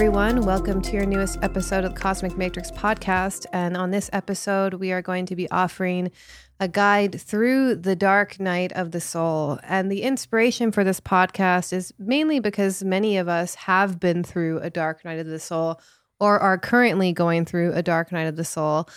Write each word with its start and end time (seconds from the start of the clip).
Everyone. 0.00 0.46
Welcome 0.46 0.80
to 0.80 0.92
your 0.92 1.04
newest 1.04 1.38
episode 1.42 1.84
of 1.84 1.92
the 1.94 2.00
Cosmic 2.00 2.34
Matrix 2.34 2.70
podcast. 2.70 3.44
And 3.52 3.76
on 3.76 3.90
this 3.90 4.08
episode, 4.14 4.72
we 4.72 4.92
are 4.92 5.02
going 5.02 5.26
to 5.26 5.36
be 5.36 5.46
offering 5.50 6.10
a 6.58 6.68
guide 6.68 7.20
through 7.20 7.74
the 7.74 7.94
dark 7.94 8.40
night 8.40 8.72
of 8.72 8.92
the 8.92 9.00
soul. 9.02 9.58
And 9.62 9.92
the 9.92 10.00
inspiration 10.00 10.72
for 10.72 10.84
this 10.84 11.00
podcast 11.02 11.74
is 11.74 11.92
mainly 11.98 12.40
because 12.40 12.82
many 12.82 13.18
of 13.18 13.28
us 13.28 13.54
have 13.56 14.00
been 14.00 14.24
through 14.24 14.60
a 14.60 14.70
dark 14.70 15.04
night 15.04 15.18
of 15.18 15.26
the 15.26 15.38
soul 15.38 15.78
or 16.18 16.38
are 16.38 16.56
currently 16.56 17.12
going 17.12 17.44
through 17.44 17.74
a 17.74 17.82
dark 17.82 18.10
night 18.10 18.26
of 18.26 18.36
the 18.36 18.44
soul. 18.44 18.88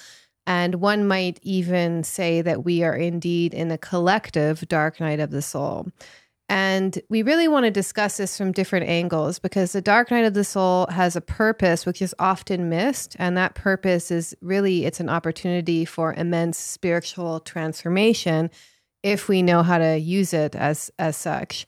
And 0.47 0.75
one 0.75 1.05
might 1.05 1.37
even 1.43 2.05
say 2.05 2.41
that 2.41 2.63
we 2.63 2.81
are 2.81 2.95
indeed 2.95 3.53
in 3.53 3.71
a 3.71 3.77
collective 3.77 4.65
dark 4.69 5.01
night 5.01 5.19
of 5.19 5.31
the 5.31 5.41
soul. 5.41 5.85
And 6.53 7.01
we 7.09 7.23
really 7.23 7.47
want 7.47 7.65
to 7.65 7.71
discuss 7.71 8.17
this 8.17 8.37
from 8.37 8.51
different 8.51 8.87
angles 8.87 9.39
because 9.39 9.71
the 9.71 9.81
dark 9.81 10.11
night 10.11 10.23
of 10.23 10.35
the 10.35 10.43
soul 10.43 10.85
has 10.91 11.15
a 11.15 11.21
purpose 11.21 11.83
which 11.83 11.99
is 11.99 12.13
often 12.19 12.69
missed. 12.69 13.15
And 13.17 13.35
that 13.35 13.55
purpose 13.55 14.11
is 14.11 14.35
really 14.39 14.85
it's 14.85 14.99
an 14.99 15.09
opportunity 15.09 15.83
for 15.83 16.13
immense 16.13 16.59
spiritual 16.59 17.39
transformation 17.39 18.51
if 19.01 19.27
we 19.27 19.41
know 19.41 19.63
how 19.63 19.79
to 19.79 19.97
use 19.97 20.31
it 20.31 20.53
as 20.55 20.91
as 20.99 21.17
such. 21.17 21.65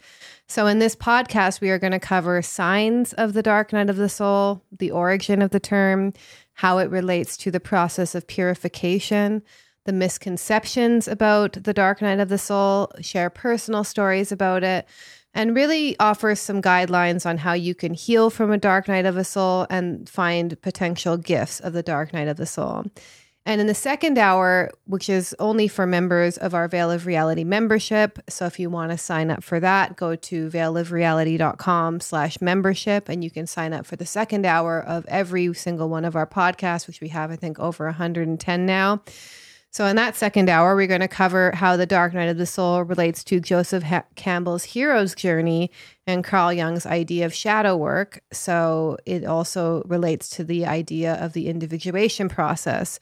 So 0.47 0.67
in 0.67 0.77
this 0.77 0.95
podcast, 0.95 1.61
we 1.61 1.71
are 1.71 1.79
going 1.79 1.91
to 1.91 1.99
cover 1.99 2.39
signs 2.43 3.11
of 3.13 3.33
the 3.33 3.41
dark 3.41 3.73
night 3.73 3.89
of 3.89 3.95
the 3.95 4.07
soul, 4.07 4.63
the 4.71 4.91
origin 4.91 5.41
of 5.41 5.49
the 5.49 5.59
term, 5.59 6.13
how 6.53 6.77
it 6.77 6.91
relates 6.91 7.37
to 7.37 7.49
the 7.49 7.59
process 7.59 8.13
of 8.13 8.27
purification 8.27 9.41
the 9.85 9.93
misconceptions 9.93 11.07
about 11.07 11.63
the 11.63 11.73
dark 11.73 12.01
night 12.01 12.19
of 12.19 12.29
the 12.29 12.37
soul, 12.37 12.91
share 13.01 13.29
personal 13.29 13.83
stories 13.83 14.31
about 14.31 14.63
it, 14.63 14.87
and 15.33 15.55
really 15.55 15.97
offer 15.99 16.33
some 16.33 16.61
guidelines 16.61 17.25
on 17.25 17.37
how 17.37 17.53
you 17.53 17.75
can 17.75 17.93
heal 17.93 18.29
from 18.29 18.51
a 18.51 18.57
dark 18.57 18.87
night 18.87 19.05
of 19.05 19.15
the 19.15 19.23
soul 19.23 19.67
and 19.69 20.09
find 20.09 20.59
potential 20.61 21.17
gifts 21.17 21.59
of 21.59 21.73
the 21.73 21.83
dark 21.83 22.13
night 22.13 22.27
of 22.27 22.37
the 22.37 22.45
soul. 22.45 22.85
And 23.47 23.61
in 23.61 23.67
the 23.67 23.75
second 23.75 24.17
hour, 24.17 24.71
which 24.85 25.07
is 25.07 25.35
only 25.37 25.67
for 25.67 25.85
members 25.85 26.35
of 26.37 26.55
our 26.55 26.67
Veil 26.67 26.89
of 26.89 27.05
Reality 27.05 27.43
membership. 27.43 28.17
So 28.27 28.47
if 28.47 28.59
you 28.59 28.71
want 28.71 28.91
to 28.91 28.97
sign 28.97 29.29
up 29.29 29.43
for 29.43 29.59
that, 29.59 29.95
go 29.95 30.15
to 30.15 30.49
veilofreality.com 30.49 31.99
slash 31.99 32.41
membership 32.41 33.07
and 33.07 33.23
you 33.23 33.29
can 33.29 33.45
sign 33.45 33.71
up 33.71 33.85
for 33.85 33.97
the 33.97 34.05
second 34.05 34.47
hour 34.47 34.81
of 34.81 35.05
every 35.07 35.53
single 35.53 35.89
one 35.89 36.05
of 36.05 36.15
our 36.15 36.25
podcasts, 36.25 36.87
which 36.87 37.01
we 37.01 37.09
have, 37.09 37.29
I 37.29 37.35
think, 37.35 37.59
over 37.59 37.85
110 37.85 38.65
now. 38.65 39.03
So, 39.75 39.85
in 39.87 39.97
that 39.97 40.15
second 40.15 40.47
hour, 40.47 40.73
we're 40.73 40.87
going 40.87 41.01
to 41.01 41.07
cover 41.09 41.51
how 41.53 41.75
the 41.75 41.85
dark 41.85 42.13
night 42.13 42.29
of 42.29 42.37
the 42.37 42.45
soul 42.45 42.81
relates 42.83 43.25
to 43.25 43.41
Joseph 43.41 43.83
Campbell's 44.15 44.63
hero's 44.63 45.13
journey 45.13 45.69
and 46.07 46.23
Carl 46.23 46.53
Jung's 46.53 46.85
idea 46.85 47.25
of 47.25 47.33
shadow 47.33 47.75
work. 47.75 48.21
So, 48.31 48.95
it 49.05 49.25
also 49.25 49.83
relates 49.85 50.29
to 50.29 50.45
the 50.45 50.65
idea 50.65 51.15
of 51.15 51.33
the 51.33 51.49
individuation 51.49 52.29
process 52.29 53.01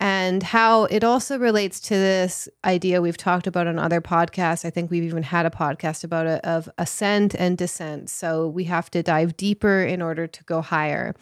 and 0.00 0.42
how 0.42 0.84
it 0.84 1.04
also 1.04 1.38
relates 1.38 1.80
to 1.80 1.94
this 1.94 2.48
idea 2.64 3.02
we've 3.02 3.18
talked 3.18 3.46
about 3.46 3.66
on 3.66 3.78
other 3.78 4.00
podcasts. 4.00 4.64
I 4.64 4.70
think 4.70 4.90
we've 4.90 5.04
even 5.04 5.22
had 5.22 5.44
a 5.44 5.50
podcast 5.50 6.02
about 6.02 6.26
it 6.26 6.42
of 6.46 6.66
ascent 6.78 7.34
and 7.34 7.58
descent. 7.58 8.08
So, 8.08 8.48
we 8.48 8.64
have 8.64 8.90
to 8.92 9.02
dive 9.02 9.36
deeper 9.36 9.82
in 9.82 10.00
order 10.00 10.26
to 10.26 10.44
go 10.44 10.62
higher 10.62 11.14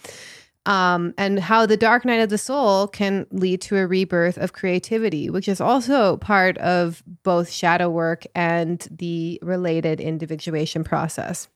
um, 0.67 1.12
and 1.19 1.39
how 1.39 1.67
the 1.67 1.77
dark 1.77 2.05
night 2.05 2.20
of 2.20 2.31
the 2.31 2.39
soul 2.39 2.89
can 2.89 3.27
lead 3.31 3.61
to 3.62 3.77
a 3.77 3.86
rebirth 3.86 4.39
of 4.39 4.52
creativity, 4.52 5.29
which 5.29 5.48
is 5.48 5.61
also 5.61 6.17
part 6.19 6.57
of 6.58 7.02
both 7.23 7.51
shadow 7.51 7.91
work 7.91 8.25
and 8.35 8.86
the 8.91 9.39
related 9.42 10.01
individuation 10.01 10.85
process. 10.85 11.48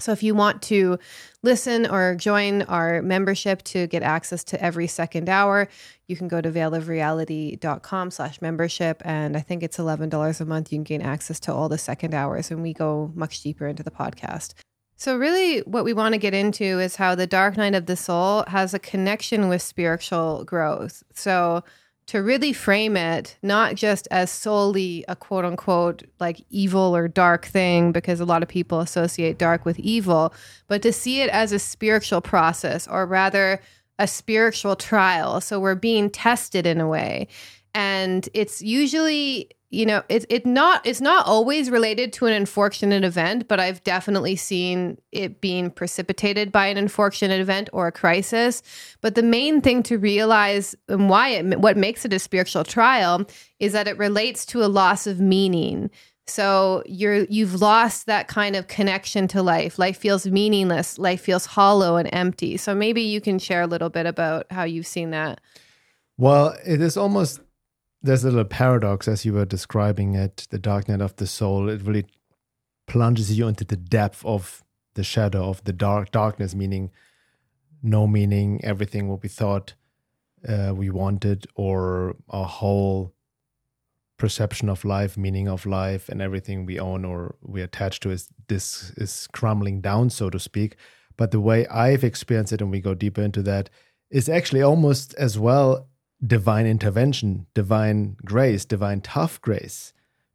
So 0.00 0.12
if 0.12 0.22
you 0.22 0.34
want 0.34 0.62
to 0.62 0.98
listen 1.42 1.84
or 1.84 2.14
join 2.14 2.62
our 2.62 3.02
membership 3.02 3.62
to 3.64 3.88
get 3.88 4.04
access 4.04 4.44
to 4.44 4.62
every 4.62 4.86
second 4.86 5.28
hour, 5.28 5.68
you 6.06 6.16
can 6.16 6.28
go 6.28 6.40
to 6.40 6.50
veilofreality.com 6.52 8.12
slash 8.12 8.40
membership. 8.40 9.02
And 9.04 9.36
I 9.36 9.40
think 9.40 9.64
it's 9.64 9.76
$11 9.76 10.40
a 10.40 10.44
month. 10.44 10.72
You 10.72 10.76
can 10.76 10.84
gain 10.84 11.02
access 11.02 11.40
to 11.40 11.52
all 11.52 11.68
the 11.68 11.78
second 11.78 12.14
hours 12.14 12.52
and 12.52 12.62
we 12.62 12.72
go 12.72 13.10
much 13.16 13.42
deeper 13.42 13.66
into 13.66 13.82
the 13.82 13.90
podcast. 13.90 14.54
So, 15.00 15.16
really, 15.16 15.60
what 15.60 15.84
we 15.84 15.92
want 15.92 16.14
to 16.14 16.18
get 16.18 16.34
into 16.34 16.80
is 16.80 16.96
how 16.96 17.14
the 17.14 17.26
dark 17.26 17.56
night 17.56 17.76
of 17.76 17.86
the 17.86 17.94
soul 17.94 18.42
has 18.48 18.74
a 18.74 18.80
connection 18.80 19.48
with 19.48 19.62
spiritual 19.62 20.42
growth. 20.44 21.04
So, 21.14 21.62
to 22.06 22.20
really 22.20 22.52
frame 22.52 22.96
it, 22.96 23.36
not 23.40 23.76
just 23.76 24.08
as 24.10 24.28
solely 24.28 25.04
a 25.06 25.14
quote 25.14 25.44
unquote 25.44 26.02
like 26.18 26.44
evil 26.50 26.96
or 26.96 27.06
dark 27.06 27.46
thing, 27.46 27.92
because 27.92 28.18
a 28.18 28.24
lot 28.24 28.42
of 28.42 28.48
people 28.48 28.80
associate 28.80 29.38
dark 29.38 29.64
with 29.64 29.78
evil, 29.78 30.34
but 30.66 30.82
to 30.82 30.92
see 30.92 31.20
it 31.20 31.30
as 31.30 31.52
a 31.52 31.60
spiritual 31.60 32.20
process, 32.20 32.88
or 32.88 33.06
rather, 33.06 33.60
a 34.00 34.08
spiritual 34.08 34.74
trial. 34.74 35.40
So, 35.40 35.60
we're 35.60 35.76
being 35.76 36.10
tested 36.10 36.66
in 36.66 36.80
a 36.80 36.88
way. 36.88 37.28
And 37.72 38.28
it's 38.34 38.62
usually 38.62 39.50
you 39.70 39.84
know 39.84 40.02
it's 40.08 40.24
it 40.30 40.46
not 40.46 40.84
it's 40.86 41.00
not 41.00 41.26
always 41.26 41.70
related 41.70 42.12
to 42.12 42.26
an 42.26 42.32
unfortunate 42.32 43.04
event 43.04 43.46
but 43.48 43.60
i've 43.60 43.82
definitely 43.84 44.34
seen 44.34 44.96
it 45.12 45.40
being 45.40 45.70
precipitated 45.70 46.52
by 46.52 46.66
an 46.66 46.76
unfortunate 46.76 47.40
event 47.40 47.68
or 47.72 47.86
a 47.86 47.92
crisis. 47.92 48.62
But 49.00 49.14
the 49.14 49.22
main 49.22 49.60
thing 49.60 49.82
to 49.84 49.98
realize 49.98 50.74
and 50.88 51.08
why 51.08 51.30
it 51.30 51.58
what 51.58 51.76
makes 51.76 52.04
it 52.04 52.12
a 52.12 52.18
spiritual 52.18 52.64
trial 52.64 53.24
is 53.58 53.72
that 53.72 53.88
it 53.88 53.98
relates 53.98 54.46
to 54.46 54.64
a 54.64 54.66
loss 54.66 55.06
of 55.06 55.20
meaning. 55.20 55.90
So 56.26 56.82
you're 56.86 57.24
you've 57.24 57.60
lost 57.60 58.06
that 58.06 58.28
kind 58.28 58.54
of 58.54 58.68
connection 58.68 59.28
to 59.28 59.42
life. 59.42 59.78
Life 59.78 59.96
feels 59.96 60.26
meaningless. 60.26 60.98
Life 60.98 61.22
feels 61.22 61.46
hollow 61.46 61.96
and 61.96 62.08
empty. 62.12 62.56
So 62.56 62.74
maybe 62.74 63.02
you 63.02 63.20
can 63.20 63.38
share 63.38 63.62
a 63.62 63.66
little 63.66 63.88
bit 63.88 64.06
about 64.06 64.46
how 64.50 64.64
you've 64.64 64.86
seen 64.86 65.10
that. 65.10 65.40
Well 66.16 66.56
it 66.66 66.80
is 66.80 66.96
almost 66.96 67.40
there's 68.02 68.24
a 68.24 68.30
little 68.30 68.44
paradox 68.44 69.08
as 69.08 69.24
you 69.24 69.32
were 69.32 69.44
describing 69.44 70.14
it 70.14 70.46
the 70.50 70.58
dark 70.58 70.88
of 70.88 71.16
the 71.16 71.26
soul. 71.26 71.68
It 71.68 71.82
really 71.82 72.06
plunges 72.86 73.36
you 73.36 73.48
into 73.48 73.64
the 73.64 73.76
depth 73.76 74.24
of 74.24 74.64
the 74.94 75.04
shadow 75.04 75.48
of 75.48 75.62
the 75.64 75.72
dark 75.72 76.10
darkness 76.10 76.54
meaning 76.54 76.90
no 77.82 78.06
meaning 78.06 78.60
everything 78.64 79.08
what 79.08 79.22
we 79.22 79.28
thought 79.28 79.74
uh, 80.48 80.72
we 80.74 80.90
wanted 80.90 81.46
or 81.54 82.16
our 82.30 82.46
whole 82.46 83.12
perception 84.16 84.68
of 84.68 84.84
life 84.84 85.16
meaning 85.16 85.46
of 85.46 85.66
life 85.66 86.08
and 86.08 86.20
everything 86.20 86.66
we 86.66 86.80
own 86.80 87.04
or 87.04 87.36
we 87.42 87.60
attach 87.62 88.00
to 88.00 88.10
is 88.10 88.30
this 88.48 88.90
is 88.96 89.28
crumbling 89.32 89.80
down 89.80 90.10
so 90.10 90.28
to 90.30 90.40
speak. 90.40 90.76
But 91.16 91.30
the 91.30 91.40
way 91.40 91.66
i've 91.68 92.04
experienced 92.04 92.52
it 92.52 92.60
and 92.60 92.70
we 92.70 92.80
go 92.80 92.94
deeper 92.94 93.22
into 93.22 93.42
that 93.42 93.70
is 94.10 94.28
actually 94.28 94.62
almost 94.62 95.14
as 95.14 95.38
well 95.38 95.87
divine 96.24 96.66
intervention, 96.66 97.46
divine 97.54 98.16
grace, 98.24 98.64
divine 98.64 99.00
tough 99.00 99.40
grace 99.40 99.92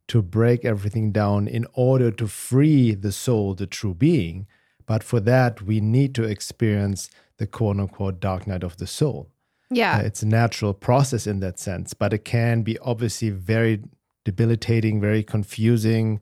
to 0.08 0.22
break 0.22 0.64
everything 0.64 1.12
down 1.12 1.48
in 1.48 1.66
order 1.74 2.10
to 2.10 2.26
free 2.26 2.94
the 2.94 3.12
soul, 3.12 3.54
the 3.54 3.66
true 3.66 3.94
being. 3.94 4.46
But 4.86 5.02
for 5.02 5.20
that, 5.20 5.62
we 5.62 5.80
need 5.80 6.14
to 6.16 6.24
experience 6.24 7.10
the 7.38 7.46
quote 7.46 7.78
unquote 7.78 8.20
dark 8.20 8.46
night 8.46 8.62
of 8.62 8.76
the 8.76 8.86
soul. 8.86 9.30
Yeah. 9.70 9.96
Uh, 9.96 10.02
it's 10.02 10.22
a 10.22 10.26
natural 10.26 10.74
process 10.74 11.26
in 11.26 11.40
that 11.40 11.58
sense, 11.58 11.94
but 11.94 12.12
it 12.12 12.24
can 12.24 12.62
be 12.62 12.78
obviously 12.78 13.30
very 13.30 13.82
debilitating, 14.24 15.00
very 15.00 15.22
confusing, 15.22 16.20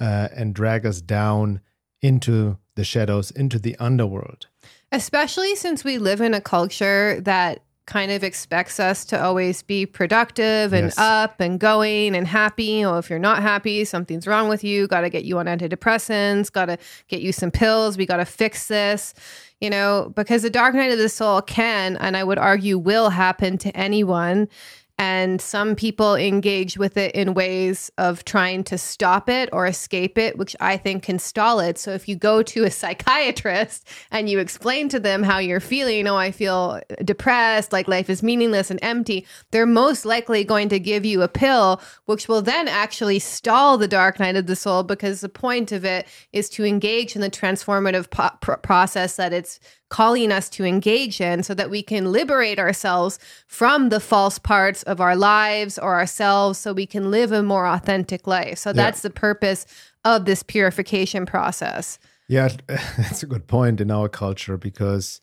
uh, 0.00 0.28
and 0.34 0.54
drag 0.54 0.84
us 0.84 1.00
down 1.00 1.60
into 2.02 2.58
the 2.74 2.84
shadows, 2.84 3.30
into 3.30 3.58
the 3.58 3.76
underworld. 3.76 4.46
Especially 4.92 5.56
since 5.56 5.84
we 5.84 5.98
live 5.98 6.20
in 6.20 6.34
a 6.34 6.40
culture 6.40 7.20
that 7.22 7.63
kind 7.86 8.10
of 8.10 8.24
expects 8.24 8.80
us 8.80 9.04
to 9.04 9.22
always 9.22 9.62
be 9.62 9.84
productive 9.84 10.72
and 10.72 10.86
yes. 10.86 10.98
up 10.98 11.40
and 11.40 11.60
going 11.60 12.14
and 12.14 12.26
happy. 12.26 12.84
Or 12.84 12.98
if 12.98 13.10
you're 13.10 13.18
not 13.18 13.42
happy, 13.42 13.84
something's 13.84 14.26
wrong 14.26 14.48
with 14.48 14.64
you. 14.64 14.86
Got 14.86 15.02
to 15.02 15.10
get 15.10 15.24
you 15.24 15.38
on 15.38 15.46
antidepressants, 15.46 16.50
got 16.50 16.66
to 16.66 16.78
get 17.08 17.20
you 17.20 17.32
some 17.32 17.50
pills. 17.50 17.98
We 17.98 18.06
got 18.06 18.16
to 18.16 18.24
fix 18.24 18.68
this, 18.68 19.12
you 19.60 19.68
know, 19.68 20.12
because 20.14 20.42
the 20.42 20.50
dark 20.50 20.74
night 20.74 20.92
of 20.92 20.98
the 20.98 21.08
soul 21.08 21.42
can, 21.42 21.96
and 21.98 22.16
I 22.16 22.24
would 22.24 22.38
argue 22.38 22.78
will 22.78 23.10
happen 23.10 23.58
to 23.58 23.76
anyone. 23.76 24.48
And 24.96 25.40
some 25.40 25.74
people 25.74 26.14
engage 26.14 26.78
with 26.78 26.96
it 26.96 27.14
in 27.16 27.34
ways 27.34 27.90
of 27.98 28.24
trying 28.24 28.62
to 28.64 28.78
stop 28.78 29.28
it 29.28 29.48
or 29.52 29.66
escape 29.66 30.16
it, 30.16 30.38
which 30.38 30.54
I 30.60 30.76
think 30.76 31.02
can 31.02 31.18
stall 31.18 31.58
it. 31.58 31.78
So 31.78 31.90
if 31.90 32.08
you 32.08 32.14
go 32.14 32.42
to 32.44 32.64
a 32.64 32.70
psychiatrist 32.84 33.88
and 34.12 34.28
you 34.28 34.38
explain 34.38 34.88
to 34.90 35.00
them 35.00 35.24
how 35.24 35.38
you're 35.38 35.58
feeling, 35.58 36.06
oh, 36.06 36.16
I 36.16 36.30
feel 36.30 36.80
depressed, 37.04 37.72
like 37.72 37.88
life 37.88 38.08
is 38.08 38.22
meaningless 38.22 38.70
and 38.70 38.78
empty, 38.82 39.26
they're 39.50 39.66
most 39.66 40.04
likely 40.04 40.44
going 40.44 40.68
to 40.68 40.78
give 40.78 41.04
you 41.04 41.22
a 41.22 41.28
pill, 41.28 41.80
which 42.04 42.28
will 42.28 42.42
then 42.42 42.68
actually 42.68 43.18
stall 43.18 43.76
the 43.76 43.88
dark 43.88 44.20
night 44.20 44.36
of 44.36 44.46
the 44.46 44.56
soul 44.56 44.84
because 44.84 45.20
the 45.20 45.28
point 45.28 45.72
of 45.72 45.84
it 45.84 46.06
is 46.32 46.48
to 46.50 46.64
engage 46.64 47.16
in 47.16 47.20
the 47.20 47.30
transformative 47.30 48.10
po- 48.10 48.56
process 48.58 49.16
that 49.16 49.32
it's 49.32 49.58
calling 49.94 50.32
us 50.32 50.48
to 50.48 50.64
engage 50.64 51.20
in 51.20 51.40
so 51.44 51.54
that 51.54 51.70
we 51.70 51.80
can 51.80 52.10
liberate 52.10 52.58
ourselves 52.58 53.16
from 53.46 53.90
the 53.90 54.00
false 54.00 54.40
parts 54.40 54.82
of 54.82 55.00
our 55.00 55.14
lives 55.14 55.78
or 55.78 55.94
ourselves 55.94 56.58
so 56.58 56.72
we 56.72 56.84
can 56.84 57.12
live 57.12 57.30
a 57.30 57.44
more 57.44 57.64
authentic 57.64 58.26
life. 58.26 58.58
So 58.58 58.72
that's 58.72 58.98
yeah. 58.98 59.08
the 59.08 59.14
purpose 59.14 59.66
of 60.04 60.24
this 60.24 60.42
purification 60.42 61.26
process. 61.26 62.00
Yeah, 62.26 62.48
that's 62.66 63.22
a 63.22 63.26
good 63.26 63.46
point 63.46 63.80
in 63.80 63.92
our 63.92 64.08
culture 64.08 64.56
because, 64.56 65.20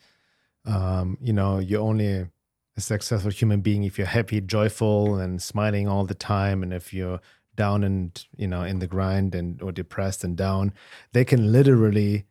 um, 0.63 1.17
you 1.19 1.33
know, 1.33 1.59
you're 1.59 1.81
only 1.81 2.29
a 2.77 2.81
successful 2.81 3.29
human 3.29 3.59
being 3.59 3.83
if 3.83 3.97
you're 3.97 4.07
happy, 4.07 4.39
joyful, 4.39 5.17
and 5.17 5.41
smiling 5.41 5.89
all 5.89 6.05
the 6.05 6.15
time. 6.15 6.63
And 6.63 6.71
if 6.71 6.93
you're 6.93 7.19
down 7.57 7.83
and 7.83 8.25
you 8.37 8.47
know 8.47 8.61
in 8.63 8.79
the 8.79 8.87
grind 8.87 9.35
and 9.35 9.61
or 9.61 9.73
depressed 9.73 10.23
and 10.23 10.37
down, 10.37 10.71
they 11.11 11.25
can 11.25 11.51
literally 11.51 12.23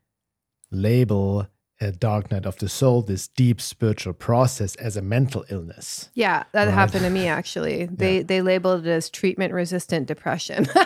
label 0.71 1.47
a 1.81 1.93
dark 1.93 2.31
night 2.31 2.47
of 2.47 2.57
the 2.59 2.69
soul, 2.69 3.03
this 3.03 3.29
deep 3.29 3.61
spiritual 3.61 4.13
process, 4.13 4.75
as 4.77 4.97
a 4.97 5.03
mental 5.03 5.45
illness. 5.49 6.11
Yeah, 6.15 6.45
that 6.53 6.67
right? 6.67 6.75
happened 6.75 7.05
to 7.05 7.11
me 7.11 7.27
actually. 7.27 7.89
They 8.01 8.19
yeah. 8.19 8.23
they 8.25 8.43
labeled 8.43 8.87
it 8.87 8.91
as 8.91 9.11
treatment 9.11 9.53
resistant 9.53 10.07
depression. 10.07 10.69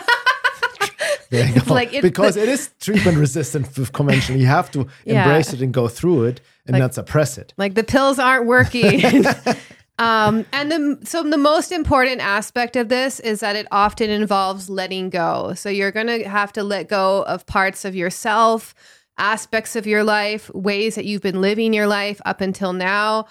like 1.67 1.93
it, 1.93 2.01
because 2.01 2.37
it 2.37 2.49
is 2.49 2.71
treatment 2.79 3.17
resistant 3.17 3.77
with 3.77 3.91
conventional. 3.93 4.39
You 4.39 4.47
have 4.47 4.71
to 4.71 4.87
yeah. 5.05 5.23
embrace 5.23 5.53
it 5.53 5.61
and 5.61 5.73
go 5.73 5.87
through 5.87 6.25
it 6.25 6.41
and 6.65 6.73
like, 6.73 6.81
not 6.81 6.93
suppress 6.93 7.37
it. 7.37 7.53
Like 7.57 7.75
the 7.75 7.83
pills 7.83 8.19
aren't 8.19 8.45
working. 8.45 9.25
um, 9.99 10.45
and 10.51 10.71
the 10.71 10.99
so 11.03 11.23
the 11.23 11.37
most 11.37 11.71
important 11.71 12.21
aspect 12.21 12.75
of 12.75 12.89
this 12.89 13.19
is 13.19 13.39
that 13.39 13.55
it 13.55 13.67
often 13.71 14.09
involves 14.09 14.69
letting 14.69 15.09
go. 15.09 15.53
So 15.55 15.69
you're 15.69 15.91
gonna 15.91 16.27
have 16.27 16.53
to 16.53 16.63
let 16.63 16.89
go 16.89 17.23
of 17.23 17.45
parts 17.45 17.85
of 17.85 17.95
yourself, 17.95 18.73
aspects 19.17 19.75
of 19.75 19.87
your 19.87 20.03
life, 20.03 20.53
ways 20.53 20.95
that 20.95 21.05
you've 21.05 21.21
been 21.21 21.41
living 21.41 21.73
your 21.73 21.87
life 21.87 22.21
up 22.25 22.41
until 22.41 22.73
now 22.73 23.25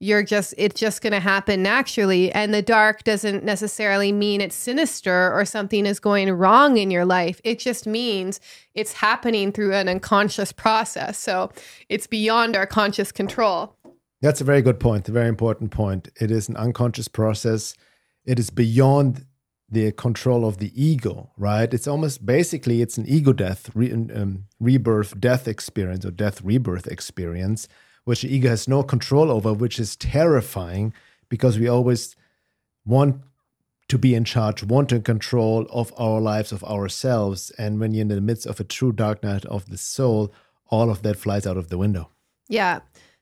you're 0.00 0.22
just 0.22 0.54
it's 0.56 0.78
just 0.78 1.02
going 1.02 1.12
to 1.12 1.20
happen 1.20 1.62
naturally. 1.62 2.30
And 2.32 2.54
the 2.54 2.62
dark 2.62 3.04
doesn't 3.04 3.44
necessarily 3.44 4.12
mean 4.12 4.40
it's 4.40 4.54
sinister 4.54 5.32
or 5.32 5.44
something 5.44 5.86
is 5.86 5.98
going 5.98 6.30
wrong 6.30 6.76
in 6.76 6.90
your 6.90 7.04
life. 7.04 7.40
It 7.44 7.58
just 7.58 7.86
means 7.86 8.40
it's 8.74 8.92
happening 8.92 9.50
through 9.52 9.74
an 9.74 9.88
unconscious 9.88 10.52
process. 10.52 11.18
So 11.18 11.50
it's 11.88 12.06
beyond 12.06 12.56
our 12.56 12.66
conscious 12.66 13.10
control. 13.10 13.74
That's 14.20 14.40
a 14.40 14.44
very 14.44 14.62
good 14.62 14.80
point 14.80 15.08
a 15.08 15.12
very 15.12 15.28
important 15.28 15.70
point. 15.70 16.08
It 16.20 16.30
is 16.30 16.48
an 16.48 16.56
unconscious 16.56 17.08
process. 17.08 17.74
It 18.24 18.38
is 18.38 18.50
beyond 18.50 19.24
the 19.70 19.92
control 19.92 20.46
of 20.46 20.58
the 20.58 20.72
ego 20.74 21.30
right 21.36 21.74
it's 21.74 21.86
almost 21.86 22.24
basically 22.24 22.80
it's 22.80 22.96
an 22.96 23.04
ego 23.06 23.32
death 23.32 23.70
re, 23.74 23.92
um, 23.92 24.44
rebirth 24.58 25.18
death 25.20 25.46
experience 25.46 26.04
or 26.04 26.10
death 26.10 26.40
rebirth 26.42 26.86
experience 26.86 27.68
which 28.08 28.22
the 28.22 28.34
ego 28.34 28.48
has 28.48 28.66
no 28.66 28.82
control 28.82 29.30
over, 29.30 29.52
which 29.52 29.78
is 29.78 29.94
terrifying 29.94 30.94
because 31.28 31.58
we 31.58 31.68
always 31.68 32.16
want 32.86 33.20
to 33.88 33.98
be 33.98 34.14
in 34.14 34.24
charge, 34.24 34.62
want 34.62 34.88
to 34.88 34.98
control 35.00 35.66
of 35.70 35.92
our 35.98 36.18
lives, 36.18 36.50
of 36.50 36.64
ourselves. 36.64 37.50
And 37.58 37.78
when 37.78 37.92
you're 37.92 38.00
in 38.00 38.08
the 38.08 38.22
midst 38.22 38.46
of 38.46 38.60
a 38.60 38.64
true 38.64 38.92
dark 38.92 39.22
night 39.22 39.44
of 39.44 39.68
the 39.68 39.76
soul, 39.76 40.32
all 40.70 40.88
of 40.88 41.02
that 41.02 41.18
flies 41.18 41.46
out 41.46 41.58
of 41.58 41.68
the 41.68 41.76
window. 41.76 42.08
Yeah. 42.48 42.80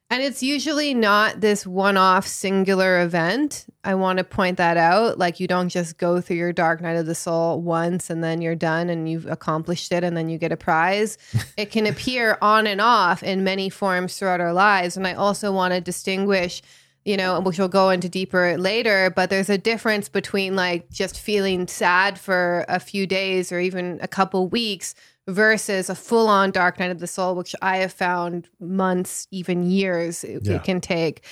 And 0.09 0.23
it's 0.23 0.41
usually 0.41 0.95
not 0.95 1.41
this 1.41 1.67
one 1.67 1.97
off 1.97 2.29
singular 2.29 3.03
event. 3.03 3.67
I 3.83 3.97
want 3.97 4.19
to 4.19 4.25
point 4.25 4.57
that 4.59 4.77
out. 4.77 5.19
Like, 5.19 5.41
you 5.41 5.49
don't 5.49 5.69
just 5.69 5.99
go 5.99 6.21
through 6.21 6.37
your 6.37 6.53
dark 6.53 6.81
night 6.81 6.97
of 6.97 7.07
the 7.07 7.15
soul 7.15 7.61
once 7.61 8.09
and 8.09 8.23
then 8.23 8.41
you're 8.41 8.55
done 8.55 8.89
and 8.89 9.11
you've 9.11 9.27
accomplished 9.27 9.91
it 9.91 10.05
and 10.05 10.17
then 10.17 10.29
you 10.29 10.39
get 10.39 10.53
a 10.53 10.57
prize. 10.57 11.19
it 11.57 11.73
can 11.73 11.87
appear 11.87 12.39
on 12.41 12.69
and 12.69 12.81
off 12.81 13.25
in 13.25 13.43
many 13.43 13.69
forms 13.69 14.17
throughout 14.17 14.41
our 14.41 14.53
lives. 14.53 14.97
And 14.97 15.09
I 15.09 15.15
also 15.15 15.51
want 15.51 15.75
to 15.75 15.81
distinguish, 15.81 16.63
you 17.05 17.17
know, 17.17 17.41
which 17.41 17.59
we'll 17.59 17.67
go 17.67 17.91
into 17.91 18.09
deeper 18.09 18.57
later, 18.57 19.11
but 19.11 19.29
there's 19.29 19.51
a 19.51 19.59
difference 19.59 20.09
between 20.09 20.55
like 20.55 20.89
just 20.89 21.19
feeling 21.19 21.67
sad 21.67 22.17
for 22.17 22.65
a 22.69 22.79
few 22.79 23.09
days 23.09 23.51
or 23.51 23.59
even 23.59 23.99
a 24.01 24.09
couple 24.09 24.47
weeks 24.47 24.95
versus 25.29 25.91
a 25.91 25.95
full 25.95 26.29
on 26.29 26.51
dark 26.51 26.79
night 26.79 26.91
of 26.91 27.01
the 27.01 27.07
soul, 27.07 27.35
which 27.35 27.55
I 27.63 27.79
have 27.79 27.93
found 27.93 28.49
months, 28.61 29.27
even 29.31 29.69
years 29.71 30.25
it, 30.25 30.47
yeah. 30.47 30.55
it 30.55 30.65
can 30.65 30.81
take. 30.81 31.25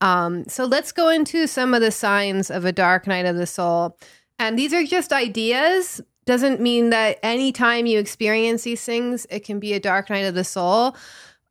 Um, 0.00 0.44
so 0.48 0.64
let's 0.64 0.92
go 0.92 1.08
into 1.08 1.46
some 1.46 1.74
of 1.74 1.80
the 1.80 1.90
signs 1.90 2.50
of 2.50 2.64
a 2.64 2.72
dark 2.72 3.06
night 3.06 3.26
of 3.26 3.36
the 3.36 3.46
soul. 3.46 3.98
And 4.38 4.58
these 4.58 4.72
are 4.72 4.84
just 4.84 5.12
ideas. 5.12 6.00
Doesn't 6.26 6.60
mean 6.60 6.90
that 6.90 7.18
anytime 7.22 7.86
you 7.86 7.98
experience 7.98 8.62
these 8.62 8.84
things, 8.84 9.26
it 9.30 9.40
can 9.40 9.58
be 9.58 9.72
a 9.72 9.80
dark 9.80 10.10
night 10.10 10.26
of 10.26 10.34
the 10.34 10.44
soul. 10.44 10.94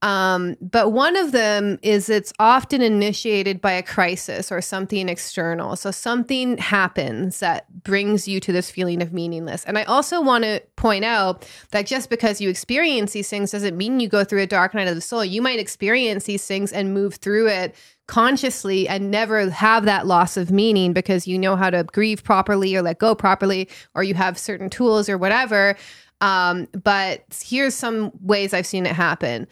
Um, 0.03 0.57
but 0.61 0.91
one 0.91 1.15
of 1.15 1.31
them 1.31 1.79
is 1.81 2.07
it's 2.07 2.31
often 2.37 2.83
initiated 2.83 3.59
by 3.59 3.71
a 3.71 3.81
crisis 3.81 4.51
or 4.51 4.61
something 4.61 5.09
external. 5.09 5.75
So 5.75 5.89
something 5.89 6.59
happens 6.59 7.39
that 7.39 7.65
brings 7.83 8.27
you 8.27 8.39
to 8.41 8.51
this 8.51 8.69
feeling 8.69 9.01
of 9.01 9.11
meaningless. 9.11 9.65
And 9.65 9.75
I 9.75 9.83
also 9.85 10.21
want 10.21 10.43
to 10.43 10.61
point 10.75 11.03
out 11.03 11.49
that 11.71 11.87
just 11.87 12.11
because 12.11 12.39
you 12.39 12.47
experience 12.47 13.13
these 13.13 13.27
things 13.27 13.51
doesn't 13.51 13.75
mean 13.75 13.99
you 13.99 14.07
go 14.07 14.23
through 14.23 14.43
a 14.43 14.47
dark 14.47 14.75
night 14.75 14.87
of 14.87 14.93
the 14.93 15.01
soul. 15.01 15.25
You 15.25 15.41
might 15.41 15.59
experience 15.59 16.25
these 16.25 16.45
things 16.45 16.71
and 16.71 16.93
move 16.93 17.15
through 17.15 17.47
it 17.47 17.73
consciously 18.05 18.87
and 18.87 19.09
never 19.09 19.49
have 19.49 19.85
that 19.85 20.05
loss 20.05 20.37
of 20.37 20.51
meaning 20.51 20.93
because 20.93 21.27
you 21.27 21.39
know 21.39 21.55
how 21.55 21.71
to 21.71 21.83
grieve 21.85 22.23
properly 22.23 22.75
or 22.75 22.83
let 22.83 22.99
go 22.99 23.15
properly, 23.15 23.67
or 23.95 24.03
you 24.03 24.13
have 24.13 24.37
certain 24.37 24.69
tools 24.69 25.09
or 25.09 25.17
whatever. 25.17 25.75
Um, 26.21 26.67
but 26.71 27.23
here's 27.43 27.75
some 27.75 28.11
ways 28.21 28.53
I've 28.53 28.65
seen 28.65 28.85
it 28.85 28.93
happen 28.93 29.47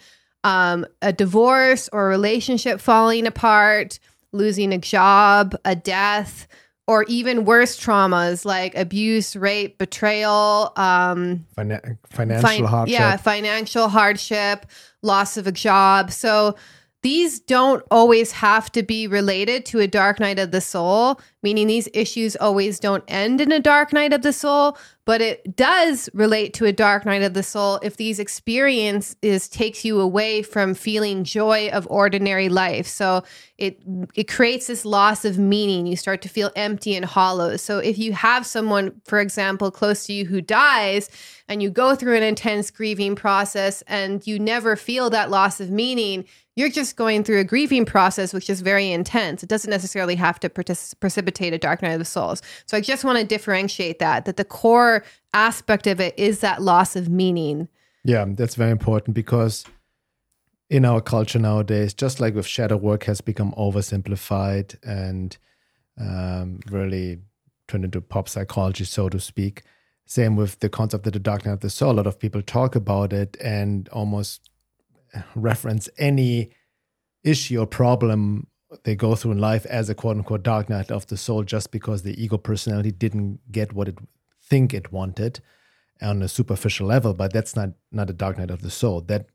um, 0.46 0.86
a 1.02 1.12
divorce 1.12 1.88
or 1.92 2.06
a 2.06 2.08
relationship 2.08 2.80
falling 2.80 3.26
apart, 3.26 3.98
losing 4.32 4.72
a 4.72 4.78
job, 4.78 5.56
a 5.64 5.74
death, 5.74 6.46
or 6.86 7.04
even 7.08 7.44
worse 7.44 7.76
traumas 7.76 8.44
like 8.44 8.76
abuse, 8.76 9.34
rape, 9.34 9.76
betrayal, 9.76 10.72
um, 10.76 11.44
Finan- 11.58 11.98
financial 12.08 12.48
fin- 12.48 12.64
hardship. 12.64 12.98
Yeah, 12.98 13.16
financial 13.16 13.88
hardship, 13.88 14.66
loss 15.02 15.36
of 15.36 15.48
a 15.48 15.52
job. 15.52 16.12
So 16.12 16.54
these 17.06 17.38
don't 17.38 17.84
always 17.88 18.32
have 18.32 18.72
to 18.72 18.82
be 18.82 19.06
related 19.06 19.64
to 19.64 19.78
a 19.78 19.86
dark 19.86 20.18
night 20.18 20.40
of 20.40 20.50
the 20.50 20.60
soul, 20.60 21.20
meaning 21.40 21.68
these 21.68 21.88
issues 21.94 22.34
always 22.34 22.80
don't 22.80 23.04
end 23.06 23.40
in 23.40 23.52
a 23.52 23.60
dark 23.60 23.92
night 23.92 24.12
of 24.12 24.22
the 24.22 24.32
soul, 24.32 24.76
but 25.04 25.20
it 25.20 25.54
does 25.54 26.10
relate 26.14 26.52
to 26.52 26.64
a 26.64 26.72
dark 26.72 27.06
night 27.06 27.22
of 27.22 27.32
the 27.32 27.44
soul 27.44 27.78
if 27.84 27.96
these 27.96 28.18
experiences 28.18 29.48
takes 29.48 29.84
you 29.84 30.00
away 30.00 30.42
from 30.42 30.74
feeling 30.74 31.22
joy 31.22 31.68
of 31.68 31.86
ordinary 31.88 32.48
life. 32.48 32.88
So 32.88 33.22
it 33.56 33.80
it 34.16 34.26
creates 34.26 34.66
this 34.66 34.84
loss 34.84 35.24
of 35.24 35.38
meaning. 35.38 35.86
You 35.86 35.96
start 35.96 36.22
to 36.22 36.28
feel 36.28 36.50
empty 36.56 36.96
and 36.96 37.04
hollow. 37.04 37.56
So 37.56 37.78
if 37.78 37.98
you 37.98 38.14
have 38.14 38.44
someone, 38.44 39.00
for 39.04 39.20
example, 39.20 39.70
close 39.70 40.06
to 40.06 40.12
you 40.12 40.24
who 40.24 40.40
dies 40.40 41.08
and 41.48 41.62
you 41.62 41.70
go 41.70 41.94
through 41.94 42.16
an 42.16 42.24
intense 42.24 42.72
grieving 42.72 43.14
process 43.14 43.82
and 43.86 44.26
you 44.26 44.40
never 44.40 44.74
feel 44.74 45.08
that 45.10 45.30
loss 45.30 45.60
of 45.60 45.70
meaning, 45.70 46.24
you're 46.56 46.70
just 46.70 46.96
going 46.96 47.22
through 47.22 47.38
a 47.38 47.44
grieving 47.44 47.84
process, 47.84 48.32
which 48.32 48.48
is 48.48 48.62
very 48.62 48.90
intense. 48.90 49.42
It 49.42 49.48
doesn't 49.48 49.70
necessarily 49.70 50.16
have 50.16 50.40
to 50.40 50.48
partic- 50.48 50.98
precipitate 51.00 51.52
a 51.52 51.58
dark 51.58 51.82
night 51.82 51.92
of 51.92 51.98
the 51.98 52.06
souls. 52.06 52.42
So 52.64 52.78
I 52.78 52.80
just 52.80 53.04
want 53.04 53.18
to 53.18 53.24
differentiate 53.24 53.98
that, 53.98 54.24
that 54.24 54.38
the 54.38 54.44
core 54.44 55.04
aspect 55.34 55.86
of 55.86 56.00
it 56.00 56.18
is 56.18 56.40
that 56.40 56.62
loss 56.62 56.96
of 56.96 57.10
meaning. 57.10 57.68
Yeah, 58.04 58.24
that's 58.28 58.54
very 58.54 58.70
important 58.70 59.14
because 59.14 59.64
in 60.70 60.86
our 60.86 61.02
culture 61.02 61.38
nowadays, 61.38 61.92
just 61.92 62.20
like 62.20 62.34
with 62.34 62.46
shadow 62.46 62.76
work 62.76 63.04
has 63.04 63.20
become 63.20 63.52
oversimplified 63.52 64.76
and 64.82 65.36
um, 66.00 66.60
really 66.70 67.18
turned 67.68 67.84
into 67.84 68.00
pop 68.00 68.28
psychology, 68.28 68.84
so 68.84 69.10
to 69.10 69.20
speak. 69.20 69.62
Same 70.06 70.36
with 70.36 70.60
the 70.60 70.68
concept 70.68 71.06
of 71.06 71.12
the 71.12 71.18
dark 71.18 71.44
night 71.44 71.52
of 71.52 71.60
the 71.60 71.70
soul. 71.70 71.92
A 71.92 71.94
lot 71.94 72.06
of 72.06 72.18
people 72.18 72.40
talk 72.40 72.76
about 72.76 73.12
it 73.12 73.36
and 73.40 73.88
almost 73.90 74.48
reference 75.34 75.88
any 75.98 76.50
issue 77.24 77.60
or 77.60 77.66
problem 77.66 78.46
they 78.84 78.96
go 78.96 79.14
through 79.14 79.32
in 79.32 79.38
life 79.38 79.64
as 79.66 79.88
a 79.88 79.94
quote 79.94 80.16
unquote 80.16 80.42
dark 80.42 80.68
night 80.68 80.90
of 80.90 81.06
the 81.06 81.16
soul 81.16 81.42
just 81.42 81.70
because 81.70 82.02
the 82.02 82.20
ego 82.22 82.36
personality 82.36 82.90
didn't 82.90 83.40
get 83.50 83.72
what 83.72 83.88
it 83.88 83.98
think 84.42 84.74
it 84.74 84.92
wanted 84.92 85.40
on 86.02 86.22
a 86.22 86.28
superficial 86.28 86.86
level 86.86 87.14
but 87.14 87.32
that's 87.32 87.56
not 87.56 87.70
not 87.90 88.10
a 88.10 88.12
dark 88.12 88.38
night 88.38 88.50
of 88.50 88.62
the 88.62 88.70
soul. 88.70 89.00
That 89.00 89.26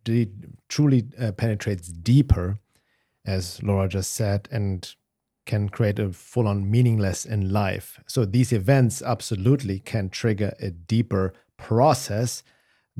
truly 0.70 1.08
uh, 1.20 1.32
penetrates 1.32 1.88
deeper 1.88 2.60
as 3.26 3.62
laura 3.64 3.88
just 3.88 4.14
said 4.14 4.48
and 4.52 4.94
can 5.46 5.70
create 5.70 6.00
a 6.00 6.14
full-on 6.14 6.70
meaningless 6.70 7.26
in 7.26 7.52
life. 7.52 8.00
So 8.08 8.26
these 8.26 8.54
events 8.54 9.02
absolutely 9.02 9.80
can 9.80 10.10
trigger 10.10 10.54
a 10.60 10.70
deeper 10.70 11.34
process 11.58 12.44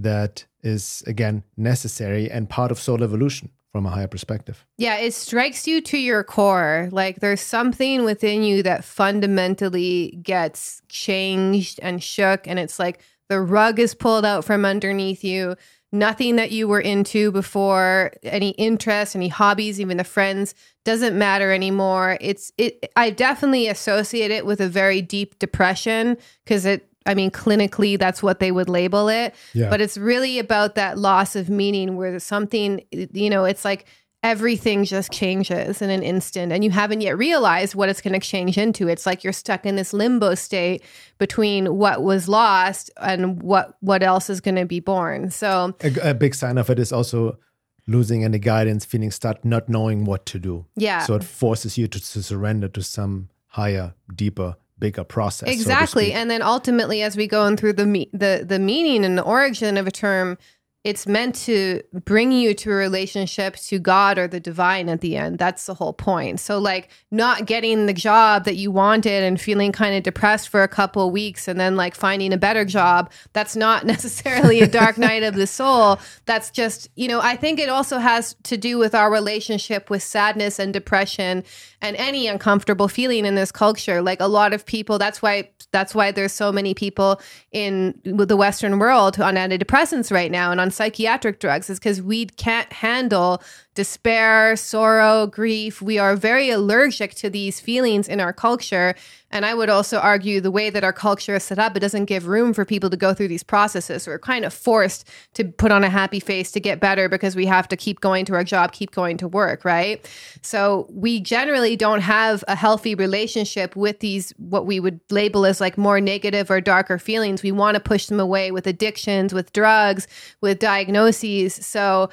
that 0.04 0.46
is 0.64 1.04
again 1.08 1.44
necessary 1.58 2.30
and 2.30 2.50
part 2.50 2.72
of 2.72 2.80
soul 2.80 3.04
evolution 3.04 3.50
from 3.72 3.86
a 3.86 3.90
higher 3.90 4.08
perspective. 4.08 4.66
Yeah, 4.78 4.98
it 4.98 5.14
strikes 5.14 5.66
you 5.66 5.82
to 5.82 5.98
your 5.98 6.24
core. 6.24 6.90
Like 6.92 7.22
there's 7.22 7.42
something 7.42 8.04
within 8.04 8.44
you 8.44 8.64
that 8.64 8.84
fundamentally 8.84 10.20
gets 10.22 10.82
changed 10.90 11.80
and 11.82 12.04
shook. 12.04 12.48
And 12.48 12.60
it's 12.60 12.80
like 12.80 13.00
the 13.30 13.40
rug 13.40 13.80
is 13.80 13.96
pulled 13.96 14.26
out 14.26 14.44
from 14.44 14.66
underneath 14.66 15.24
you. 15.24 15.56
Nothing 15.94 16.38
that 16.38 16.52
you 16.52 16.70
were 16.70 16.80
into 16.80 17.32
before, 17.32 18.14
any 18.24 18.52
interests, 18.52 19.16
any 19.16 19.28
hobbies, 19.28 19.80
even 19.80 19.98
the 19.98 20.06
friends, 20.06 20.56
doesn't 20.86 21.18
matter 21.18 21.52
anymore. 21.52 22.18
It's 22.22 22.52
it 22.58 22.92
I 22.96 23.10
definitely 23.10 23.68
associate 23.68 24.32
it 24.32 24.46
with 24.46 24.62
a 24.62 24.70
very 24.70 25.02
deep 25.02 25.38
depression 25.38 26.18
because 26.46 26.66
it 26.66 26.91
I 27.06 27.14
mean, 27.14 27.32
clinically, 27.32 27.98
that's 27.98 28.22
what 28.22 28.40
they 28.40 28.52
would 28.52 28.70
label 28.70 29.10
it. 29.10 29.34
Yeah. 29.54 29.70
But 29.70 29.82
it's 29.82 29.98
really 29.98 30.40
about 30.40 30.76
that 30.76 30.98
loss 30.98 31.36
of 31.36 31.50
meaning 31.50 31.96
where 31.96 32.20
something, 32.20 32.84
you 32.92 33.30
know, 33.30 33.46
it's 33.46 33.66
like 33.66 33.86
everything 34.24 34.84
just 34.84 35.12
changes 35.12 35.82
in 35.82 35.90
an 35.90 36.04
instant 36.04 36.52
and 36.52 36.64
you 36.64 36.70
haven't 36.70 37.02
yet 37.02 37.18
realized 37.18 37.74
what 37.74 37.90
it's 37.90 38.02
going 38.02 38.14
to 38.14 38.20
change 38.20 38.58
into. 38.58 38.88
It's 38.88 39.06
like 39.06 39.24
you're 39.24 39.34
stuck 39.34 39.66
in 39.66 39.76
this 39.76 39.94
limbo 39.94 40.36
state 40.36 40.84
between 41.18 41.76
what 41.76 42.04
was 42.04 42.28
lost 42.28 42.92
and 43.02 43.42
what 43.42 43.78
what 43.80 44.04
else 44.04 44.30
is 44.30 44.40
going 44.40 44.56
to 44.56 44.66
be 44.66 44.80
born. 44.80 45.32
So 45.32 45.76
a, 45.82 46.12
a 46.12 46.14
big 46.14 46.36
sign 46.36 46.60
of 46.60 46.70
it 46.70 46.78
is 46.78 46.94
also 46.94 47.40
losing 47.88 48.24
any 48.24 48.38
guidance, 48.38 48.86
feeling 48.86 49.10
stuck, 49.10 49.44
not 49.44 49.68
knowing 49.68 50.06
what 50.06 50.28
to 50.28 50.40
do. 50.40 50.66
Yeah. 50.76 51.00
So 51.00 51.16
it 51.16 51.24
forces 51.24 51.78
you 51.80 51.88
to, 51.88 52.00
to 52.00 52.24
surrender 52.24 52.68
to 52.70 52.84
some 52.84 53.30
higher, 53.48 53.96
deeper, 54.14 54.56
bigger 54.82 55.06
process. 55.06 55.48
exactly 55.48 56.08
speak. 56.08 56.16
and 56.16 56.30
then 56.30 56.42
ultimately 56.42 57.02
as 57.02 57.16
we 57.16 57.28
go 57.28 57.46
in 57.46 57.56
through 57.56 57.72
the 57.72 57.86
me- 57.86 58.10
the 58.12 58.44
the 58.46 58.60
meaning 58.60 59.06
and 59.06 59.18
the 59.18 59.24
origin 59.24 59.78
of 59.78 59.88
a 59.88 59.92
term 59.92 60.38
it's 60.84 61.06
meant 61.06 61.36
to 61.36 61.80
bring 62.06 62.32
you 62.32 62.56
to 62.56 62.72
a 62.72 62.74
relationship 62.74 63.56
to 63.56 63.78
God 63.78 64.18
or 64.18 64.28
the 64.28 64.40
divine 64.40 64.90
at 64.90 65.02
the 65.02 65.16
end. 65.16 65.38
That's 65.38 65.68
the 65.68 65.76
whole 65.76 65.94
point. 65.94 66.40
So, 66.40 66.58
like, 66.58 66.90
not 67.12 67.46
getting 67.46 67.86
the 67.86 67.94
job 67.94 68.46
that 68.46 68.56
you 68.56 68.72
wanted 68.72 69.24
and 69.24 69.40
feeling 69.40 69.72
kind 69.72 69.96
of 69.96 70.02
depressed 70.02 70.50
for 70.50 70.64
a 70.64 70.68
couple 70.68 71.06
of 71.06 71.14
weeks 71.14 71.48
and 71.48 71.60
then 71.60 71.76
like 71.76 71.94
finding 71.94 72.34
a 72.34 72.38
better 72.38 72.66
job, 72.66 73.12
that's 73.34 73.56
not 73.56 73.86
necessarily 73.86 74.62
a 74.62 74.68
dark 74.68 74.98
night 74.98 75.22
of 75.22 75.36
the 75.36 75.46
soul. 75.46 76.00
That's 76.26 76.50
just, 76.50 76.90
you 76.96 77.08
know, 77.08 77.22
I 77.22 77.36
think 77.36 77.60
it 77.60 77.70
also 77.70 78.00
has 78.00 78.36
to 78.44 78.58
do 78.58 78.80
with 78.80 78.96
our 78.96 79.12
relationship 79.12 79.92
with 79.92 80.02
sadness 80.02 80.58
and 80.58 80.74
depression 80.74 81.44
and 81.84 81.96
any 81.98 82.26
uncomfortable 82.26 82.88
feeling 82.88 83.26
in 83.26 83.36
this 83.36 83.52
culture. 83.52 84.02
Like, 84.02 84.20
a 84.20 84.28
lot 84.28 84.52
of 84.52 84.66
people, 84.66 84.98
that's 84.98 85.22
why. 85.22 85.52
That's 85.72 85.96
why 85.96 86.12
there's 86.12 86.34
so 86.34 86.52
many 86.52 86.74
people 86.74 87.22
in 87.54 87.98
the 88.04 88.36
Western 88.36 88.78
world 88.78 89.22
on 89.22 89.36
antidepressants 89.36 90.12
right 90.12 90.30
now 90.30 90.52
and 90.52 90.60
on 90.60 90.71
psychiatric 90.72 91.40
drugs 91.40 91.70
is 91.70 91.80
because 91.80 92.02
we 92.02 92.26
can't 92.26 92.72
handle 92.72 93.42
despair, 93.76 94.56
sorrow, 94.56 95.28
grief. 95.28 95.82
We 95.82 95.98
are 95.98 96.16
very 96.16 96.50
allergic 96.50 97.16
to 97.16 97.30
these 97.30 97.60
feelings 97.60 98.08
in 98.08 98.20
our 98.20 98.34
culture. 98.34 98.96
And 99.32 99.46
I 99.46 99.54
would 99.54 99.70
also 99.70 99.98
argue 99.98 100.42
the 100.42 100.52
way 100.52 100.70
that 100.70 100.84
our 100.84 100.94
culture 100.94 101.36
is 101.36 101.44
set 101.44 101.58
up, 101.58 101.76
it 101.76 101.80
doesn't 101.80 102.06
give 102.06 102.28
room 102.28 102.54
for 102.54 102.66
people 102.66 102.90
to 102.90 102.98
go 102.98 103.14
through 103.14 103.30
these 103.30 103.44
processes. 103.44 104.06
We're 104.06 104.20
kind 104.20 104.46
of 104.46 104.54
forced 104.54 105.08
to 105.34 105.46
put 105.46 105.72
on 105.72 105.84
a 105.84 105.90
happy 105.90 106.20
face 106.20 106.52
to 106.52 106.60
get 106.60 106.80
better 106.80 107.10
because 107.10 107.36
we 107.36 107.46
have 107.46 107.68
to 107.70 107.78
keep 107.78 108.02
going 108.02 108.26
to 108.26 108.34
our 108.36 108.44
job, 108.44 108.74
keep 108.74 108.92
going 108.92 109.18
to 109.18 109.28
work, 109.28 109.66
right? 109.66 110.08
So 110.42 110.88
we 110.90 111.20
generally 111.20 111.76
don't 111.76 112.02
have 112.02 112.44
a 112.48 112.56
healthy 112.56 112.94
relationship 112.94 113.76
with 113.76 114.00
these, 114.00 114.34
what 114.38 114.66
we 114.66 114.80
would 114.80 115.00
label 115.10 115.46
as 115.46 115.62
like 115.62 115.78
more 115.78 116.02
negative 116.02 116.52
or 116.52 116.62
darker 116.62 117.00
feelings. 117.00 117.42
We 117.42 117.52
want 117.52 117.76
to 117.76 117.80
push 117.80 118.08
them 118.08 118.20
away 118.20 118.52
with 118.52 118.68
addictions, 118.68 119.34
with 119.34 119.54
drugs, 119.54 120.08
with 120.42 120.60
diagnoses. 120.60 121.56
So, 121.56 122.10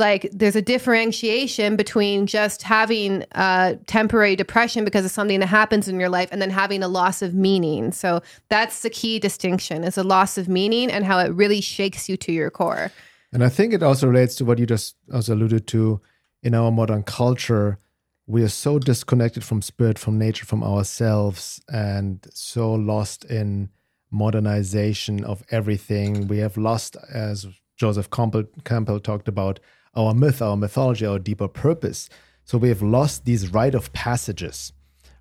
like 0.00 0.28
there's 0.32 0.56
a 0.56 0.62
differentiation 0.62 1.76
between 1.76 2.26
just 2.26 2.62
having 2.62 3.24
uh, 3.32 3.74
temporary 3.86 4.34
depression 4.34 4.84
because 4.84 5.04
of 5.04 5.10
something 5.10 5.38
that 5.40 5.46
happens 5.46 5.86
in 5.86 6.00
your 6.00 6.08
life 6.08 6.28
and 6.32 6.42
then 6.42 6.50
having 6.50 6.82
a 6.82 6.88
loss 6.88 7.22
of 7.22 7.34
meaning 7.34 7.92
so 7.92 8.20
that's 8.48 8.82
the 8.82 8.90
key 8.90 9.18
distinction 9.18 9.84
is 9.84 9.96
a 9.96 10.02
loss 10.02 10.36
of 10.36 10.48
meaning 10.48 10.90
and 10.90 11.04
how 11.04 11.18
it 11.18 11.28
really 11.28 11.60
shakes 11.60 12.08
you 12.08 12.16
to 12.16 12.32
your 12.32 12.50
core 12.50 12.90
And 13.32 13.44
I 13.44 13.48
think 13.48 13.72
it 13.72 13.82
also 13.82 14.08
relates 14.08 14.34
to 14.36 14.44
what 14.44 14.58
you 14.58 14.66
just 14.66 14.96
alluded 15.12 15.66
to 15.68 16.00
in 16.42 16.54
our 16.54 16.70
modern 16.70 17.02
culture. 17.02 17.78
We 18.26 18.42
are 18.42 18.48
so 18.48 18.78
disconnected 18.78 19.44
from 19.44 19.62
spirit, 19.62 19.98
from 19.98 20.18
nature, 20.18 20.46
from 20.46 20.62
ourselves, 20.62 21.60
and 21.68 22.26
so 22.32 22.72
lost 22.72 23.24
in 23.24 23.70
modernization 24.10 25.24
of 25.24 25.42
everything. 25.50 26.26
We 26.26 26.38
have 26.38 26.56
lost, 26.56 26.96
as 27.12 27.46
Joseph 27.76 28.10
Campbell, 28.10 28.44
Campbell 28.64 29.00
talked 29.00 29.28
about, 29.28 29.60
our 29.94 30.14
myth, 30.14 30.40
our 30.40 30.56
mythology, 30.56 31.06
our 31.06 31.18
deeper 31.18 31.48
purpose. 31.48 32.08
So 32.44 32.58
we 32.58 32.68
have 32.68 32.82
lost 32.82 33.24
these 33.24 33.52
rite 33.52 33.74
of 33.74 33.92
passages, 33.92 34.72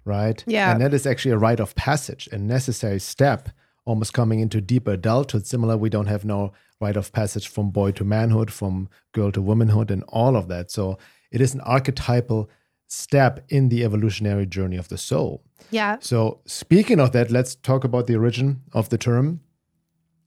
right? 0.05 0.43
Yeah. 0.47 0.71
And 0.71 0.81
that 0.81 0.93
is 0.93 1.05
actually 1.05 1.31
a 1.31 1.37
rite 1.37 1.59
of 1.59 1.75
passage, 1.75 2.27
a 2.31 2.37
necessary 2.37 2.99
step, 2.99 3.49
almost 3.85 4.13
coming 4.13 4.39
into 4.39 4.61
deeper 4.61 4.91
adulthood. 4.91 5.45
Similar, 5.45 5.77
we 5.77 5.89
don't 5.89 6.07
have 6.07 6.25
no 6.25 6.53
rite 6.79 6.97
of 6.97 7.11
passage 7.11 7.47
from 7.47 7.71
boy 7.71 7.91
to 7.91 8.03
manhood, 8.03 8.51
from 8.51 8.89
girl 9.11 9.31
to 9.31 9.41
womanhood, 9.41 9.91
and 9.91 10.03
all 10.07 10.35
of 10.35 10.47
that. 10.47 10.71
So 10.71 10.97
it 11.31 11.41
is 11.41 11.53
an 11.53 11.61
archetypal 11.61 12.49
step 12.87 13.45
in 13.49 13.69
the 13.69 13.83
evolutionary 13.83 14.45
journey 14.45 14.77
of 14.77 14.89
the 14.89 14.97
soul. 14.97 15.43
yeah 15.69 15.97
So, 15.99 16.41
speaking 16.45 16.99
of 16.99 17.11
that, 17.11 17.29
let's 17.29 17.55
talk 17.55 17.83
about 17.83 18.07
the 18.07 18.15
origin 18.15 18.61
of 18.73 18.89
the 18.89 18.97
term. 18.97 19.41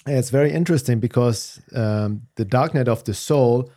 It's 0.06 0.30
very 0.30 0.52
interesting 0.52 1.00
because 1.00 1.60
um, 1.74 2.22
the 2.36 2.44
dark 2.44 2.74
night 2.74 2.88
of 2.88 3.04
the 3.04 3.14
soul 3.14 3.70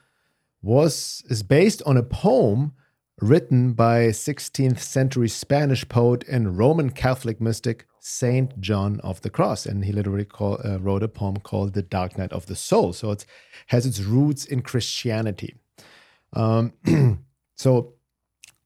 was 0.65 1.23
is 1.29 1.43
based 1.43 1.81
on 1.85 1.95
a 1.95 2.03
poem 2.03 2.73
written 3.21 3.73
by 3.73 4.07
16th 4.07 4.79
century 4.79 5.29
Spanish 5.29 5.87
poet 5.87 6.25
and 6.27 6.57
Roman 6.57 6.89
Catholic 6.89 7.39
mystic 7.39 7.85
Saint 7.99 8.59
John 8.59 8.99
of 8.99 9.21
the 9.21 9.29
Cross, 9.29 9.65
and 9.65 9.85
he 9.85 9.91
literally 9.91 10.25
call, 10.25 10.59
uh, 10.63 10.77
wrote 10.79 11.01
a 11.01 11.07
poem 11.07 11.37
called 11.37 11.73
"The 11.73 11.81
Dark 11.81 12.17
Night 12.17 12.33
of 12.33 12.47
the 12.47 12.55
Soul." 12.55 12.93
So 12.93 13.11
it 13.11 13.25
has 13.67 13.85
its 13.85 14.01
roots 14.01 14.45
in 14.45 14.61
Christianity. 14.61 15.55
Um, 16.33 16.73
so 17.55 17.93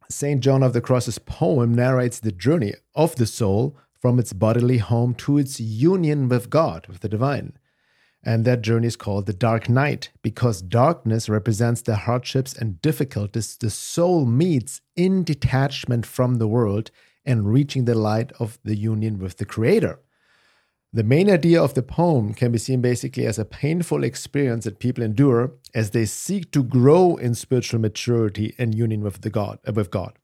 St. 0.10 0.42
John 0.42 0.64
of 0.64 0.74
the 0.74 0.82
Cross's 0.82 1.20
poem 1.20 1.74
narrates 1.74 2.20
the 2.20 2.32
journey 2.32 2.74
of 2.96 3.16
the 3.16 3.28
soul 3.28 3.78
from 3.94 4.20
its 4.20 4.34
bodily 4.34 4.80
home 4.80 5.14
to 5.14 5.38
its 5.38 5.60
union 5.60 6.30
with 6.30 6.50
God, 6.50 6.88
with 6.88 7.02
the 7.02 7.10
divine. 7.10 7.54
And 8.24 8.44
that 8.46 8.62
journey 8.62 8.88
is 8.88 8.98
called 8.98 9.26
the 9.26 9.34
dark 9.34 9.70
night 9.70 10.12
because 10.22 10.62
darkness 10.62 11.30
represents 11.30 11.82
the 11.82 11.96
hardships 11.96 12.54
and 12.54 12.82
difficulties 12.82 13.56
the 13.56 13.70
soul 13.70 14.26
meets 14.26 14.82
in 14.96 15.24
detachment 15.24 16.06
from 16.06 16.36
the 16.36 16.48
world 16.48 16.92
and 17.26 17.52
reaching 17.52 17.86
the 17.86 17.96
light 17.96 18.32
of 18.40 18.60
the 18.64 18.76
union 18.76 19.20
with 19.20 19.38
the 19.38 19.46
Creator. 19.46 20.00
The 20.92 21.04
main 21.04 21.30
idea 21.30 21.62
of 21.62 21.76
the 21.76 21.84
poem 21.84 22.34
can 22.34 22.52
be 22.52 22.58
seen 22.58 22.82
basically 22.82 23.26
as 23.26 23.38
a 23.38 23.46
painful 23.46 24.04
experience 24.04 24.66
that 24.66 24.80
people 24.80 25.04
endure 25.04 25.54
as 25.76 25.92
they 25.92 26.06
seek 26.06 26.52
to 26.52 26.64
grow 26.64 27.16
in 27.16 27.36
spiritual 27.36 27.80
maturity 27.80 28.56
and 28.58 28.74
union 28.74 29.02
with 29.02 29.22
the 29.22 29.30
God, 29.30 29.60
uh, 29.68 29.72
with 29.72 29.92
God. 29.92 30.19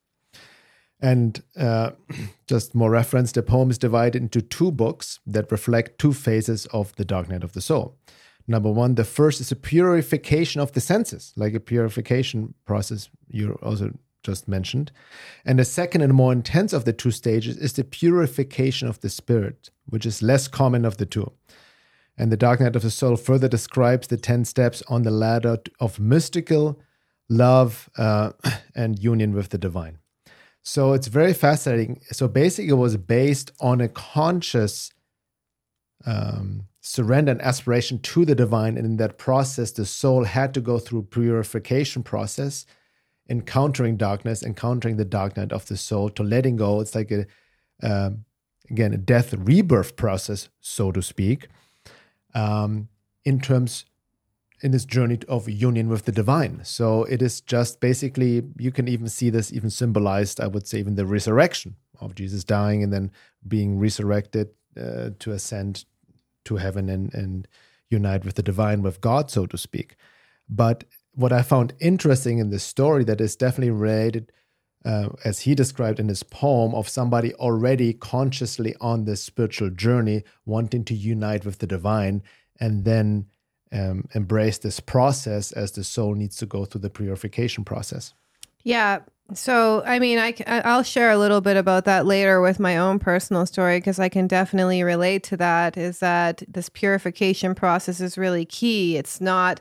And 1.00 1.42
uh, 1.58 1.90
just 2.46 2.74
more 2.74 2.90
reference, 2.90 3.32
the 3.32 3.42
poem 3.42 3.70
is 3.70 3.78
divided 3.78 4.22
into 4.22 4.40
two 4.40 4.70
books 4.70 5.20
that 5.26 5.52
reflect 5.52 5.98
two 5.98 6.12
phases 6.12 6.66
of 6.66 6.94
the 6.96 7.04
dark 7.04 7.28
night 7.28 7.44
of 7.44 7.52
the 7.52 7.60
soul. 7.60 7.96
Number 8.48 8.70
one, 8.70 8.94
the 8.94 9.04
first 9.04 9.40
is 9.40 9.50
a 9.50 9.56
purification 9.56 10.60
of 10.60 10.72
the 10.72 10.80
senses, 10.80 11.32
like 11.36 11.54
a 11.54 11.60
purification 11.60 12.54
process 12.64 13.08
you 13.28 13.58
also 13.60 13.90
just 14.22 14.48
mentioned. 14.48 14.92
And 15.44 15.58
the 15.58 15.64
second 15.64 16.02
and 16.02 16.14
more 16.14 16.32
intense 16.32 16.72
of 16.72 16.84
the 16.84 16.92
two 16.92 17.10
stages 17.10 17.56
is 17.56 17.72
the 17.72 17.84
purification 17.84 18.88
of 18.88 19.00
the 19.00 19.08
spirit, 19.08 19.70
which 19.86 20.06
is 20.06 20.22
less 20.22 20.48
common 20.48 20.84
of 20.84 20.96
the 20.96 21.06
two. 21.06 21.32
And 22.18 22.32
the 22.32 22.36
dark 22.36 22.60
night 22.60 22.76
of 22.76 22.82
the 22.82 22.90
soul 22.90 23.16
further 23.16 23.48
describes 23.48 24.06
the 24.06 24.16
10 24.16 24.44
steps 24.44 24.82
on 24.88 25.02
the 25.02 25.10
ladder 25.10 25.58
of 25.80 26.00
mystical 26.00 26.80
love 27.28 27.90
uh, 27.98 28.32
and 28.74 28.98
union 29.02 29.32
with 29.32 29.50
the 29.50 29.58
divine. 29.58 29.98
So 30.68 30.94
it's 30.94 31.06
very 31.06 31.32
fascinating. 31.32 32.00
So 32.10 32.26
basically, 32.26 32.70
it 32.70 32.74
was 32.74 32.96
based 32.96 33.52
on 33.60 33.80
a 33.80 33.88
conscious 33.88 34.90
um, 36.04 36.64
surrender 36.80 37.30
and 37.30 37.40
aspiration 37.40 38.00
to 38.00 38.24
the 38.24 38.34
divine, 38.34 38.76
and 38.76 38.84
in 38.84 38.96
that 38.96 39.16
process, 39.16 39.70
the 39.70 39.86
soul 39.86 40.24
had 40.24 40.52
to 40.54 40.60
go 40.60 40.80
through 40.80 41.04
purification 41.04 42.02
process, 42.02 42.66
encountering 43.30 43.96
darkness, 43.96 44.42
encountering 44.42 44.96
the 44.96 45.04
dark 45.04 45.36
night 45.36 45.52
of 45.52 45.64
the 45.66 45.76
soul, 45.76 46.10
to 46.10 46.24
letting 46.24 46.56
go. 46.56 46.80
It's 46.80 46.96
like 46.96 47.12
a 47.12 47.26
um, 47.80 48.24
again 48.68 48.92
a 48.92 48.98
death 48.98 49.34
rebirth 49.34 49.94
process, 49.94 50.48
so 50.58 50.90
to 50.90 51.00
speak, 51.00 51.46
um, 52.34 52.88
in 53.24 53.38
terms 53.38 53.84
in 54.62 54.70
this 54.70 54.84
journey 54.84 55.18
of 55.28 55.48
union 55.48 55.88
with 55.88 56.04
the 56.04 56.12
divine. 56.12 56.60
So 56.64 57.04
it 57.04 57.20
is 57.20 57.40
just 57.40 57.80
basically, 57.80 58.42
you 58.58 58.72
can 58.72 58.88
even 58.88 59.08
see 59.08 59.30
this 59.30 59.52
even 59.52 59.70
symbolized, 59.70 60.40
I 60.40 60.46
would 60.46 60.66
say, 60.66 60.78
even 60.78 60.94
the 60.94 61.06
resurrection 61.06 61.76
of 62.00 62.14
Jesus 62.14 62.44
dying 62.44 62.82
and 62.82 62.92
then 62.92 63.10
being 63.46 63.78
resurrected 63.78 64.48
uh, 64.80 65.10
to 65.18 65.32
ascend 65.32 65.84
to 66.44 66.56
heaven 66.56 66.88
and, 66.88 67.12
and 67.12 67.48
unite 67.90 68.24
with 68.24 68.36
the 68.36 68.42
divine, 68.42 68.82
with 68.82 69.00
God, 69.00 69.30
so 69.30 69.46
to 69.46 69.58
speak. 69.58 69.96
But 70.48 70.84
what 71.12 71.32
I 71.32 71.42
found 71.42 71.74
interesting 71.80 72.38
in 72.38 72.50
this 72.50 72.64
story 72.64 73.04
that 73.04 73.20
is 73.20 73.36
definitely 73.36 73.72
related, 73.72 74.32
uh, 74.84 75.08
as 75.24 75.40
he 75.40 75.54
described 75.54 75.98
in 75.98 76.08
his 76.08 76.22
poem, 76.22 76.74
of 76.74 76.88
somebody 76.88 77.34
already 77.34 77.92
consciously 77.92 78.74
on 78.80 79.04
this 79.04 79.22
spiritual 79.22 79.70
journey, 79.70 80.24
wanting 80.44 80.84
to 80.84 80.94
unite 80.94 81.44
with 81.44 81.58
the 81.58 81.66
divine, 81.66 82.22
and 82.60 82.84
then 82.84 83.26
um, 83.72 84.08
embrace 84.14 84.58
this 84.58 84.80
process 84.80 85.52
as 85.52 85.72
the 85.72 85.84
soul 85.84 86.14
needs 86.14 86.36
to 86.36 86.46
go 86.46 86.64
through 86.64 86.82
the 86.82 86.90
purification 86.90 87.64
process. 87.64 88.14
Yeah. 88.62 89.00
So, 89.34 89.82
I 89.84 89.98
mean, 89.98 90.18
I, 90.18 90.34
I'll 90.46 90.84
share 90.84 91.10
a 91.10 91.18
little 91.18 91.40
bit 91.40 91.56
about 91.56 91.84
that 91.84 92.06
later 92.06 92.40
with 92.40 92.60
my 92.60 92.76
own 92.76 93.00
personal 93.00 93.44
story 93.44 93.78
because 93.78 93.98
I 93.98 94.08
can 94.08 94.28
definitely 94.28 94.84
relate 94.84 95.24
to 95.24 95.36
that. 95.38 95.76
Is 95.76 95.98
that 95.98 96.44
this 96.46 96.68
purification 96.68 97.54
process 97.54 98.00
is 98.00 98.16
really 98.16 98.44
key. 98.44 98.96
It's 98.96 99.20
not 99.20 99.60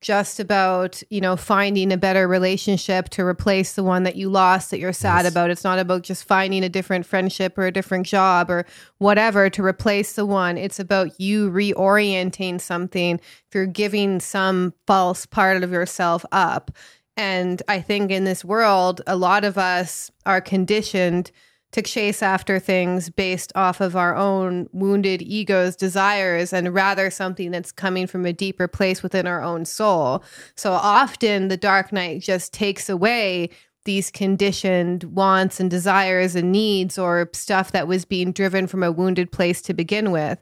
just 0.00 0.40
about 0.40 1.02
you 1.10 1.20
know 1.20 1.36
finding 1.36 1.92
a 1.92 1.96
better 1.96 2.26
relationship 2.26 3.10
to 3.10 3.22
replace 3.24 3.74
the 3.74 3.82
one 3.84 4.02
that 4.04 4.16
you 4.16 4.30
lost 4.30 4.70
that 4.70 4.78
you're 4.80 4.92
sad 4.92 5.24
Yes. 5.24 5.32
about. 5.32 5.50
It's 5.50 5.64
not 5.64 5.78
about 5.78 6.02
just 6.02 6.24
finding 6.24 6.64
a 6.64 6.68
different 6.70 7.04
friendship 7.04 7.58
or 7.58 7.66
a 7.66 7.72
different 7.72 8.06
job 8.06 8.50
or 8.50 8.64
whatever 8.98 9.50
to 9.50 9.62
replace 9.64 10.14
the 10.14 10.24
one. 10.24 10.56
It's 10.56 10.80
about 10.80 11.20
you 11.20 11.50
reorienting 11.50 12.60
something. 12.60 13.20
Through 13.50 13.68
giving 13.68 14.20
some 14.20 14.72
false 14.86 15.26
part 15.26 15.62
of 15.62 15.72
yourself 15.72 16.24
up. 16.32 16.70
And 17.16 17.62
i 17.68 17.80
think 17.80 18.10
in 18.10 18.24
this 18.24 18.44
world 18.44 19.02
a 19.06 19.16
lot 19.16 19.44
of 19.44 19.58
us 19.58 20.10
are 20.24 20.40
conditioned 20.40 21.30
to 21.72 21.82
chase 21.82 22.22
after 22.22 22.58
things 22.58 23.10
based 23.10 23.52
off 23.54 23.80
of 23.80 23.96
our 23.96 24.16
own 24.16 24.68
wounded 24.72 25.22
egos 25.22 25.76
desires 25.76 26.52
and 26.52 26.74
rather 26.74 27.10
something 27.10 27.50
that's 27.50 27.72
coming 27.72 28.06
from 28.06 28.26
a 28.26 28.32
deeper 28.32 28.66
place 28.66 29.02
within 29.02 29.26
our 29.26 29.42
own 29.42 29.64
soul. 29.64 30.24
So 30.56 30.72
often 30.72 31.48
the 31.48 31.56
dark 31.56 31.92
night 31.92 32.22
just 32.22 32.52
takes 32.52 32.88
away 32.88 33.50
these 33.84 34.10
conditioned 34.10 35.04
wants 35.04 35.58
and 35.58 35.70
desires 35.70 36.34
and 36.34 36.52
needs 36.52 36.98
or 36.98 37.30
stuff 37.32 37.72
that 37.72 37.88
was 37.88 38.04
being 38.04 38.32
driven 38.32 38.66
from 38.66 38.82
a 38.82 38.92
wounded 38.92 39.32
place 39.32 39.62
to 39.62 39.72
begin 39.72 40.10
with 40.10 40.38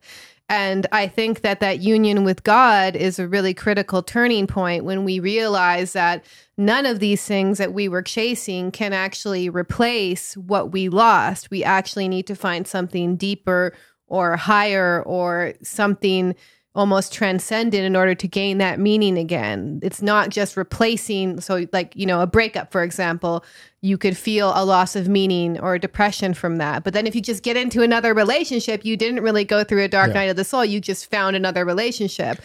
and 0.48 0.86
I 0.92 1.08
think 1.08 1.42
that 1.42 1.60
that 1.60 1.80
union 1.80 2.24
with 2.24 2.42
God 2.42 2.96
is 2.96 3.18
a 3.18 3.28
really 3.28 3.52
critical 3.52 4.02
turning 4.02 4.46
point 4.46 4.84
when 4.84 5.04
we 5.04 5.20
realize 5.20 5.92
that 5.92 6.24
none 6.56 6.86
of 6.86 7.00
these 7.00 7.24
things 7.24 7.58
that 7.58 7.74
we 7.74 7.88
were 7.88 8.02
chasing 8.02 8.70
can 8.70 8.94
actually 8.94 9.50
replace 9.50 10.36
what 10.38 10.72
we 10.72 10.88
lost. 10.88 11.50
We 11.50 11.62
actually 11.62 12.08
need 12.08 12.26
to 12.28 12.34
find 12.34 12.66
something 12.66 13.16
deeper 13.16 13.74
or 14.06 14.36
higher 14.36 15.02
or 15.02 15.52
something 15.62 16.34
almost 16.78 17.12
transcended 17.12 17.82
in 17.84 17.96
order 17.96 18.14
to 18.14 18.28
gain 18.28 18.58
that 18.58 18.78
meaning 18.78 19.18
again. 19.18 19.80
It's 19.82 20.00
not 20.00 20.28
just 20.30 20.56
replacing. 20.56 21.40
So, 21.40 21.66
like, 21.72 21.92
you 21.96 22.06
know, 22.06 22.20
a 22.20 22.26
breakup, 22.26 22.70
for 22.70 22.84
example, 22.84 23.44
you 23.82 23.98
could 23.98 24.16
feel 24.16 24.52
a 24.54 24.64
loss 24.64 24.94
of 24.94 25.08
meaning 25.08 25.58
or 25.58 25.76
depression 25.76 26.34
from 26.34 26.58
that. 26.58 26.84
But 26.84 26.94
then 26.94 27.06
if 27.08 27.16
you 27.16 27.20
just 27.20 27.42
get 27.42 27.56
into 27.56 27.82
another 27.82 28.14
relationship, 28.14 28.84
you 28.84 28.96
didn't 28.96 29.24
really 29.24 29.44
go 29.44 29.64
through 29.64 29.82
a 29.82 29.88
dark 29.88 30.08
Yeah. 30.10 30.14
night 30.14 30.30
of 30.30 30.36
the 30.36 30.44
soul. 30.44 30.64
You 30.64 30.80
just 30.80 31.10
found 31.10 31.34
another 31.34 31.64
relationship. 31.64 32.40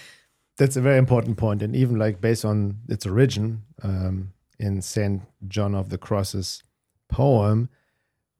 That's 0.57 0.75
a 0.75 0.81
very 0.81 0.97
important 0.97 1.37
point. 1.37 1.61
and 1.61 1.75
even 1.75 1.99
like 1.99 2.19
based 2.19 2.43
on 2.43 2.77
its 2.89 3.05
origin 3.05 3.61
um, 3.83 4.33
in 4.59 4.81
Saint 4.81 5.21
John 5.47 5.75
of 5.75 5.89
the 5.89 5.97
Cross's 5.99 6.63
poem, 7.07 7.69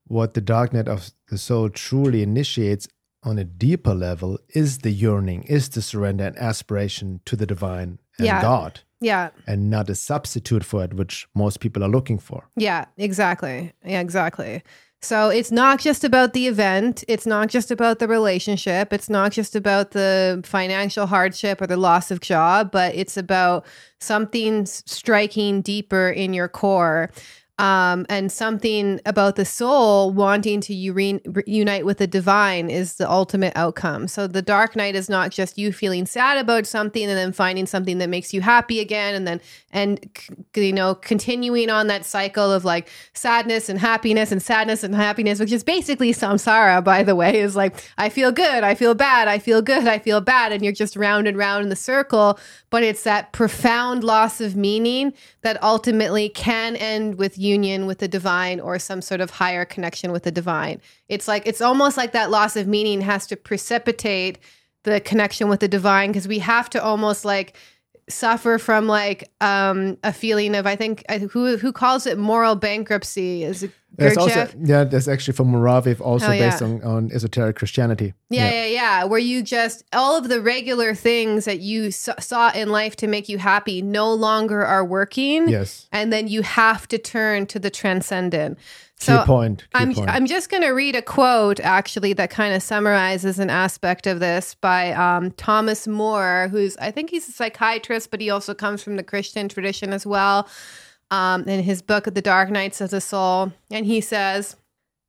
what 0.07 0.33
the 0.33 0.41
dark 0.41 0.73
night 0.73 0.87
of 0.87 1.11
the 1.29 1.37
soul 1.37 1.69
truly 1.69 2.23
initiates 2.23 2.87
on 3.23 3.37
a 3.39 3.43
deeper 3.43 3.93
level 3.93 4.39
is 4.49 4.79
the 4.79 4.91
yearning, 4.91 5.43
is 5.43 5.69
the 5.69 5.81
surrender 5.81 6.25
and 6.25 6.37
aspiration 6.37 7.21
to 7.25 7.35
the 7.35 7.45
divine 7.45 7.99
and 8.17 8.25
Yeah. 8.27 8.41
God, 8.41 8.81
Yeah. 9.01 9.29
and 9.47 9.69
not 9.69 9.89
a 9.89 9.95
substitute 9.95 10.63
for 10.63 10.83
it, 10.83 10.93
which 10.93 11.27
most 11.33 11.59
people 11.59 11.83
are 11.83 11.89
looking 11.89 12.19
for. 12.19 12.43
Yeah, 12.55 12.85
exactly. 12.97 13.73
Yeah, 13.85 14.01
exactly. 14.01 14.63
So 15.01 15.27
it's 15.29 15.51
not 15.51 15.81
just 15.81 16.05
about 16.05 16.31
the 16.31 16.47
event. 16.47 17.03
It's 17.09 17.25
not 17.25 17.49
just 17.49 17.71
about 17.71 17.99
the 17.99 18.07
relationship. 18.07 18.93
It's 18.93 19.09
not 19.09 19.33
just 19.33 19.53
about 19.53 19.91
the 19.91 20.41
financial 20.45 21.07
hardship 21.07 21.61
or 21.61 21.67
the 21.67 21.75
loss 21.75 22.09
of 22.09 22.21
job, 22.21 22.71
but 22.71 22.95
it's 22.95 23.17
about 23.17 23.65
something 23.99 24.65
striking 24.65 25.61
deeper 25.61 26.09
in 26.09 26.33
your 26.33 26.47
core. 26.47 27.09
Um, 27.59 28.07
and 28.09 28.31
something 28.31 28.99
about 29.05 29.35
the 29.35 29.45
soul 29.45 30.09
wanting 30.11 30.59
to 30.61 30.73
ure- 30.73 31.19
unite 31.45 31.85
with 31.85 31.99
the 31.99 32.07
divine 32.07 32.71
is 32.71 32.95
the 32.95 33.09
ultimate 33.09 33.53
outcome. 33.55 34.07
So 34.07 34.25
the 34.25 34.41
dark 34.41 34.75
night 34.75 34.95
is 34.95 35.07
not 35.07 35.29
just 35.29 35.59
you 35.59 35.71
feeling 35.71 36.07
sad 36.07 36.39
about 36.39 36.65
something 36.65 37.03
and 37.03 37.15
then 37.15 37.31
finding 37.31 37.67
something 37.67 37.99
that 37.99 38.09
makes 38.09 38.33
you 38.33 38.41
happy 38.41 38.79
again, 38.79 39.13
and 39.13 39.27
then 39.27 39.39
and 39.71 40.09
you 40.55 40.73
know 40.73 40.95
continuing 40.95 41.69
on 41.69 41.85
that 41.87 42.05
cycle 42.05 42.51
of 42.51 42.65
like 42.65 42.89
sadness 43.13 43.69
and 43.69 43.77
happiness 43.77 44.31
and 44.31 44.41
sadness 44.41 44.83
and 44.83 44.95
happiness, 44.95 45.39
which 45.39 45.51
is 45.51 45.63
basically 45.63 46.11
samsara. 46.11 46.83
By 46.83 47.03
the 47.03 47.15
way, 47.15 47.39
is 47.39 47.55
like 47.55 47.87
I 47.99 48.09
feel 48.09 48.31
good, 48.31 48.63
I 48.63 48.73
feel 48.73 48.95
bad, 48.95 49.27
I 49.27 49.37
feel 49.37 49.61
good, 49.61 49.87
I 49.87 49.99
feel 49.99 50.21
bad, 50.21 50.51
and 50.53 50.63
you're 50.63 50.73
just 50.73 50.95
round 50.95 51.27
and 51.27 51.37
round 51.37 51.61
in 51.61 51.69
the 51.69 51.75
circle. 51.75 52.39
But 52.71 52.81
it's 52.81 53.03
that 53.03 53.31
profound 53.31 54.03
loss 54.03 54.41
of 54.41 54.55
meaning 54.55 55.13
that 55.43 55.61
ultimately 55.61 56.29
can 56.29 56.75
end 56.77 57.19
with 57.19 57.37
union 57.43 57.85
with 57.85 57.99
the 57.99 58.07
divine 58.07 58.59
or 58.59 58.79
some 58.79 59.01
sort 59.01 59.21
of 59.21 59.29
higher 59.29 59.65
connection 59.65 60.11
with 60.11 60.23
the 60.23 60.31
divine. 60.31 60.81
It's 61.09 61.27
like 61.27 61.45
it's 61.45 61.61
almost 61.61 61.97
like 61.97 62.13
that 62.13 62.31
loss 62.31 62.55
of 62.55 62.67
meaning 62.67 63.01
has 63.01 63.27
to 63.27 63.35
precipitate 63.35 64.39
the 64.83 64.99
connection 64.99 65.49
with 65.49 65.59
the 65.59 65.67
divine 65.67 66.11
because 66.11 66.27
we 66.27 66.39
have 66.39 66.69
to 66.71 66.83
almost 66.83 67.25
like 67.25 67.55
suffer 68.13 68.57
from 68.57 68.87
like 68.87 69.31
um 69.41 69.97
a 70.03 70.13
feeling 70.13 70.55
of 70.55 70.65
I 70.67 70.75
think 70.75 71.03
I- 71.09 71.17
who 71.19 71.57
who 71.57 71.71
calls 71.71 72.05
it 72.07 72.17
moral 72.17 72.55
bankruptcy 72.55 73.43
is 73.43 73.63
it 73.63 73.71
also 74.17 74.47
yeah, 74.59 74.85
that's 74.85 75.07
actually 75.07 75.35
from 75.35 75.51
Mouravieff 75.51 76.01
also 76.01 76.29
Oh, 76.29 76.31
yeah. 76.31 76.49
based 76.49 76.63
on, 76.63 76.81
on 76.83 77.11
esoteric 77.11 77.55
Christianity. 77.57 78.15
Yeah, 78.31 78.49
yeah, 78.49 78.65
yeah. 78.65 79.03
Where 79.03 79.19
you 79.19 79.43
just 79.43 79.83
all 79.93 80.17
of 80.17 80.29
the 80.29 80.41
regular 80.41 80.95
things 80.95 81.45
that 81.45 81.59
you 81.59 81.91
saw 81.91 82.51
in 82.55 82.69
life 82.69 82.95
to 82.97 83.07
make 83.07 83.29
you 83.29 83.37
happy 83.37 83.83
no 83.83 84.11
longer 84.11 84.65
are 84.65 84.83
working. 84.83 85.47
Yes. 85.47 85.87
and 85.91 86.11
then 86.11 86.27
you 86.27 86.41
have 86.41 86.87
to 86.87 86.97
turn 86.97 87.45
to 87.47 87.59
the 87.59 87.69
transcendent. 87.69 88.57
Key 88.99 89.05
So 89.05 89.23
point. 89.25 89.59
Key 89.59 89.67
I'm 89.75 89.93
point. 89.93 90.09
I'm 90.09 90.25
just 90.25 90.49
going 90.49 90.63
to 90.63 90.69
read 90.69 90.95
a 90.95 91.01
quote 91.01 91.59
actually 91.59 92.13
that 92.13 92.29
kind 92.29 92.53
of 92.53 92.63
summarizes 92.63 93.39
an 93.39 93.49
aspect 93.49 94.07
of 94.07 94.19
this 94.19 94.55
by 94.55 94.91
um, 94.93 95.31
Thomas 95.31 95.87
Moore, 95.87 96.47
who's 96.51 96.77
I 96.77 96.91
think 96.91 97.09
he's 97.09 97.27
a 97.27 97.31
psychiatrist, 97.31 98.11
but 98.11 98.21
he 98.21 98.29
also 98.29 98.53
comes 98.53 98.81
from 98.81 98.95
the 98.95 99.03
Christian 99.03 99.49
tradition 99.49 99.91
as 99.93 100.05
well. 100.05 100.47
Um, 101.11 101.43
in 101.43 101.63
his 101.63 101.81
book, 101.81 102.05
The 102.05 102.21
Dark 102.21 102.49
Nights 102.49 102.81
of 102.81 102.89
the 102.89 103.01
Soul, 103.01 103.51
and 103.69 103.85
he 103.85 104.01
says. 104.01 104.55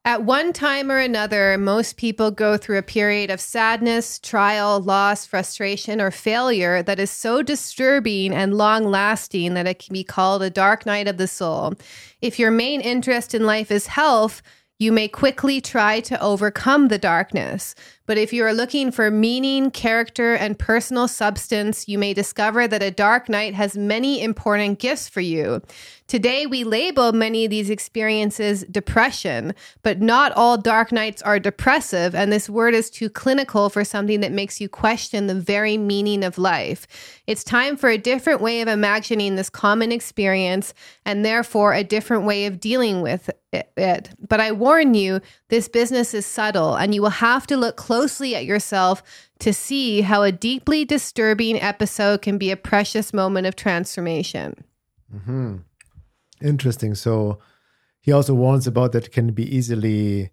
At 0.06 0.22
one 0.22 0.52
time 0.52 0.92
or 0.92 0.98
another, 0.98 1.56
most 1.56 1.96
people 1.96 2.30
go 2.30 2.58
through 2.58 2.76
a 2.76 2.82
period 2.82 3.30
of 3.30 3.40
sadness, 3.40 4.18
trial, 4.18 4.78
loss, 4.78 5.24
frustration, 5.24 5.98
or 5.98 6.10
failure 6.10 6.82
that 6.82 7.00
is 7.00 7.10
so 7.10 7.40
disturbing 7.40 8.34
and 8.34 8.54
long 8.54 8.84
lasting 8.84 9.54
that 9.54 9.66
it 9.66 9.78
can 9.78 9.94
be 9.94 10.04
called 10.04 10.42
a 10.42 10.50
dark 10.50 10.84
night 10.84 11.08
of 11.08 11.16
the 11.16 11.26
soul. 11.26 11.72
If 12.20 12.38
your 12.38 12.50
main 12.50 12.82
interest 12.82 13.34
in 13.34 13.46
life 13.46 13.70
is 13.70 13.86
health, 13.86 14.42
you 14.78 14.92
may 14.92 15.08
quickly 15.08 15.62
try 15.62 16.00
to 16.00 16.20
overcome 16.20 16.88
the 16.88 16.98
darkness. 16.98 17.74
But 18.06 18.18
if 18.18 18.34
you 18.34 18.44
are 18.44 18.52
looking 18.52 18.90
for 18.90 19.10
meaning, 19.10 19.70
character, 19.70 20.34
and 20.34 20.58
personal 20.58 21.08
substance, 21.08 21.88
you 21.88 21.98
may 21.98 22.12
discover 22.12 22.68
that 22.68 22.82
a 22.82 22.90
dark 22.90 23.30
night 23.30 23.54
has 23.54 23.78
many 23.78 24.22
important 24.22 24.78
gifts 24.78 25.08
for 25.08 25.22
you. 25.22 25.62
Today, 26.06 26.44
we 26.44 26.64
label 26.64 27.14
many 27.14 27.46
of 27.46 27.50
these 27.50 27.70
experiences 27.70 28.62
depression, 28.70 29.54
but 29.82 30.02
not 30.02 30.32
all 30.32 30.58
dark 30.58 30.92
nights 30.92 31.22
are 31.22 31.38
depressive, 31.38 32.14
and 32.14 32.30
this 32.30 32.50
word 32.50 32.74
is 32.74 32.90
too 32.90 33.08
clinical 33.08 33.70
for 33.70 33.84
something 33.84 34.20
that 34.20 34.30
makes 34.30 34.60
you 34.60 34.68
question 34.68 35.26
the 35.26 35.34
very 35.34 35.78
meaning 35.78 36.22
of 36.22 36.36
life. 36.36 36.86
It's 37.26 37.42
time 37.42 37.78
for 37.78 37.88
a 37.88 37.96
different 37.96 38.42
way 38.42 38.60
of 38.60 38.68
imagining 38.68 39.36
this 39.36 39.48
common 39.48 39.92
experience, 39.92 40.74
and 41.06 41.24
therefore 41.24 41.72
a 41.72 41.82
different 41.82 42.24
way 42.24 42.44
of 42.44 42.60
dealing 42.60 43.00
with 43.00 43.30
it. 43.76 44.10
But 44.28 44.40
I 44.40 44.52
warn 44.52 44.92
you, 44.92 45.20
this 45.48 45.68
business 45.68 46.12
is 46.12 46.26
subtle, 46.26 46.74
and 46.74 46.94
you 46.94 47.00
will 47.00 47.08
have 47.08 47.46
to 47.46 47.56
look 47.56 47.76
closely 47.76 47.93
at 47.94 48.44
yourself 48.44 49.02
to 49.38 49.52
see 49.52 50.00
how 50.00 50.22
a 50.22 50.32
deeply 50.32 50.84
disturbing 50.84 51.60
episode 51.60 52.22
can 52.22 52.38
be 52.38 52.50
a 52.50 52.56
precious 52.56 53.12
moment 53.12 53.46
of 53.46 53.54
transformation. 53.54 54.64
Mm-hmm. 55.14 55.56
Interesting. 56.42 56.94
So 56.94 57.38
he 58.00 58.12
also 58.12 58.34
warns 58.34 58.66
about 58.66 58.92
that 58.92 59.12
can 59.12 59.32
be 59.32 59.56
easily 59.56 60.30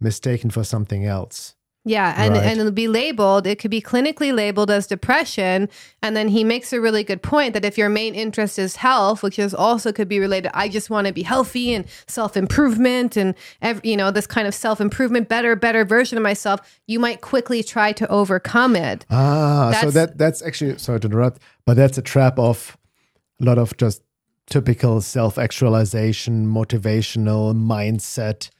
mistaken 0.00 0.50
for 0.50 0.62
something 0.62 1.04
else. 1.04 1.55
Yeah, 1.88 2.12
and 2.16 2.34
Right. 2.34 2.42
and 2.42 2.58
it'll 2.58 2.72
be 2.72 2.88
labeled. 2.88 3.46
It 3.46 3.60
could 3.60 3.70
be 3.70 3.80
clinically 3.80 4.34
labeled 4.34 4.72
as 4.72 4.88
depression, 4.88 5.68
and 6.02 6.16
then 6.16 6.26
he 6.26 6.42
makes 6.42 6.72
a 6.72 6.80
really 6.80 7.04
good 7.04 7.22
point 7.22 7.54
that 7.54 7.64
if 7.64 7.78
your 7.78 7.88
main 7.88 8.12
interest 8.16 8.58
is 8.58 8.74
health, 8.76 9.22
which 9.22 9.38
is 9.38 9.54
also 9.54 9.92
could 9.92 10.08
be 10.08 10.18
related, 10.18 10.50
I 10.52 10.68
just 10.68 10.90
want 10.90 11.06
to 11.06 11.12
be 11.12 11.22
healthy 11.22 11.72
and 11.72 11.84
self 12.08 12.36
improvement 12.36 13.16
and 13.16 13.36
ev- 13.62 13.80
you 13.84 13.96
know 13.96 14.10
this 14.10 14.26
kind 14.26 14.48
of 14.48 14.54
self 14.54 14.80
improvement, 14.80 15.28
better, 15.28 15.54
better 15.54 15.84
version 15.84 16.18
of 16.18 16.22
myself. 16.24 16.58
You 16.88 16.98
might 16.98 17.20
quickly 17.20 17.62
try 17.62 17.92
to 17.92 18.08
overcome 18.10 18.74
it. 18.74 19.06
Ah, 19.08 19.78
so 19.80 19.92
that 19.92 20.18
that's 20.18 20.42
actually 20.42 20.78
sorry 20.78 20.98
to 20.98 21.06
interrupt, 21.06 21.40
but 21.64 21.76
that's 21.76 21.96
a 21.98 22.02
trap 22.02 22.36
of 22.36 22.76
a 23.40 23.44
lot 23.44 23.58
of 23.58 23.76
just 23.76 24.02
typical 24.50 25.00
self-actualization, 25.00 26.46
motivational 26.46 27.54
mindset 27.54 28.50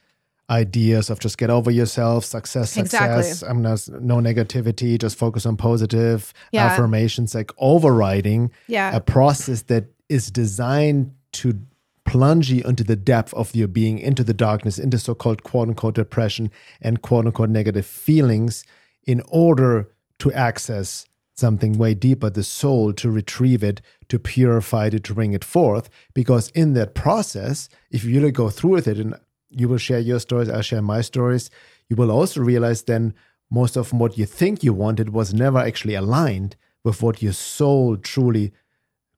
ideas 0.49 1.09
of 1.09 1.19
just 1.19 1.37
get 1.37 1.49
over 1.49 1.69
yourself, 1.69 2.23
success, 2.25 2.77
Exactly. 2.77 3.23
success. 3.23 3.49
I'm 3.49 3.61
not 3.61 3.87
no 4.01 4.17
negativity, 4.17 4.97
just 4.99 5.17
focus 5.17 5.45
on 5.45 5.57
positive 5.57 6.33
Yeah. 6.51 6.65
affirmations, 6.67 7.35
like 7.35 7.51
overriding 7.57 8.51
Yeah. 8.67 8.95
a 8.95 8.99
process 9.01 9.63
that 9.63 9.85
is 10.09 10.31
designed 10.31 11.11
to 11.33 11.59
plunge 12.05 12.49
you 12.49 12.63
into 12.63 12.85
the 12.85 12.95
depth 12.95 13.33
of 13.33 13.53
your 13.53 13.67
being, 13.67 13.99
into 13.99 14.23
the 14.23 14.33
darkness, 14.33 14.79
into 14.79 14.97
so 14.97 15.13
called 15.13 15.43
quote 15.43 15.67
unquote 15.67 15.95
depression 15.95 16.49
and 16.81 17.01
quote 17.01 17.25
unquote 17.25 17.49
negative 17.49 17.85
feelings 17.85 18.63
in 19.05 19.21
order 19.27 19.89
to 20.19 20.31
access 20.31 21.05
something 21.35 21.77
way 21.77 21.93
deeper, 21.93 22.29
the 22.29 22.43
soul, 22.43 22.93
to 22.93 23.11
retrieve 23.11 23.63
it, 23.63 23.79
to 24.07 24.17
purify 24.17 24.87
it, 24.87 25.03
to 25.03 25.13
bring 25.13 25.33
it 25.33 25.43
forth. 25.43 25.89
Because 26.15 26.49
in 26.55 26.73
that 26.73 26.95
process, 26.95 27.69
if 27.91 28.03
you 28.05 28.15
really 28.19 28.31
go 28.31 28.49
through 28.49 28.71
with 28.71 28.87
it, 28.87 28.97
and 28.97 29.13
you 29.49 29.67
will 29.67 29.77
share 29.77 29.99
your 29.99 30.19
stories, 30.19 30.49
I'll 30.49 30.61
share 30.61 30.81
my 30.81 31.01
stories, 31.01 31.49
you 31.89 31.95
will 31.95 32.11
also 32.11 32.41
realize 32.41 32.83
then 32.83 33.13
most 33.49 33.77
of 33.77 33.93
what 33.93 34.17
you 34.17 34.25
think 34.25 34.63
you 34.63 34.73
wanted 34.73 35.09
was 35.09 35.33
never 35.33 35.59
actually 35.59 35.95
aligned 35.95 36.55
with 36.83 37.01
what 37.01 37.21
your 37.21 37.33
soul 37.33 37.97
truly, 37.97 38.51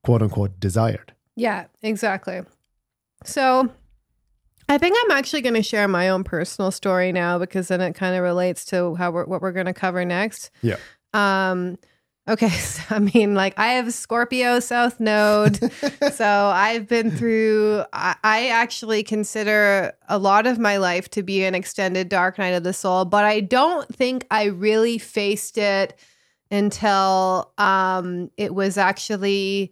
quote 0.04 0.22
unquote, 0.22 0.60
desired. 0.60 1.14
Yeah, 1.36 1.66
exactly. 1.82 2.42
So 3.24 3.70
I 4.68 4.78
think 4.78 4.96
I'm 5.04 5.18
actually 5.18 5.42
going 5.42 5.56
to 5.56 5.64
share 5.64 5.88
my 5.88 6.10
own 6.10 6.24
personal 6.24 6.72
story 6.72 7.12
now 7.12 7.40
because 7.40 7.70
then 7.70 7.82
it 7.82 7.96
kind 7.96 8.16
of 8.16 8.22
relates 8.22 8.66
to 8.66 8.96
how 8.96 9.12
we're, 9.12 9.26
what 9.26 9.42
we're 9.42 9.52
going 9.52 9.66
to 9.66 9.74
cover 9.74 10.06
next. 10.06 10.52
Yeah. 10.62 10.78
Um, 11.14 11.78
okay, 12.30 12.50
so, 12.50 12.84
I 12.90 13.00
mean, 13.00 13.36
like 13.36 13.58
I 13.58 13.74
have 13.74 13.94
Scorpio 13.94 14.60
South 14.60 15.00
Node, 15.00 15.58
so 16.14 16.26
I've 16.26 16.88
been 16.88 17.12
through. 17.12 17.84
I, 17.92 18.16
I 18.24 18.48
actually 18.50 19.04
consider 19.04 19.94
a 20.08 20.18
lot 20.18 20.48
of 20.48 20.60
my 20.60 20.78
life 20.78 21.10
to 21.12 21.24
be 21.24 21.44
an 21.44 21.56
extended 21.56 22.10
dark 22.10 22.38
night 22.38 22.50
of 22.50 22.64
the 22.64 22.74
soul, 22.74 23.06
but 23.06 23.26
I 23.26 23.42
don't 23.42 23.94
think 23.94 24.26
I 24.32 24.46
really 24.46 24.98
faced 24.98 25.58
it 25.58 26.00
until 26.52 27.52
um, 27.58 28.32
it 28.38 28.56
was 28.56 28.78
actually 28.78 29.72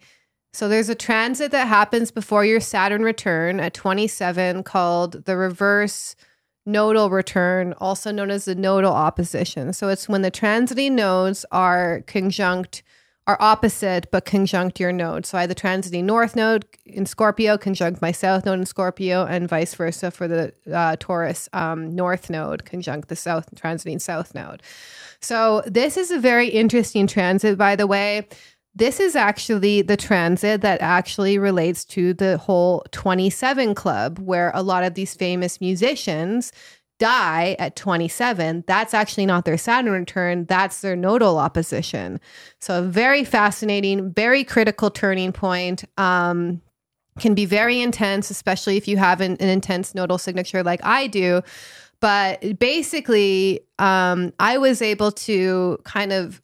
so 0.53 0.67
there's 0.67 0.89
a 0.89 0.95
transit 0.95 1.51
that 1.51 1.67
happens 1.67 2.09
before 2.09 2.43
your 2.43 2.59
Saturn 2.59 3.03
return 3.03 3.59
at 3.59 3.75
27 3.75 4.63
called 4.63 5.25
the 5.25 5.37
reverse 5.37 6.15
nodal 6.67 7.09
return, 7.09 7.73
also 7.79 8.11
known 8.11 8.29
as 8.29 8.45
the 8.45 8.53
nodal 8.53 8.93
opposition. 8.93 9.73
So 9.73 9.87
it's 9.87 10.07
when 10.07 10.21
the 10.21 10.29
transiting 10.29 10.91
nodes 10.91 11.45
are 11.51 12.01
conjunct, 12.07 12.83
are 13.25 13.37
opposite 13.39 14.11
but 14.11 14.25
conjunct 14.25 14.79
your 14.79 14.91
node. 14.91 15.25
So 15.25 15.37
I 15.37 15.41
had 15.41 15.49
the 15.49 15.55
transiting 15.55 16.03
north 16.03 16.35
node 16.35 16.65
in 16.85 17.05
Scorpio 17.05 17.57
conjunct 17.57 18.01
my 18.01 18.11
south 18.11 18.45
node 18.45 18.59
in 18.59 18.65
Scorpio, 18.65 19.25
and 19.25 19.49
vice 19.49 19.73
versa 19.73 20.11
for 20.11 20.27
the 20.27 20.53
uh, 20.71 20.97
Taurus 20.99 21.49
um, 21.53 21.95
north 21.95 22.29
node 22.29 22.65
conjunct 22.65 23.07
the 23.07 23.15
south 23.15 23.55
transiting 23.55 23.99
south 24.01 24.35
node. 24.35 24.61
So 25.21 25.63
this 25.65 25.97
is 25.97 26.11
a 26.11 26.19
very 26.19 26.49
interesting 26.49 27.07
transit, 27.07 27.57
by 27.57 27.75
the 27.75 27.87
way. 27.87 28.27
This 28.77 28.99
is 28.99 29.15
actually 29.15 29.81
the 29.81 29.97
transit 29.97 30.61
that 30.61 30.81
actually 30.81 31.39
relates 31.39 31.83
to 31.85 32.13
the 32.13 32.37
whole 32.37 32.85
27 32.91 33.73
club, 33.73 34.19
where 34.19 34.51
a 34.53 34.61
lot 34.61 34.83
of 34.83 34.93
these 34.93 35.15
famous 35.15 35.59
musicians 35.59 36.51
die 36.99 37.55
at 37.57 37.75
27. 37.75 38.63
That's 38.67 38.93
actually 38.93 39.25
not 39.25 39.45
their 39.45 39.57
Saturn 39.57 39.91
return, 39.91 40.45
that's 40.45 40.81
their 40.81 40.95
nodal 40.95 41.39
opposition. 41.39 42.19
So, 42.59 42.79
a 42.79 42.81
very 42.83 43.23
fascinating, 43.23 44.13
very 44.13 44.43
critical 44.43 44.91
turning 44.91 45.31
point. 45.31 45.83
Um, 45.97 46.61
can 47.17 47.33
be 47.33 47.45
very 47.45 47.81
intense, 47.81 48.29
especially 48.29 48.77
if 48.77 48.87
you 48.87 48.97
have 48.97 49.21
an, 49.21 49.37
an 49.37 49.49
intense 49.49 49.95
nodal 49.95 50.19
signature 50.19 50.61
like 50.61 50.79
I 50.83 51.07
do. 51.07 51.41
But 51.99 52.59
basically, 52.59 53.61
um, 53.79 54.33
I 54.39 54.59
was 54.59 54.83
able 54.83 55.11
to 55.13 55.79
kind 55.83 56.13
of 56.13 56.43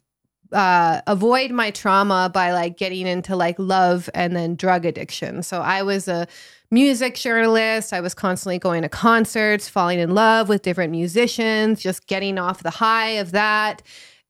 uh, 0.52 1.00
avoid 1.06 1.50
my 1.50 1.70
trauma 1.70 2.30
by 2.32 2.52
like 2.52 2.76
getting 2.76 3.06
into 3.06 3.36
like 3.36 3.56
love 3.58 4.08
and 4.14 4.36
then 4.36 4.54
drug 4.54 4.84
addiction. 4.84 5.42
So 5.42 5.60
I 5.60 5.82
was 5.82 6.08
a 6.08 6.26
music 6.70 7.14
journalist. 7.14 7.92
I 7.92 8.00
was 8.00 8.14
constantly 8.14 8.58
going 8.58 8.82
to 8.82 8.88
concerts, 8.88 9.68
falling 9.68 9.98
in 9.98 10.14
love 10.14 10.48
with 10.48 10.62
different 10.62 10.90
musicians, 10.90 11.80
just 11.80 12.06
getting 12.06 12.38
off 12.38 12.62
the 12.62 12.70
high 12.70 13.10
of 13.10 13.32
that. 13.32 13.82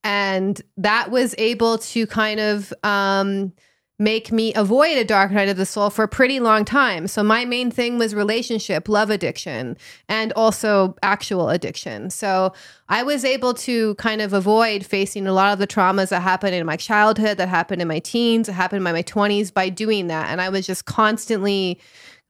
And 0.02 0.60
that 0.76 1.10
was 1.10 1.34
able 1.38 1.78
to 1.78 2.06
kind 2.06 2.38
of 2.38 2.72
um, 2.82 3.52
make 3.98 4.32
me 4.32 4.52
avoid 4.54 4.98
a 4.98 5.04
dark 5.04 5.30
night 5.30 5.48
of 5.48 5.56
the 5.56 5.66
soul 5.66 5.88
for 5.88 6.02
a 6.02 6.08
pretty 6.08 6.40
long 6.40 6.64
time. 6.64 7.06
So 7.06 7.22
my 7.22 7.44
main 7.44 7.70
thing 7.70 7.96
was 7.96 8.12
relationship, 8.14 8.88
love 8.88 9.08
addiction, 9.08 9.76
and 10.08 10.32
also 10.32 10.96
actual 11.02 11.48
addiction. 11.48 12.10
So 12.10 12.52
I 12.88 13.04
was 13.04 13.24
able 13.24 13.54
to 13.54 13.94
kind 13.94 14.20
of 14.20 14.32
avoid 14.32 14.84
facing 14.84 15.28
a 15.28 15.32
lot 15.32 15.52
of 15.52 15.60
the 15.60 15.66
traumas 15.66 16.08
that 16.08 16.22
happened 16.22 16.56
in 16.56 16.66
my 16.66 16.76
childhood, 16.76 17.38
that 17.38 17.48
happened 17.48 17.82
in 17.82 17.88
my 17.88 18.00
teens, 18.00 18.48
that 18.48 18.54
happened 18.54 18.78
in 18.78 18.92
my 18.92 19.02
20s 19.02 19.54
by 19.54 19.68
doing 19.68 20.08
that. 20.08 20.28
And 20.28 20.40
I 20.40 20.48
was 20.48 20.66
just 20.66 20.86
constantly 20.86 21.80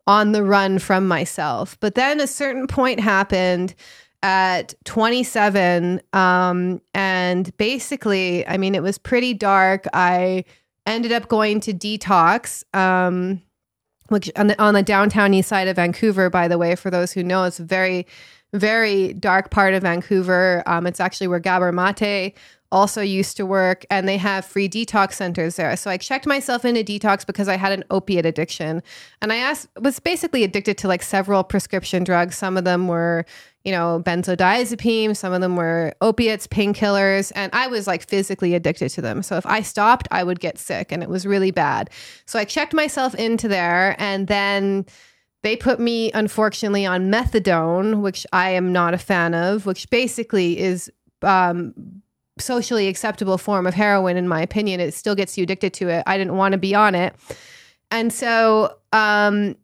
on 0.07 0.33
the 0.33 0.45
run 0.45 0.79
from 0.79 1.09
myself. 1.09 1.79
But 1.81 1.95
then 1.95 2.21
a 2.21 2.27
certain 2.27 2.67
point 2.67 3.01
happened 3.01 3.75
at 4.23 4.73
27 4.85 6.01
um, 6.15 6.81
and 6.95 7.55
basically 7.59 8.47
i 8.49 8.57
mean 8.57 8.75
it 8.75 8.83
was 8.83 8.97
pretty 8.97 9.35
dark 9.35 9.85
i 9.93 10.43
ended 10.87 11.13
up 11.13 11.29
going 11.29 11.61
to 11.61 11.73
detox 11.73 12.63
um, 12.75 13.43
which 14.09 14.31
on 14.37 14.49
the, 14.49 14.63
on 14.63 14.75
the 14.75 14.83
downtown 14.83 15.33
east 15.33 15.49
side 15.49 15.69
of 15.69 15.77
vancouver 15.77 16.29
by 16.29 16.49
the 16.49 16.59
way 16.59 16.75
for 16.75 16.91
those 16.91 17.13
who 17.13 17.23
know 17.23 17.45
it's 17.45 17.61
a 17.61 17.65
very 17.65 18.07
very 18.55 19.13
dark 19.15 19.51
part 19.51 19.75
of 19.75 19.83
vancouver. 19.83 20.63
Um, 20.67 20.87
it's 20.87 21.01
actually 21.01 21.27
where 21.27 21.41
gabor 21.41 21.73
mate 21.73 22.35
also 22.75 23.01
used 23.01 23.37
to 23.37 23.47
work 23.47 23.87
and 23.89 24.09
they 24.09 24.19
have 24.19 24.45
free 24.45 24.69
detox 24.69 25.13
centers 25.13 25.55
there. 25.55 25.77
So 25.77 25.91
I 25.91 25.97
checked 25.97 26.27
myself 26.27 26.65
into 26.65 26.83
detox 26.83 27.25
because 27.25 27.49
I 27.49 27.57
had 27.57 27.71
an 27.71 27.85
opiate 27.89 28.27
addiction. 28.27 28.83
And 29.23 29.33
I 29.33 29.37
asked 29.37 29.69
was 29.81 30.01
basically 30.01 30.43
addicted 30.43 30.77
to 30.79 30.89
like 30.89 31.05
several 31.05 31.45
prescription 31.45 32.03
drugs. 32.03 32.37
Some 32.37 32.57
of 32.57 32.65
them 32.65 32.89
were, 32.89 33.27
you 33.63 33.71
know, 33.71 34.03
benzodiazepine, 34.05 35.17
some 35.17 35.33
of 35.33 35.41
them 35.41 35.55
were 35.55 35.95
opiates, 36.01 36.49
painkillers, 36.49 37.31
and 37.37 37.49
I 37.55 37.69
was 37.69 37.87
like 37.87 38.09
physically 38.09 38.55
addicted 38.55 38.89
to 38.91 39.01
them. 39.01 39.23
So 39.23 39.37
if 39.37 39.47
I 39.47 39.63
stopped, 39.63 40.09
I 40.11 40.25
would 40.25 40.41
get 40.41 40.59
sick 40.59 40.91
and 40.91 41.01
it 41.01 41.09
was 41.09 41.25
really 41.25 41.53
bad. 41.53 41.91
So 42.27 42.41
I 42.41 42.45
checked 42.45 42.75
myself 42.75 43.15
into 43.15 43.47
there 43.47 43.95
and 44.01 44.27
then 44.27 44.85
they 45.45 45.55
put 45.55 45.79
me 45.79 46.11
unfortunately 46.11 46.87
on 46.87 47.09
methadone, 47.09 48.01
which 48.01 48.27
I 48.33 48.51
am 48.51 48.73
not 48.73 48.95
a 48.95 48.99
fan 48.99 49.33
of, 49.33 49.65
which 49.65 49.89
basically 49.91 50.59
is 50.59 50.91
um, 51.23 52.03
socially 52.39 52.89
acceptable 52.89 53.39
form 53.39 53.67
of 53.67 53.75
heroin 53.75 54.17
in 54.17 54.27
my 54.27 54.41
opinion. 54.41 54.81
It 54.81 54.95
still 54.95 55.15
gets 55.15 55.39
you 55.39 55.45
addicted 55.45 55.73
to 55.75 55.89
it. 55.89 56.03
I 56.07 56.19
didn't 56.19 56.37
want 56.37 56.53
to 56.53 56.59
be 56.59 56.75
on 56.75 56.95
it. 56.95 57.15
And 57.91 58.13
so 58.13 58.77
um 58.93 59.57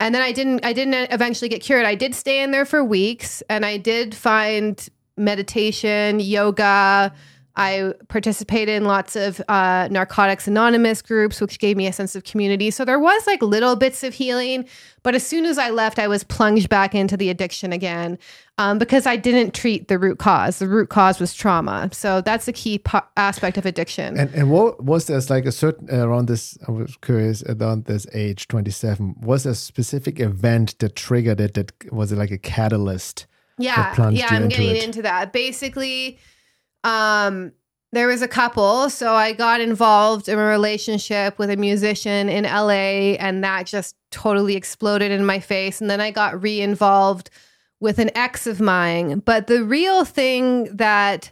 and 0.00 0.14
then 0.14 0.22
i 0.22 0.32
didn't 0.32 0.64
i 0.64 0.72
didn't 0.72 1.12
eventually 1.12 1.48
get 1.48 1.62
cured. 1.62 1.84
I 1.84 1.94
did 1.94 2.14
stay 2.14 2.42
in 2.42 2.50
there 2.50 2.64
for 2.64 2.82
weeks 2.82 3.42
and 3.50 3.66
i 3.66 3.76
did 3.76 4.14
find 4.14 4.88
meditation 5.16 6.20
yoga. 6.20 7.12
I 7.56 7.92
participated 8.08 8.74
in 8.74 8.84
lots 8.84 9.14
of 9.14 9.40
uh, 9.48 9.86
Narcotics 9.88 10.48
Anonymous 10.48 11.00
groups, 11.00 11.40
which 11.40 11.60
gave 11.60 11.76
me 11.76 11.86
a 11.86 11.92
sense 11.92 12.16
of 12.16 12.24
community. 12.24 12.72
So 12.72 12.84
there 12.84 12.98
was 12.98 13.24
like 13.28 13.40
little 13.42 13.76
bits 13.76 14.02
of 14.02 14.12
healing. 14.12 14.68
But 15.04 15.14
as 15.14 15.24
soon 15.24 15.44
as 15.44 15.56
I 15.56 15.70
left, 15.70 16.00
I 16.00 16.08
was 16.08 16.24
plunged 16.24 16.68
back 16.68 16.96
into 16.96 17.16
the 17.16 17.30
addiction 17.30 17.72
again 17.72 18.18
um, 18.58 18.78
because 18.78 19.06
I 19.06 19.16
didn't 19.16 19.52
treat 19.52 19.88
the 19.88 19.98
root 19.98 20.18
cause. 20.18 20.58
The 20.58 20.68
root 20.68 20.88
cause 20.88 21.18
was 21.18 21.34
trauma. 21.34 21.90
So 21.92 22.20
that's 22.20 22.46
the 22.46 22.52
key 22.52 22.78
po- 22.78 23.02
aspect 23.16 23.58
of 23.58 23.66
addiction. 23.66 24.18
And, 24.18 24.32
and 24.32 24.50
what 24.50 24.82
was 24.82 25.06
there 25.06 25.20
like 25.28 25.44
a 25.44 25.52
certain 25.52 25.90
around 25.90 26.28
this? 26.28 26.56
I 26.68 26.70
was 26.70 26.96
curious 26.98 27.42
around 27.44 27.86
this 27.86 28.06
age, 28.14 28.46
27, 28.48 29.16
was 29.20 29.44
a 29.44 29.54
specific 29.54 30.20
event 30.20 30.78
that 30.78 30.94
triggered 30.94 31.40
it? 31.40 31.54
That 31.54 31.72
was 31.92 32.12
it 32.12 32.16
like 32.16 32.30
a 32.30 32.38
catalyst? 32.38 33.26
Yeah. 33.58 33.94
Yeah. 34.12 34.28
I'm 34.30 34.48
getting 34.48 34.76
it? 34.76 34.84
into 34.84 35.02
that. 35.02 35.32
Basically, 35.32 36.18
um, 36.84 37.52
there 37.90 38.06
was 38.06 38.22
a 38.22 38.28
couple. 38.28 38.88
So 38.90 39.14
I 39.14 39.32
got 39.32 39.60
involved 39.60 40.28
in 40.28 40.38
a 40.38 40.44
relationship 40.44 41.38
with 41.38 41.50
a 41.50 41.56
musician 41.56 42.28
in 42.28 42.44
LA, 42.44 43.16
and 43.18 43.42
that 43.42 43.66
just 43.66 43.96
totally 44.10 44.54
exploded 44.54 45.10
in 45.10 45.26
my 45.26 45.40
face. 45.40 45.80
And 45.80 45.90
then 45.90 46.00
I 46.00 46.12
got 46.12 46.40
re 46.40 46.60
involved 46.60 47.30
with 47.80 47.98
an 47.98 48.10
ex 48.14 48.46
of 48.46 48.60
mine. 48.60 49.20
But 49.20 49.46
the 49.46 49.64
real 49.64 50.04
thing 50.04 50.64
that, 50.76 51.30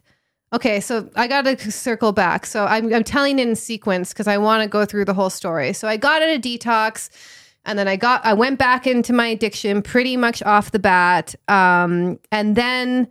okay, 0.53 0.81
so 0.81 1.09
I 1.17 1.27
got 1.27 1.43
to 1.43 1.71
circle 1.71 2.13
back. 2.13 2.47
So 2.47 2.67
I'm, 2.67 2.93
I'm 2.93 3.05
telling 3.05 3.39
in 3.39 3.57
sequence 3.57 4.13
because 4.13 4.29
I 4.29 4.39
want 4.39 4.63
to 4.63 4.69
go 4.69 4.85
through 4.85 5.07
the 5.07 5.15
whole 5.15 5.31
story. 5.31 5.73
So 5.73 5.89
I 5.89 5.97
got 5.97 6.23
a 6.23 6.39
detox. 6.39 7.11
And 7.65 7.79
then 7.79 7.87
I 7.87 7.95
got, 7.95 8.25
I 8.25 8.33
went 8.33 8.59
back 8.59 8.89
into 8.89 9.13
my 9.13 9.29
addiction 9.29 9.83
pretty 9.83 10.17
much 10.17 10.43
off 10.43 10.73
the 10.73 10.81
bat. 10.81 11.35
Um, 11.47 12.19
and 12.33 12.57
then 12.57 13.09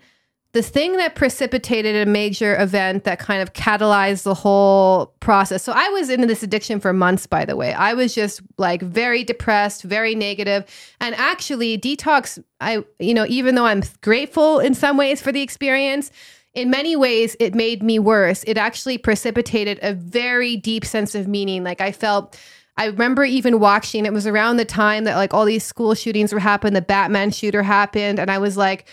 the 0.53 0.61
thing 0.61 0.97
that 0.97 1.15
precipitated 1.15 2.07
a 2.07 2.09
major 2.09 2.59
event 2.59 3.05
that 3.05 3.19
kind 3.19 3.41
of 3.41 3.53
catalyzed 3.53 4.23
the 4.23 4.33
whole 4.33 5.07
process. 5.21 5.63
So 5.63 5.71
I 5.73 5.87
was 5.89 6.09
into 6.09 6.27
this 6.27 6.43
addiction 6.43 6.81
for 6.81 6.91
months, 6.91 7.25
by 7.25 7.45
the 7.45 7.55
way. 7.55 7.73
I 7.73 7.93
was 7.93 8.13
just 8.13 8.41
like 8.57 8.81
very 8.81 9.23
depressed, 9.23 9.83
very 9.83 10.13
negative. 10.13 10.65
And 10.99 11.15
actually, 11.15 11.77
detox, 11.77 12.43
I, 12.59 12.83
you 12.99 13.13
know, 13.13 13.25
even 13.29 13.55
though 13.55 13.65
I'm 13.65 13.83
grateful 14.01 14.59
in 14.59 14.73
some 14.73 14.97
ways 14.97 15.21
for 15.21 15.31
the 15.31 15.41
experience, 15.41 16.11
in 16.53 16.69
many 16.69 16.97
ways, 16.97 17.37
it 17.39 17.55
made 17.55 17.81
me 17.81 17.97
worse. 17.97 18.43
It 18.45 18.57
actually 18.57 18.97
precipitated 18.97 19.79
a 19.81 19.93
very 19.93 20.57
deep 20.57 20.83
sense 20.83 21.15
of 21.15 21.29
meaning. 21.29 21.63
Like 21.63 21.79
I 21.79 21.93
felt 21.93 22.37
I 22.77 22.85
remember 22.85 23.23
even 23.23 23.59
watching, 23.59 24.05
it 24.05 24.13
was 24.13 24.25
around 24.25 24.57
the 24.57 24.65
time 24.65 25.03
that 25.03 25.15
like 25.15 25.33
all 25.33 25.45
these 25.45 25.63
school 25.63 25.93
shootings 25.93 26.33
were 26.33 26.39
happening, 26.39 26.73
the 26.73 26.81
Batman 26.81 27.31
shooter 27.31 27.63
happened. 27.63 28.19
And 28.19 28.31
I 28.31 28.37
was 28.37 28.57
like, 28.57 28.87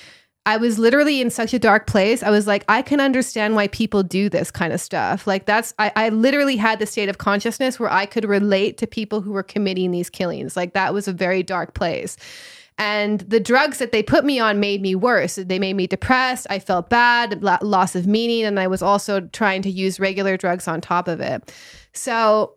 I 0.49 0.57
was 0.57 0.79
literally 0.79 1.21
in 1.21 1.29
such 1.29 1.53
a 1.53 1.59
dark 1.59 1.87
place. 1.87 2.23
I 2.23 2.31
was 2.31 2.47
like, 2.47 2.65
I 2.71 2.81
can 2.81 3.01
understand 3.01 3.55
why 3.55 3.69
people 3.69 4.03
do 4.03 4.31
this 4.31 4.51
kind 4.51 4.73
of 4.73 4.81
stuff. 4.81 5.27
Like, 5.27 5.45
that's, 5.45 5.75
I, 5.79 5.93
I 5.95 6.09
literally 6.09 6.57
had 6.57 6.79
the 6.79 6.87
state 6.87 7.11
of 7.11 7.19
consciousness 7.19 7.79
where 7.79 7.93
I 7.93 8.07
could 8.07 8.25
relate 8.25 8.79
to 8.79 8.87
people 8.87 9.21
who 9.21 9.33
were 9.33 9.43
committing 9.43 9.91
these 9.91 10.09
killings. 10.09 10.57
Like, 10.57 10.73
that 10.73 10.95
was 10.95 11.07
a 11.07 11.13
very 11.13 11.43
dark 11.43 11.75
place. 11.75 12.17
And 12.79 13.21
the 13.21 13.41
drugs 13.41 13.77
that 13.77 13.93
they 13.93 14.03
put 14.03 14.25
me 14.25 14.41
on 14.41 14.59
made 14.59 14.81
me 14.81 14.95
worse. 14.95 15.35
They 15.35 15.59
made 15.59 15.75
me 15.75 15.87
depressed. 15.87 16.47
I 16.49 16.61
felt 16.61 16.89
bad, 16.89 17.43
loss 17.43 17.95
of 17.95 18.07
meaning. 18.07 18.45
And 18.45 18.59
I 18.59 18.69
was 18.69 18.81
also 18.81 19.21
trying 19.21 19.61
to 19.63 19.71
use 19.71 20.01
regular 20.01 20.39
drugs 20.39 20.67
on 20.67 20.81
top 20.81 21.09
of 21.09 21.21
it. 21.21 21.53
So, 21.93 22.55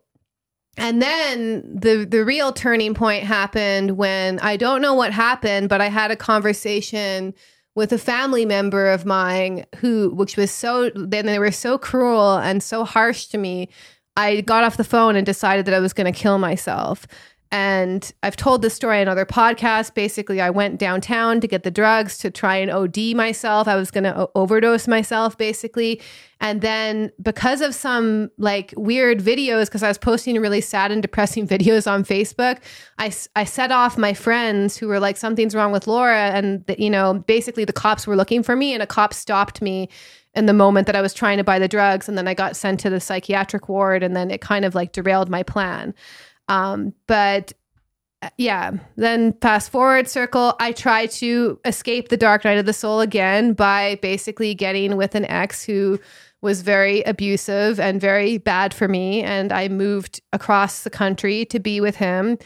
and 0.77 1.01
then 1.01 1.63
the 1.77 2.05
the 2.05 2.23
real 2.23 2.53
turning 2.53 2.93
point 2.93 3.25
happened 3.25 3.97
when 3.97 4.39
I 4.39 4.55
don't 4.55 4.81
know 4.81 4.93
what 4.93 5.11
happened, 5.11 5.67
but 5.67 5.81
I 5.81 5.89
had 5.89 6.09
a 6.09 6.15
conversation 6.15 7.33
with 7.75 7.91
a 7.93 7.97
family 7.97 8.45
member 8.45 8.87
of 8.87 9.05
mine 9.05 9.65
who 9.77 10.09
which 10.09 10.37
was 10.37 10.51
so 10.51 10.89
then 10.95 11.25
they 11.25 11.39
were 11.39 11.51
so 11.51 11.77
cruel 11.77 12.37
and 12.37 12.61
so 12.61 12.83
harsh 12.83 13.27
to 13.27 13.37
me 13.37 13.69
i 14.15 14.41
got 14.41 14.63
off 14.63 14.77
the 14.77 14.83
phone 14.83 15.15
and 15.15 15.25
decided 15.25 15.65
that 15.65 15.73
i 15.73 15.79
was 15.79 15.93
going 15.93 16.11
to 16.11 16.17
kill 16.17 16.37
myself 16.37 17.07
and 17.53 18.13
I've 18.23 18.37
told 18.37 18.61
this 18.61 18.73
story 18.73 19.01
on 19.01 19.09
other 19.09 19.25
podcasts. 19.25 19.93
Basically, 19.93 20.39
I 20.39 20.49
went 20.49 20.79
downtown 20.79 21.41
to 21.41 21.47
get 21.49 21.63
the 21.63 21.71
drugs 21.71 22.17
to 22.19 22.31
try 22.31 22.55
and 22.55 22.71
OD 22.71 23.13
myself. 23.13 23.67
I 23.67 23.75
was 23.75 23.91
going 23.91 24.05
to 24.05 24.29
overdose 24.35 24.87
myself, 24.87 25.37
basically. 25.37 26.01
And 26.39 26.61
then, 26.61 27.11
because 27.21 27.59
of 27.59 27.75
some 27.75 28.31
like 28.37 28.73
weird 28.77 29.19
videos, 29.19 29.65
because 29.65 29.83
I 29.83 29.89
was 29.89 29.97
posting 29.97 30.39
really 30.39 30.61
sad 30.61 30.93
and 30.93 31.01
depressing 31.01 31.45
videos 31.55 31.91
on 31.91 32.05
Facebook, 32.05 32.59
I, 32.97 33.11
I 33.35 33.43
set 33.43 33.69
off 33.73 33.97
my 33.97 34.13
friends 34.13 34.77
who 34.77 34.87
were 34.87 35.01
like, 35.01 35.17
something's 35.17 35.53
wrong 35.53 35.73
with 35.73 35.87
Laura. 35.87 36.29
And, 36.29 36.65
the, 36.67 36.81
you 36.81 36.89
know, 36.89 37.15
basically 37.27 37.65
the 37.65 37.73
cops 37.73 38.07
were 38.07 38.15
looking 38.15 38.43
for 38.43 38.55
me, 38.55 38.73
and 38.73 38.81
a 38.81 38.87
cop 38.87 39.13
stopped 39.13 39.61
me 39.61 39.89
in 40.33 40.45
the 40.45 40.53
moment 40.53 40.87
that 40.87 40.95
I 40.95 41.01
was 41.01 41.13
trying 41.13 41.37
to 41.37 41.43
buy 41.43 41.59
the 41.59 41.67
drugs. 41.67 42.07
And 42.07 42.17
then 42.17 42.29
I 42.29 42.33
got 42.33 42.55
sent 42.55 42.79
to 42.79 42.89
the 42.89 43.01
psychiatric 43.01 43.67
ward, 43.67 44.03
and 44.03 44.15
then 44.15 44.31
it 44.31 44.39
kind 44.39 44.63
of 44.63 44.73
like 44.73 44.93
derailed 44.93 45.29
my 45.29 45.43
plan. 45.43 45.93
Um, 46.51 46.93
but 47.07 47.53
uh, 48.21 48.29
yeah, 48.37 48.71
then 48.97 49.31
fast 49.39 49.71
forward 49.71 50.09
circle, 50.09 50.53
I 50.59 50.73
try 50.73 51.05
to 51.05 51.57
escape 51.63 52.09
the 52.09 52.17
dark 52.17 52.43
night 52.43 52.57
of 52.57 52.65
the 52.65 52.73
soul 52.73 52.99
again 52.99 53.53
by 53.53 53.95
basically 54.01 54.53
getting 54.53 54.97
with 54.97 55.15
an 55.15 55.23
ex 55.25 55.63
who 55.63 55.97
was 56.41 56.61
very 56.61 57.03
abusive 57.03 57.79
and 57.79 58.01
very 58.01 58.37
bad 58.37 58.73
for 58.73 58.89
me. 58.89 59.23
And 59.23 59.53
I 59.53 59.69
moved 59.69 60.19
across 60.33 60.83
the 60.83 60.89
country 60.89 61.45
to 61.45 61.59
be 61.59 61.79
with 61.79 61.95
him. 61.95 62.37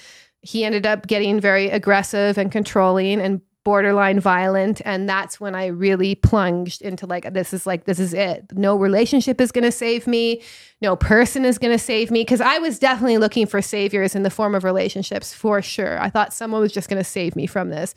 He 0.42 0.64
ended 0.64 0.86
up 0.86 1.08
getting 1.08 1.40
very 1.40 1.70
aggressive 1.72 2.38
and 2.38 2.52
controlling 2.52 3.20
and 3.20 3.42
borderline 3.66 4.20
violent 4.20 4.80
and 4.86 5.10
that's 5.10 5.40
when 5.40 5.56
i 5.56 5.66
really 5.66 6.14
plunged 6.14 6.84
into 6.84 7.08
like 7.08 7.34
this 7.34 7.52
is 7.52 7.66
like 7.66 7.86
this 7.86 8.00
is 8.00 8.14
it. 8.14 8.46
No 8.54 8.76
relationship 8.78 9.42
is 9.42 9.52
going 9.52 9.64
to 9.64 9.72
save 9.72 10.06
me. 10.06 10.42
No 10.82 10.96
person 10.96 11.44
is 11.44 11.58
going 11.58 11.74
to 11.74 11.84
save 11.84 12.12
me 12.12 12.22
because 12.22 12.42
i 12.42 12.60
was 12.60 12.78
definitely 12.78 13.18
looking 13.18 13.48
for 13.48 13.62
saviors 13.64 14.16
in 14.16 14.22
the 14.22 14.30
form 14.30 14.54
of 14.54 14.64
relationships 14.64 15.34
for 15.34 15.62
sure. 15.64 16.00
I 16.00 16.12
thought 16.12 16.32
someone 16.32 16.62
was 16.62 16.72
just 16.72 16.88
going 16.90 17.04
to 17.04 17.10
save 17.10 17.36
me 17.36 17.48
from 17.48 17.70
this. 17.70 17.96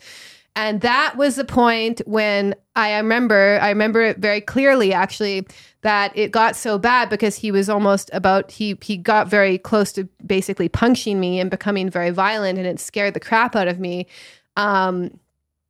And 0.55 0.81
that 0.81 1.15
was 1.15 1.35
the 1.35 1.45
point 1.45 2.01
when 2.07 2.55
i 2.75 2.97
remember 2.97 3.59
i 3.61 3.69
remember 3.69 4.01
it 4.01 4.17
very 4.17 4.41
clearly 4.41 4.91
actually 4.91 5.47
that 5.81 6.11
it 6.17 6.31
got 6.31 6.55
so 6.55 6.79
bad 6.79 7.09
because 7.09 7.35
he 7.35 7.51
was 7.51 7.69
almost 7.69 8.09
about 8.11 8.49
he 8.49 8.75
he 8.81 8.97
got 8.97 9.27
very 9.27 9.59
close 9.59 9.91
to 9.91 10.05
basically 10.25 10.67
punching 10.67 11.19
me 11.19 11.39
and 11.39 11.51
becoming 11.51 11.91
very 11.91 12.09
violent 12.09 12.57
and 12.57 12.65
it 12.65 12.79
scared 12.79 13.13
the 13.13 13.19
crap 13.19 13.55
out 13.55 13.67
of 13.67 13.79
me. 13.79 14.07
Um 14.57 15.11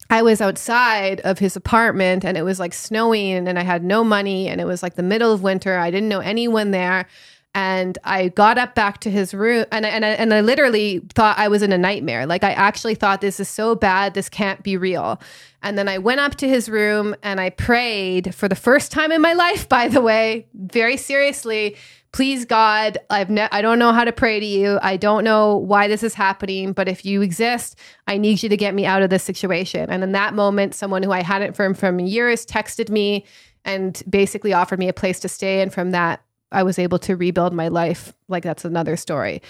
I 0.09 0.23
was 0.23 0.41
outside 0.41 1.19
of 1.21 1.39
his 1.39 1.55
apartment 1.55 2.25
and 2.25 2.35
it 2.35 2.41
was 2.41 2.59
like 2.59 2.73
snowing 2.73 3.47
and 3.47 3.59
I 3.59 3.63
had 3.63 3.83
no 3.83 4.03
money 4.03 4.47
and 4.47 4.59
it 4.59 4.65
was 4.65 4.81
like 4.81 4.95
the 4.95 5.03
middle 5.03 5.31
of 5.31 5.43
winter. 5.43 5.77
I 5.77 5.91
didn't 5.91 6.09
know 6.09 6.19
anyone 6.19 6.71
there. 6.71 7.07
And 7.55 7.97
I 8.03 8.29
got 8.29 8.59
up 8.59 8.75
back 8.75 8.99
to 9.01 9.11
his 9.11 9.33
room 9.33 9.65
and 9.71 9.85
I, 9.85 9.89
and 9.89 10.05
I, 10.05 10.09
and 10.09 10.33
I 10.33 10.41
literally 10.41 11.01
thought 11.13 11.37
I 11.37 11.47
was 11.47 11.63
in 11.63 11.71
a 11.71 11.77
nightmare. 11.77 12.25
Like 12.25 12.43
I 12.43 12.51
actually 12.51 12.95
thought 12.95 13.21
this 13.21 13.39
is 13.39 13.49
so 13.49 13.75
bad. 13.75 14.13
This 14.13 14.29
can't 14.29 14.61
be 14.63 14.77
real. 14.77 15.19
And 15.61 15.77
then 15.77 15.87
I 15.87 15.97
went 15.97 16.19
up 16.19 16.35
to 16.35 16.47
his 16.47 16.69
room 16.69 17.15
and 17.23 17.39
I 17.39 17.49
prayed 17.49 18.33
for 18.33 18.47
the 18.47 18.55
first 18.55 18.91
time 18.91 19.11
in 19.11 19.21
my 19.21 19.33
life, 19.45 19.67
by 19.67 19.87
the 19.87 20.01
way, 20.01 20.47
very 20.53 20.97
seriously 20.97 21.75
please 22.11 22.45
god 22.45 22.97
i've 23.09 23.29
ne- 23.29 23.47
i 23.51 23.61
don't 23.61 23.79
know 23.79 23.91
how 23.91 24.03
to 24.03 24.11
pray 24.11 24.39
to 24.39 24.45
you. 24.45 24.79
I 24.81 24.97
don't 24.97 25.23
know 25.23 25.57
why 25.57 25.87
this 25.87 26.03
is 26.03 26.13
happening 26.13 26.73
but 26.73 26.87
if 26.87 27.05
you 27.05 27.21
exist 27.21 27.77
i 28.07 28.17
need 28.17 28.41
you 28.41 28.49
to 28.49 28.57
get 28.57 28.73
me 28.73 28.85
out 28.85 29.01
of 29.01 29.09
this 29.09 29.23
situation. 29.23 29.89
And 29.89 30.03
in 30.03 30.11
that 30.13 30.33
moment 30.33 30.75
someone 30.75 31.03
who 31.03 31.11
i 31.11 31.21
hadn't 31.21 31.55
from 31.55 31.73
from 31.73 31.99
years 31.99 32.45
texted 32.45 32.89
me 32.89 33.25
and 33.65 34.01
basically 34.09 34.53
offered 34.53 34.79
me 34.79 34.87
a 34.87 34.93
place 34.93 35.19
to 35.21 35.29
stay. 35.29 35.61
And 35.61 35.73
from 35.73 35.91
that 35.91 36.21
i 36.51 36.63
was 36.63 36.79
able 36.79 36.99
to 36.99 37.15
rebuild 37.15 37.53
my 37.53 37.67
life. 37.67 38.13
Like 38.27 38.43
that's 38.43 38.65
another 38.65 38.97
story 38.97 39.41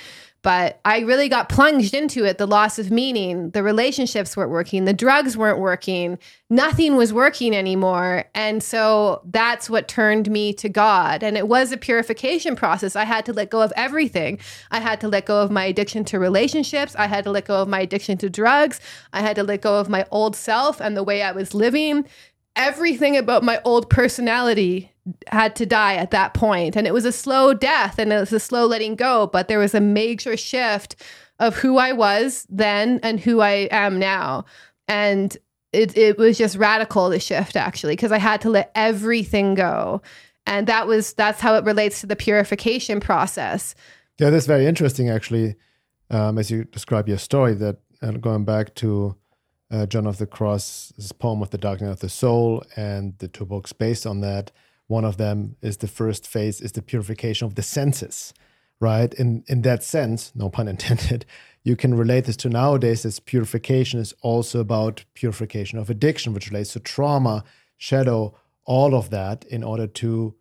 but 0.42 0.80
I 0.86 1.00
really 1.00 1.28
got 1.28 1.50
plunged 1.50 1.94
into 1.94 2.24
it 2.24 2.38
the 2.38 2.48
loss 2.48 2.80
of 2.80 2.92
meaning, 2.92 3.50
the 3.52 3.64
relationships 3.64 4.38
weren't 4.38 4.52
working, 4.52 4.86
the 4.86 4.94
drugs 4.94 5.36
weren't 5.36 5.60
working, 5.60 6.18
nothing 6.50 6.96
was 6.96 7.12
working 7.12 7.56
anymore. 7.56 8.26
And 8.34 8.64
so 8.64 9.22
that's 9.26 9.70
what 9.70 9.88
turned 9.88 10.30
me 10.30 10.54
to 10.54 10.70
God. 10.70 11.24
And 11.24 11.38
it 11.38 11.48
was 11.48 11.72
a 11.72 11.78
purification 11.78 12.56
process. 12.56 12.96
I 12.96 13.04
had 13.04 13.26
to 13.26 13.34
let 13.34 13.50
go 13.50 13.62
of 13.62 13.74
everything. 13.76 14.40
I 14.72 14.80
had 14.80 15.02
to 15.02 15.10
let 15.10 15.26
go 15.26 15.42
of 15.42 15.52
my 15.52 15.66
addiction 15.66 16.06
to 16.06 16.20
relationships, 16.20 16.96
I 16.98 17.08
had 17.08 17.24
to 17.26 17.32
let 17.32 17.46
go 17.46 17.62
of 17.62 17.68
my 17.68 17.82
addiction 17.82 18.18
to 18.20 18.30
drugs, 18.30 18.80
I 19.12 19.22
had 19.22 19.36
to 19.36 19.44
let 19.44 19.62
go 19.62 19.80
of 19.80 19.90
my 19.90 20.06
old 20.12 20.36
self 20.36 20.80
and 20.80 20.96
the 20.96 21.04
way 21.04 21.22
I 21.22 21.32
was 21.32 21.54
living. 21.54 22.06
Everything 22.60 23.16
about 23.16 23.42
my 23.42 23.62
old 23.64 23.90
personality 23.90 24.92
had 25.28 25.56
to 25.56 25.66
die 25.66 25.96
at 25.96 26.12
that 26.12 26.34
point. 26.34 26.76
And 26.76 26.86
it 26.86 26.94
was 26.94 27.06
a 27.06 27.12
slow 27.12 27.54
death 27.54 27.98
and 27.98 28.12
it 28.12 28.20
was 28.20 28.34
a 28.34 28.40
slow 28.40 28.66
letting 28.66 28.96
go 28.96 29.28
but 29.28 29.48
there 29.48 29.60
was 29.60 29.74
a 29.74 29.82
major 29.82 30.38
shift 30.38 30.96
of 31.40 31.56
who 31.56 31.78
i 31.78 31.94
was 31.94 32.46
then 32.50 33.00
and 33.02 33.20
who 33.20 33.40
i 33.40 33.68
am 33.72 33.98
now. 33.98 34.46
And 34.88 35.36
it, 35.72 35.96
it 35.98 36.18
was 36.18 36.38
just 36.38 36.58
radical 36.58 37.10
the 37.10 37.20
shift 37.20 37.56
actually 37.56 37.94
because 37.94 38.12
i 38.12 38.18
had 38.18 38.42
to 38.42 38.50
let 38.50 38.72
everything 38.76 39.56
go. 39.56 40.02
And 40.46 40.68
that 40.68 40.88
was 40.88 41.14
that's 41.14 41.40
how 41.40 41.56
it 41.56 41.64
relates 41.64 42.02
to 42.02 42.08
the 42.08 42.16
purification 42.16 43.00
process. 43.00 43.74
Yeah 44.20 44.30
that's 44.32 44.48
very 44.48 44.66
interesting 44.66 45.10
actually 45.10 45.56
um, 46.12 46.38
as 46.38 46.52
you 46.52 46.66
describe 46.66 47.08
your 47.08 47.20
story 47.20 47.54
that 47.54 47.78
going 48.22 48.46
back 48.46 48.76
to 48.76 49.16
uh, 49.72 49.86
john 49.86 50.08
of 50.08 50.18
the 50.18 50.28
cross's 50.28 51.12
poem 51.12 51.42
of 51.42 51.50
the 51.50 51.58
darkening 51.58 51.92
of 51.92 52.00
the 52.00 52.10
soul 52.10 52.64
and 52.76 53.18
the 53.20 53.28
two 53.28 53.46
books 53.46 53.74
based 53.74 54.06
on 54.06 54.22
that 54.22 54.52
one 54.90 55.06
of 55.06 55.18
them 55.18 55.56
is 55.62 55.78
the 55.78 55.88
first 55.88 56.28
phase 56.28 56.60
is 56.60 56.72
the 56.72 56.82
purification 56.82 57.46
of 57.46 57.54
the 57.54 57.62
senses, 57.62 58.34
right? 58.80 59.14
In 59.14 59.44
in 59.48 59.62
that 59.62 59.84
sense, 59.84 60.32
no 60.36 60.50
pun 60.50 60.68
intended, 60.76 61.26
you 61.64 61.76
can 61.76 61.94
relate 61.94 62.26
this 62.26 62.38
to 62.38 62.50
nowadays 62.50 63.06
as 63.06 63.20
purification 63.20 64.00
is 64.00 64.14
also 64.22 64.60
about 64.60 65.06
purification 65.14 65.78
of 65.78 65.90
addiction, 65.90 66.34
which 66.34 66.50
relates 66.50 66.74
to 66.74 66.80
trauma, 66.80 67.44
shadow, 67.78 68.34
all 68.66 68.96
of 68.96 69.12
that 69.12 69.46
in 69.46 69.64
order 69.64 69.86
to 69.86 70.34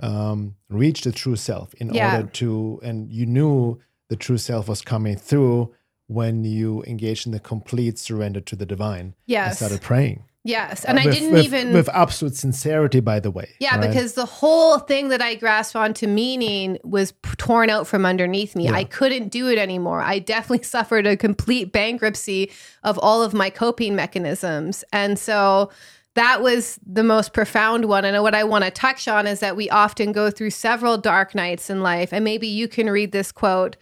um, 0.00 0.56
reach 0.68 1.02
the 1.02 1.12
true 1.12 1.36
self, 1.36 1.72
in 1.74 1.94
yeah. 1.94 2.16
order 2.16 2.28
to, 2.28 2.80
and 2.82 3.12
you 3.12 3.24
knew 3.24 3.80
the 4.08 4.16
true 4.16 4.38
self 4.38 4.68
was 4.68 4.82
coming 4.82 5.16
through 5.16 5.72
when 6.06 6.44
you 6.44 6.82
engaged 6.86 7.26
in 7.26 7.32
the 7.32 7.40
complete 7.40 7.98
surrender 7.98 8.40
to 8.40 8.56
the 8.56 8.66
divine. 8.66 9.14
Yes. 9.26 9.48
And 9.48 9.56
started 9.56 9.80
praying. 9.82 10.24
Yes, 10.44 10.84
and 10.84 10.98
uh, 10.98 11.02
I 11.02 11.04
didn't 11.04 11.32
with, 11.32 11.44
even 11.44 11.72
with 11.72 11.88
absolute 11.90 12.34
sincerity, 12.34 12.98
by 12.98 13.20
the 13.20 13.30
way. 13.30 13.48
Yeah, 13.60 13.76
right? 13.76 13.86
because 13.86 14.14
the 14.14 14.26
whole 14.26 14.80
thing 14.80 15.08
that 15.10 15.22
I 15.22 15.36
grasped 15.36 15.76
onto 15.76 16.08
meaning 16.08 16.78
was 16.82 17.14
torn 17.36 17.70
out 17.70 17.86
from 17.86 18.04
underneath 18.04 18.56
me. 18.56 18.64
Yeah. 18.64 18.74
I 18.74 18.82
couldn't 18.82 19.28
do 19.28 19.48
it 19.48 19.56
anymore. 19.56 20.00
I 20.00 20.18
definitely 20.18 20.64
suffered 20.64 21.06
a 21.06 21.16
complete 21.16 21.70
bankruptcy 21.70 22.50
of 22.82 22.98
all 22.98 23.22
of 23.22 23.32
my 23.32 23.50
coping 23.50 23.94
mechanisms, 23.94 24.82
and 24.92 25.16
so 25.16 25.70
that 26.14 26.42
was 26.42 26.78
the 26.84 27.04
most 27.04 27.32
profound 27.32 27.84
one. 27.84 28.04
And 28.04 28.20
what 28.22 28.34
I 28.34 28.42
want 28.42 28.64
to 28.64 28.72
touch 28.72 29.06
on 29.06 29.28
is 29.28 29.38
that 29.40 29.54
we 29.54 29.70
often 29.70 30.10
go 30.10 30.28
through 30.28 30.50
several 30.50 30.98
dark 30.98 31.36
nights 31.36 31.70
in 31.70 31.82
life, 31.82 32.12
and 32.12 32.24
maybe 32.24 32.48
you 32.48 32.66
can 32.66 32.90
read 32.90 33.12
this 33.12 33.30
quote. 33.30 33.76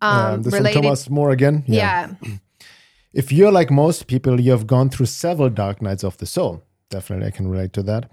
Um, 0.00 0.42
this 0.42 0.52
related, 0.52 0.82
Thomas 0.82 1.08
Moore 1.08 1.30
again. 1.30 1.64
yeah. 1.66 2.14
yeah. 2.22 2.36
If 3.16 3.32
you're 3.32 3.50
like 3.50 3.70
most 3.70 4.08
people, 4.08 4.38
you 4.42 4.50
have 4.50 4.66
gone 4.66 4.90
through 4.90 5.06
several 5.06 5.48
dark 5.48 5.80
nights 5.80 6.04
of 6.04 6.18
the 6.18 6.26
soul. 6.26 6.62
Definitely, 6.90 7.28
I 7.28 7.30
can 7.30 7.48
relate 7.48 7.72
to 7.72 7.82
that. 7.84 8.10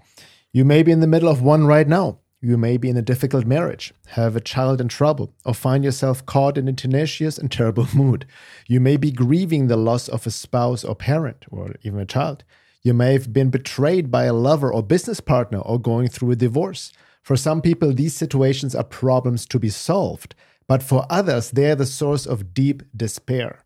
You 0.50 0.64
may 0.64 0.82
be 0.82 0.92
in 0.92 1.00
the 1.00 1.06
middle 1.06 1.28
of 1.28 1.42
one 1.42 1.66
right 1.66 1.86
now. 1.86 2.20
You 2.40 2.56
may 2.56 2.78
be 2.78 2.88
in 2.88 2.96
a 2.96 3.02
difficult 3.02 3.44
marriage, 3.44 3.92
have 4.06 4.34
a 4.34 4.40
child 4.40 4.80
in 4.80 4.88
trouble, 4.88 5.34
or 5.44 5.52
find 5.52 5.84
yourself 5.84 6.24
caught 6.24 6.56
in 6.56 6.68
a 6.68 6.72
tenacious 6.72 7.36
and 7.36 7.52
terrible 7.52 7.86
mood. 7.94 8.26
You 8.66 8.80
may 8.80 8.96
be 8.96 9.10
grieving 9.10 9.66
the 9.66 9.76
loss 9.76 10.08
of 10.08 10.26
a 10.26 10.30
spouse 10.30 10.84
or 10.84 10.94
parent, 10.94 11.44
or 11.50 11.74
even 11.82 12.00
a 12.00 12.06
child. 12.06 12.42
You 12.82 12.94
may 12.94 13.12
have 13.12 13.30
been 13.30 13.50
betrayed 13.50 14.10
by 14.10 14.24
a 14.24 14.32
lover 14.32 14.72
or 14.72 14.82
business 14.82 15.20
partner, 15.20 15.58
or 15.58 15.78
going 15.78 16.08
through 16.08 16.30
a 16.30 16.36
divorce. 16.36 16.94
For 17.22 17.36
some 17.36 17.60
people, 17.60 17.92
these 17.92 18.14
situations 18.14 18.74
are 18.74 18.84
problems 18.84 19.44
to 19.46 19.58
be 19.58 19.68
solved 19.68 20.34
but 20.66 20.82
for 20.82 21.06
others, 21.10 21.50
they 21.50 21.70
are 21.70 21.74
the 21.74 21.86
source 21.86 22.26
of 22.26 22.54
deep 22.54 22.82
despair. 22.96 23.64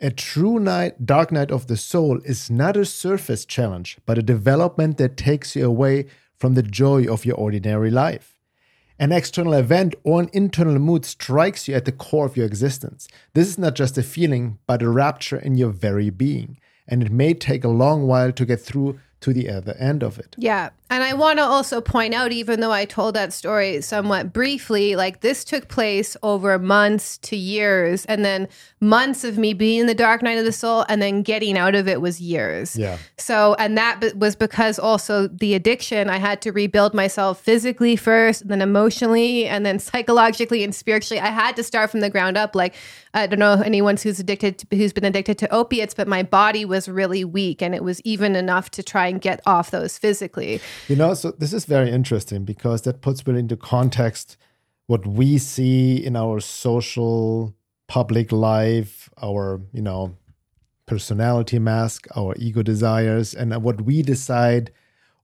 A 0.00 0.10
true 0.10 0.58
night, 0.58 1.04
dark 1.04 1.30
night 1.30 1.50
of 1.50 1.66
the 1.66 1.76
soul 1.76 2.20
is 2.24 2.50
not 2.50 2.76
a 2.76 2.86
surface 2.86 3.44
challenge, 3.44 3.98
but 4.06 4.16
a 4.16 4.22
development 4.22 4.96
that 4.96 5.16
takes 5.16 5.54
you 5.54 5.66
away 5.66 6.06
from 6.38 6.54
the 6.54 6.62
joy 6.62 7.04
of 7.06 7.26
your 7.26 7.36
ordinary 7.36 7.90
life. 7.90 8.38
An 8.98 9.12
external 9.12 9.54
event 9.54 9.94
or 10.04 10.20
an 10.20 10.30
internal 10.32 10.78
mood 10.78 11.04
strikes 11.04 11.68
you 11.68 11.74
at 11.74 11.84
the 11.84 11.92
core 11.92 12.26
of 12.26 12.36
your 12.36 12.46
existence. 12.46 13.08
This 13.34 13.48
is 13.48 13.58
not 13.58 13.74
just 13.74 13.98
a 13.98 14.02
feeling, 14.02 14.58
but 14.66 14.82
a 14.82 14.88
rapture 14.88 15.38
in 15.38 15.56
your 15.56 15.70
very 15.70 16.10
being. 16.10 16.58
And 16.86 17.02
it 17.02 17.10
may 17.10 17.34
take 17.34 17.64
a 17.64 17.68
long 17.68 18.06
while 18.06 18.32
to 18.32 18.44
get 18.46 18.60
through 18.60 18.98
to 19.20 19.32
the 19.32 19.48
other 19.48 19.74
end 19.78 20.02
of 20.02 20.18
it. 20.18 20.34
Yeah. 20.38 20.70
And 20.90 21.04
I 21.04 21.14
want 21.14 21.38
to 21.38 21.44
also 21.44 21.80
point 21.80 22.14
out, 22.14 22.32
even 22.32 22.58
though 22.58 22.72
I 22.72 22.84
told 22.84 23.14
that 23.14 23.32
story 23.32 23.80
somewhat 23.80 24.32
briefly, 24.32 24.96
like 24.96 25.20
this 25.20 25.44
took 25.44 25.68
place 25.68 26.16
over 26.24 26.58
months 26.58 27.16
to 27.18 27.36
years, 27.36 28.04
and 28.06 28.24
then 28.24 28.48
months 28.80 29.22
of 29.22 29.38
me 29.38 29.54
being 29.54 29.78
in 29.80 29.86
the 29.86 29.94
dark 29.94 30.20
night 30.20 30.36
of 30.36 30.44
the 30.44 30.52
soul, 30.52 30.84
and 30.88 31.00
then 31.00 31.22
getting 31.22 31.56
out 31.56 31.76
of 31.76 31.86
it 31.86 32.00
was 32.00 32.20
years. 32.20 32.76
Yeah. 32.76 32.98
So, 33.18 33.54
and 33.60 33.78
that 33.78 34.16
was 34.16 34.34
because 34.34 34.80
also 34.80 35.28
the 35.28 35.54
addiction, 35.54 36.10
I 36.10 36.16
had 36.16 36.42
to 36.42 36.50
rebuild 36.50 36.92
myself 36.92 37.40
physically 37.40 37.94
first, 37.94 38.42
and 38.42 38.50
then 38.50 38.60
emotionally, 38.60 39.46
and 39.46 39.64
then 39.64 39.78
psychologically 39.90 40.64
and 40.64 40.74
spiritually. 40.74 41.20
I 41.20 41.28
had 41.28 41.54
to 41.54 41.62
start 41.62 41.90
from 41.90 42.00
the 42.00 42.10
ground 42.10 42.36
up. 42.36 42.56
Like, 42.56 42.74
I 43.14 43.28
don't 43.28 43.38
know 43.38 43.62
anyone 43.64 43.96
who's 43.96 44.18
addicted, 44.18 44.58
to, 44.58 44.76
who's 44.76 44.92
been 44.92 45.04
addicted 45.04 45.38
to 45.38 45.54
opiates, 45.54 45.94
but 45.94 46.08
my 46.08 46.24
body 46.24 46.64
was 46.64 46.88
really 46.88 47.24
weak, 47.24 47.62
and 47.62 47.76
it 47.76 47.84
was 47.84 48.00
even 48.02 48.34
enough 48.34 48.72
to 48.72 48.82
try 48.82 49.06
and 49.06 49.20
get 49.20 49.40
off 49.46 49.70
those 49.70 49.96
physically. 49.96 50.60
You 50.88 50.96
know, 50.96 51.14
so 51.14 51.30
this 51.32 51.52
is 51.52 51.64
very 51.66 51.90
interesting 51.90 52.44
because 52.44 52.82
that 52.82 53.00
puts 53.00 53.26
really 53.26 53.40
into 53.40 53.56
context 53.56 54.36
what 54.86 55.06
we 55.06 55.38
see 55.38 56.04
in 56.04 56.16
our 56.16 56.40
social 56.40 57.54
public 57.86 58.32
life, 58.32 59.08
our, 59.22 59.60
you 59.72 59.82
know, 59.82 60.16
personality 60.86 61.58
mask, 61.60 62.08
our 62.16 62.34
ego 62.36 62.62
desires, 62.62 63.34
and 63.34 63.62
what 63.62 63.82
we 63.82 64.02
decide 64.02 64.72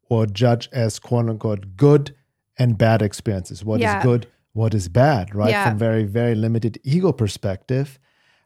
or 0.08 0.24
judge 0.26 0.68
as 0.72 1.00
quote 1.00 1.28
unquote 1.28 1.76
good 1.76 2.14
and 2.58 2.78
bad 2.78 3.02
experiences. 3.02 3.64
What 3.64 3.80
is 3.80 3.84
Yeah. 3.84 4.02
good, 4.02 4.28
what 4.52 4.72
is 4.72 4.88
bad, 4.88 5.34
right? 5.34 5.50
Yeah. 5.50 5.68
From 5.68 5.78
very, 5.78 6.04
very 6.04 6.36
limited 6.36 6.78
ego 6.84 7.12
perspective. 7.12 7.98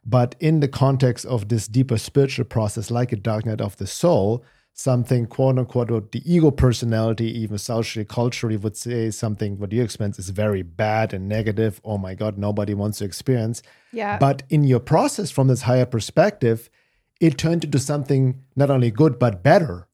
But 0.03 0.35
in 0.39 0.59
the 0.59 0.67
context 0.67 1.25
of 1.27 1.49
this 1.49 1.67
deeper 1.67 1.97
spiritual 1.97 2.45
process, 2.45 2.89
like 2.89 3.11
a 3.11 3.15
dark 3.15 3.45
night 3.45 3.61
of 3.61 3.77
the 3.77 3.85
soul, 3.85 4.43
something 4.73 5.25
quote 5.25 5.59
unquote 5.59 5.91
what 5.91 6.11
the 6.11 6.21
ego 6.31 6.51
personality, 6.51 7.25
even 7.39 7.57
socially, 7.57 8.05
culturally, 8.05 8.57
would 8.57 8.77
say 8.77 9.11
something 9.11 9.59
what 9.59 9.71
you 9.71 9.83
experience 9.83 10.17
is 10.19 10.29
very 10.29 10.61
bad 10.61 11.13
and 11.13 11.27
negative. 11.27 11.81
Oh 11.83 11.97
my 11.97 12.15
God, 12.15 12.37
nobody 12.37 12.73
wants 12.73 12.99
to 12.99 13.05
experience. 13.05 13.61
Yeah. 13.91 14.17
But 14.17 14.43
in 14.49 14.63
your 14.63 14.79
process 14.79 15.29
from 15.31 15.47
this 15.47 15.63
higher 15.63 15.85
perspective, 15.85 16.69
it 17.19 17.37
turned 17.37 17.63
into 17.63 17.79
something 17.79 18.41
not 18.55 18.69
only 18.71 18.89
good, 18.91 19.19
but 19.19 19.43
better, 19.43 19.87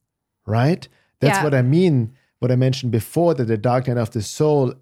right? 0.46 0.86
That's 1.20 1.38
Yeah. 1.38 1.44
what 1.44 1.54
I 1.54 1.62
mean, 1.62 2.12
what 2.38 2.50
I 2.52 2.56
mentioned 2.56 2.92
before, 2.92 3.34
that 3.34 3.44
the 3.44 3.58
dark 3.58 3.88
night 3.88 3.98
of 3.98 4.12
the 4.12 4.22
soul 4.22 4.74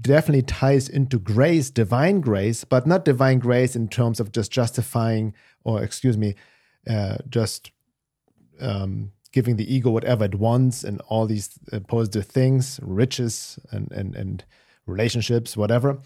definitely 0.00 0.42
ties 0.42 0.88
into 0.88 1.18
grace, 1.18 1.68
divine 1.68 2.20
grace, 2.22 2.64
but 2.64 2.86
not 2.86 3.04
divine 3.04 3.38
grace 3.38 3.76
in 3.76 3.88
terms 3.88 4.18
of 4.20 4.32
just 4.32 4.50
justifying 4.50 5.34
or, 5.64 5.82
excuse 5.82 6.16
me, 6.16 6.34
uh, 6.88 7.18
just 7.28 7.70
um, 8.60 9.10
giving 9.34 9.56
the 9.56 9.74
ego 9.74 9.90
whatever 9.90 10.24
it 10.24 10.36
wants 10.36 10.84
and 10.84 11.00
all 11.08 11.26
these 11.26 11.58
uh, 11.72 11.80
positive 11.80 12.24
things, 12.24 12.78
riches 12.82 13.58
and, 13.72 13.90
and, 13.90 14.14
and 14.14 14.44
relationships, 14.86 15.56
whatever, 15.56 15.98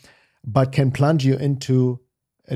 but 0.42 0.72
can 0.72 0.90
plunge 0.90 1.26
you 1.26 1.36
into 1.36 2.00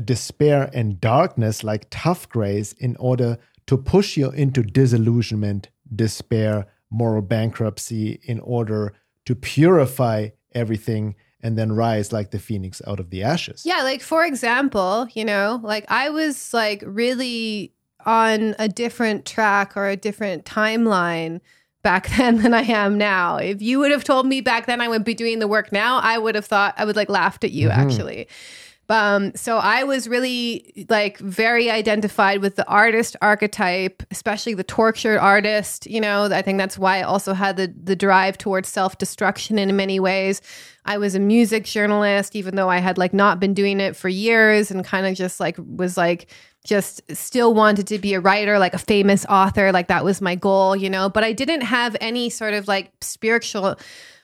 despair 0.03 0.71
and 0.73 0.99
darkness 0.99 1.63
like 1.63 1.85
tough 1.91 2.27
grace 2.27 2.73
in 2.73 2.95
order 2.95 3.37
to 3.67 3.77
push 3.77 4.17
you 4.17 4.31
into 4.31 4.63
disillusionment, 4.63 5.69
despair, 5.95 6.65
moral 6.89 7.21
bankruptcy 7.21 8.19
in 8.23 8.39
order 8.39 8.93
to 9.25 9.35
purify 9.35 10.29
everything 10.55 11.15
and 11.43 11.55
then 11.55 11.71
rise 11.71 12.11
like 12.11 12.31
the 12.31 12.39
phoenix 12.39 12.81
out 12.87 12.99
of 12.99 13.11
the 13.11 13.21
ashes. 13.21 13.63
Yeah, 13.63 13.83
like 13.83 14.01
for 14.01 14.25
example, 14.25 15.07
you 15.13 15.25
know, 15.25 15.59
like 15.61 15.85
I 15.89 16.09
was 16.09 16.51
like 16.51 16.83
really 16.85 17.72
on 18.05 18.55
a 18.59 18.67
different 18.67 19.25
track 19.25 19.75
or 19.75 19.87
a 19.87 19.95
different 19.95 20.45
timeline 20.45 21.41
back 21.83 22.09
then 22.17 22.37
than 22.41 22.53
I 22.53 22.61
am 22.61 22.97
now. 22.97 23.37
If 23.37 23.61
you 23.61 23.79
would 23.79 23.91
have 23.91 24.03
told 24.03 24.25
me 24.25 24.41
back 24.41 24.65
then 24.65 24.81
I 24.81 24.87
would 24.87 25.03
be 25.03 25.13
doing 25.13 25.39
the 25.39 25.47
work 25.47 25.71
now, 25.71 25.99
I 25.99 26.17
would 26.17 26.35
have 26.35 26.45
thought 26.45 26.73
I 26.77 26.85
would 26.85 26.95
like 26.95 27.09
laughed 27.09 27.43
at 27.43 27.51
you 27.51 27.69
actually. 27.69 28.27
Um, 28.89 29.33
so 29.35 29.57
I 29.57 29.83
was 29.83 30.07
really 30.07 30.85
like 30.87 31.17
very 31.17 31.71
identified 31.71 32.41
with 32.41 32.57
the 32.57 32.67
artist 32.67 33.15
archetype, 33.21 34.03
especially 34.11 34.53
the 34.53 34.63
tortured 34.63 35.17
artist. 35.17 35.87
You 35.87 35.99
know, 35.99 36.25
I 36.25 36.43
think 36.43 36.59
that's 36.59 36.77
why 36.77 36.99
I 36.99 37.01
also 37.01 37.33
had 37.33 37.57
the 37.57 37.73
the 37.81 37.95
drive 37.95 38.37
towards 38.37 38.69
self 38.69 38.97
destruction 38.99 39.57
in 39.57 39.75
many 39.75 39.99
ways. 39.99 40.41
I 40.85 40.99
was 40.99 41.15
a 41.15 41.19
music 41.19 41.63
journalist, 41.63 42.35
even 42.35 42.55
though 42.55 42.69
I 42.69 42.79
had 42.79 42.99
like 42.99 43.13
not 43.13 43.39
been 43.39 43.55
doing 43.55 43.79
it 43.79 43.95
for 43.95 44.09
years, 44.09 44.69
and 44.69 44.85
kind 44.85 45.07
of 45.07 45.15
just 45.15 45.39
like 45.39 45.55
was 45.57 45.97
like 45.97 46.29
just 46.63 47.01
still 47.15 47.53
wanted 47.53 47.87
to 47.87 47.99
be 47.99 48.13
a 48.13 48.19
writer, 48.19 48.57
like 48.57 48.73
a 48.73 48.79
famous 48.79 49.25
author. 49.25 49.71
Like 49.71 49.87
that 49.87 50.05
was 50.05 50.21
my 50.21 50.35
goal, 50.35 50.75
you 50.75 50.89
know. 50.89 51.09
But 51.09 51.23
I 51.23 51.33
didn't 51.33 51.61
have 51.61 51.95
any 51.99 52.29
sort 52.29 52.53
of 52.53 52.67
like 52.67 52.91
spiritual. 53.01 53.77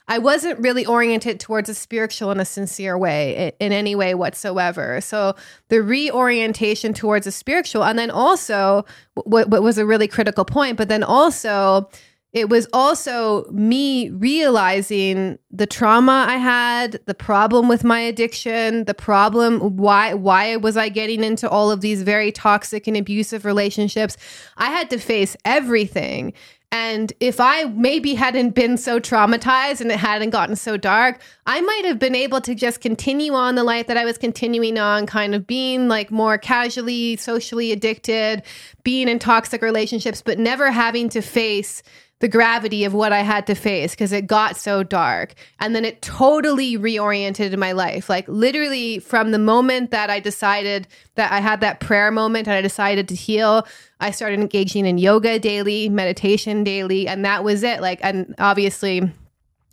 I 0.08 0.18
wasn't 0.18 0.60
really 0.60 0.86
oriented 0.86 1.40
towards 1.40 1.70
a 1.70 1.76
spiritual 1.76 2.32
in 2.32 2.40
a 2.40 2.46
sincere 2.46 2.98
way 2.98 3.54
in, 3.60 3.68
in 3.68 3.74
any 3.74 3.94
way 3.94 4.16
whatsoever. 4.16 5.02
So 5.02 5.36
the 5.68 5.82
reorientation 5.84 6.94
towards 6.94 7.28
a 7.28 7.32
spiritual, 7.32 7.84
and 7.84 8.00
then 8.00 8.10
also 8.10 8.86
what, 9.14 9.50
what 9.50 9.62
was 9.62 9.78
a 9.78 9.86
really 9.86 10.08
critical 10.08 10.46
point, 10.46 10.78
but 10.78 10.90
then 10.90 11.04
also 11.04 11.90
it 12.32 12.48
was 12.48 12.68
also 12.74 13.46
me 13.50 14.10
realizing 14.12 15.40
the 15.50 15.66
trauma 15.66 16.26
I 16.28 16.38
had, 16.38 17.00
the 17.06 17.16
problem 17.16 17.68
with 17.68 17.84
my 17.84 18.00
addiction, 18.00 18.86
the 18.86 18.94
problem 18.94 19.78
why 19.78 20.14
why 20.14 20.56
was 20.58 20.78
I 20.78 20.90
getting 20.90 21.24
into 21.24 21.50
all 21.50 21.72
of 21.72 21.82
these 21.82 22.04
very 22.04 22.32
toxic 22.32 22.86
and 22.86 22.96
abusive 22.96 23.46
relationships. 23.46 24.16
I 24.58 24.68
had 24.68 24.92
to 24.92 25.00
face 25.00 25.36
everything. 25.44 26.34
And 26.72 27.12
if 27.20 27.40
I 27.40 27.64
maybe 27.64 28.14
hadn't 28.14 28.52
been 28.52 28.78
so 28.78 29.00
traumatized 29.00 29.82
and 29.82 29.92
it 29.92 29.98
hadn't 29.98 30.30
gotten 30.30 30.56
so 30.56 30.78
dark, 30.78 31.20
I 31.48 31.62
might 31.62 31.86
have 31.86 31.98
been 31.98 32.14
able 32.14 32.42
to 32.42 32.54
just 32.54 32.80
continue 32.80 33.34
on 33.34 33.56
the 33.56 33.64
life 33.64 33.88
that 33.88 33.98
I 33.98 34.06
was 34.06 34.20
continuing 34.20 34.78
on, 34.78 35.08
kind 35.08 35.34
of 35.34 35.48
being 35.48 35.88
like 35.88 36.12
more 36.12 36.38
casually, 36.38 37.16
socially 37.16 37.72
addicted, 37.72 38.44
being 38.84 39.08
in 39.08 39.18
toxic 39.18 39.64
relationships, 39.64 40.22
but 40.22 40.38
never 40.38 40.70
having 40.70 41.10
to 41.10 41.24
face 41.24 41.82
the 42.20 42.28
gravity 42.28 42.84
of 42.84 42.94
what 42.94 43.14
I 43.14 43.22
had 43.22 43.48
to 43.48 43.56
face 43.56 43.92
because 43.92 44.12
it 44.12 44.28
got 44.28 44.58
so 44.58 44.84
dark. 44.84 45.36
And 45.60 45.74
then 45.74 45.86
it 45.86 46.02
totally 46.02 46.78
reoriented 46.78 47.58
my 47.58 47.72
life. 47.72 48.10
Like 48.10 48.28
literally 48.28 49.00
from 49.00 49.32
the 49.32 49.40
moment 49.40 49.92
that 49.92 50.10
I 50.10 50.20
decided 50.20 50.88
that 51.16 51.32
I 51.32 51.40
had 51.40 51.62
that 51.62 51.80
prayer 51.80 52.12
moment 52.12 52.48
and 52.48 52.56
I 52.56 52.62
decided 52.62 53.08
to 53.10 53.16
heal, 53.16 53.66
I 54.02 54.12
started 54.12 54.40
engaging 54.42 54.86
in 54.86 54.98
yoga 54.98 55.40
daily, 55.40 55.88
meditation 55.88 56.64
daily, 56.64 57.08
and 57.08 57.24
that 57.24 57.44
was 57.44 57.64
it. 57.64 57.82
Like, 57.82 58.00
and 58.04 58.36
obviously, 58.38 59.02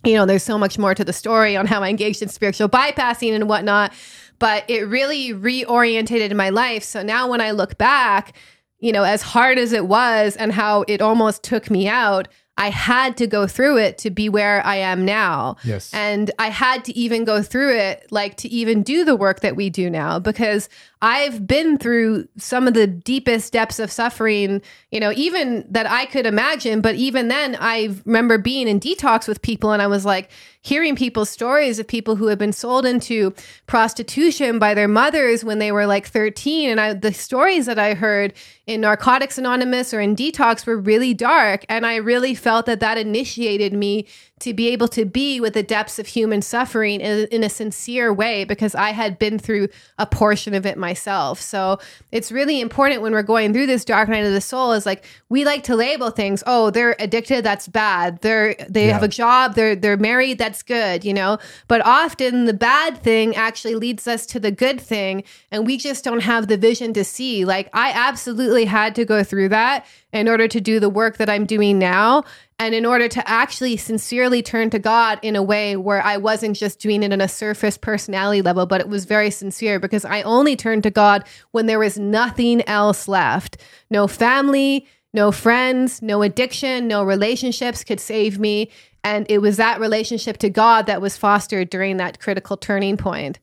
you 0.05 0.13
know, 0.13 0.25
there's 0.25 0.43
so 0.43 0.57
much 0.57 0.77
more 0.77 0.95
to 0.95 1.03
the 1.03 1.13
story 1.13 1.57
on 1.57 1.65
how 1.65 1.83
I 1.83 1.89
engaged 1.89 2.21
in 2.21 2.29
spiritual 2.29 2.69
bypassing 2.69 3.33
and 3.33 3.49
whatnot, 3.49 3.91
but 4.39 4.63
it 4.69 4.87
really 4.87 5.33
reorientated 5.33 6.33
my 6.33 6.49
life. 6.49 6.83
So 6.83 7.03
now 7.03 7.29
when 7.29 7.41
I 7.41 7.51
look 7.51 7.77
back, 7.77 8.33
you 8.79 8.91
know, 8.91 9.03
as 9.03 9.21
hard 9.21 9.57
as 9.57 9.73
it 9.73 9.87
was 9.87 10.35
and 10.35 10.51
how 10.51 10.83
it 10.87 11.01
almost 11.01 11.43
took 11.43 11.71
me 11.71 11.87
out, 11.87 12.27
I 12.59 12.69
had 12.69 13.17
to 13.17 13.27
go 13.27 13.45
through 13.45 13.77
it 13.77 13.99
to 13.99 14.09
be 14.09 14.29
where 14.29 14.65
I 14.65 14.77
am 14.77 15.05
now. 15.05 15.57
Yes. 15.63 15.93
And 15.93 16.31
I 16.39 16.49
had 16.49 16.83
to 16.85 16.97
even 16.97 17.23
go 17.23 17.43
through 17.43 17.77
it, 17.77 18.07
like 18.11 18.35
to 18.37 18.49
even 18.49 18.81
do 18.81 19.05
the 19.05 19.15
work 19.15 19.41
that 19.41 19.55
we 19.55 19.69
do 19.69 19.89
now, 19.89 20.17
because 20.17 20.67
I've 21.01 21.45
been 21.45 21.77
through 21.77 22.27
some 22.37 22.67
of 22.67 22.73
the 22.73 22.87
deepest 22.87 23.53
depths 23.53 23.77
of 23.79 23.91
suffering, 23.91 24.61
you 24.91 24.99
know, 24.99 25.11
even 25.15 25.65
that 25.69 25.85
I 25.85 26.05
could 26.05 26.25
imagine. 26.25 26.81
But 26.81 26.95
even 26.95 27.27
then, 27.27 27.55
I 27.59 27.95
remember 28.05 28.37
being 28.37 28.67
in 28.67 28.79
detox 28.79 29.27
with 29.27 29.41
people 29.41 29.71
and 29.71 29.81
I 29.81 29.87
was 29.87 30.05
like, 30.05 30.31
hearing 30.67 30.97
people's 30.97 31.29
stories 31.29 31.79
of 31.79 31.87
people 31.87 32.17
who 32.17 32.27
had 32.27 32.37
been 32.37 32.51
sold 32.51 32.85
into 32.85 33.33
prostitution 33.67 34.59
by 34.59 34.73
their 34.73 34.87
mothers 34.87 35.43
when 35.45 35.59
they 35.59 35.71
were 35.71 35.85
like 35.85 36.05
13 36.05 36.69
and 36.69 36.81
I 36.81 36.93
the 36.93 37.13
stories 37.13 37.67
that 37.67 37.79
I 37.79 37.93
heard 37.93 38.33
in 38.65 38.81
Narcotics 38.81 39.37
Anonymous 39.37 39.93
or 39.93 40.01
in 40.01 40.13
detox 40.13 40.65
were 40.65 40.77
really 40.77 41.13
dark 41.13 41.63
and 41.69 41.85
I 41.85 41.95
really 41.95 42.35
felt 42.35 42.65
that 42.65 42.81
that 42.81 42.97
initiated 42.97 43.71
me 43.71 44.07
to 44.39 44.53
be 44.53 44.67
able 44.69 44.87
to 44.89 45.03
be 45.03 45.39
with 45.39 45.53
the 45.53 45.63
depths 45.63 45.97
of 45.97 46.05
human 46.07 46.41
suffering 46.41 47.01
in, 47.01 47.27
in 47.31 47.43
a 47.43 47.49
sincere 47.49 48.13
way 48.13 48.43
because 48.43 48.75
I 48.75 48.91
had 48.91 49.17
been 49.17 49.39
through 49.39 49.67
a 49.97 50.05
portion 50.05 50.53
of 50.53 50.65
it 50.65 50.77
myself. 50.77 51.41
So 51.41 51.79
it's 52.11 52.31
really 52.31 52.61
important 52.61 53.01
when 53.01 53.13
we're 53.13 53.23
going 53.23 53.51
through 53.51 53.65
this 53.65 53.83
dark 53.83 54.09
night 54.09 54.25
of 54.25 54.33
the 54.33 54.41
soul 54.41 54.73
is 54.73 54.85
like 54.85 55.05
we 55.29 55.43
like 55.43 55.63
to 55.63 55.75
label 55.75 56.11
things, 56.11 56.43
oh, 56.45 56.69
they're 56.69 56.95
addicted, 56.99 57.43
that's 57.43 57.67
bad. 57.67 58.21
They're 58.21 58.55
they 58.69 58.87
Yeah. 58.87 58.93
have 58.93 59.03
a 59.03 59.07
job, 59.07 59.55
they're 59.55 59.75
they're 59.75 59.97
married, 59.97 60.37
that's 60.37 60.61
good, 60.61 61.03
you 61.03 61.13
know. 61.13 61.39
But 61.67 61.81
often 61.85 62.45
the 62.45 62.53
bad 62.53 63.01
thing 63.01 63.35
actually 63.35 63.75
leads 63.75 64.07
us 64.07 64.25
to 64.27 64.39
the 64.39 64.51
good 64.51 64.79
thing 64.79 65.23
and 65.51 65.65
we 65.65 65.77
just 65.77 66.03
don't 66.03 66.21
have 66.21 66.47
the 66.47 66.57
vision 66.57 66.93
to 66.93 67.03
see. 67.03 67.43
Like 67.43 67.69
I 67.73 67.91
absolutely 67.91 68.65
had 68.65 68.93
to 68.95 69.05
go 69.05 69.23
through 69.23 69.49
that 69.49 69.85
in 70.13 70.29
order 70.29 70.47
to 70.47 70.61
do 70.61 70.79
the 70.79 70.89
work 70.89 71.17
that 71.17 71.29
I'm 71.29 71.45
doing 71.45 71.79
now 71.79 72.23
and 72.59 72.73
in 72.73 72.85
order 72.85 73.07
to 73.07 73.29
actually 73.29 73.77
sincerely 73.77 74.41
turn 74.41 74.69
to 74.71 74.79
God 74.79 75.19
in 75.21 75.35
a 75.35 75.43
way 75.43 75.75
where 75.75 76.01
I 76.01 76.17
wasn't 76.17 76.57
just 76.57 76.79
doing 76.79 77.03
it 77.03 77.13
on 77.13 77.21
a 77.21 77.27
surface 77.27 77.77
personality 77.77 78.41
level, 78.41 78.65
but 78.65 78.81
it 78.81 78.89
was 78.89 79.05
very 79.05 79.29
sincere 79.29 79.79
because 79.79 80.03
I 80.03 80.23
only 80.23 80.55
turned 80.55 80.83
to 80.83 80.91
God 80.91 81.23
when 81.51 81.67
there 81.67 81.77
was 81.77 81.99
nothing 81.99 82.67
else 82.67 83.07
left. 83.07 83.57
No 83.91 84.07
family, 84.07 84.87
no 85.13 85.31
friends, 85.31 86.01
no 86.01 86.23
addiction, 86.23 86.87
no 86.87 87.03
relationships 87.03 87.83
could 87.83 87.99
save 87.99 88.39
me. 88.39 88.71
And 89.03 89.27
it 89.29 89.37
was 89.37 89.57
that 89.57 89.79
relationship 89.79 90.37
to 90.39 90.49
God 90.49 90.87
that 90.87 90.99
was 90.99 91.15
fostered 91.15 91.69
during 91.69 91.97
that 91.97 92.19
critical 92.19 92.57
turning 92.57 92.97
point. 92.97 93.39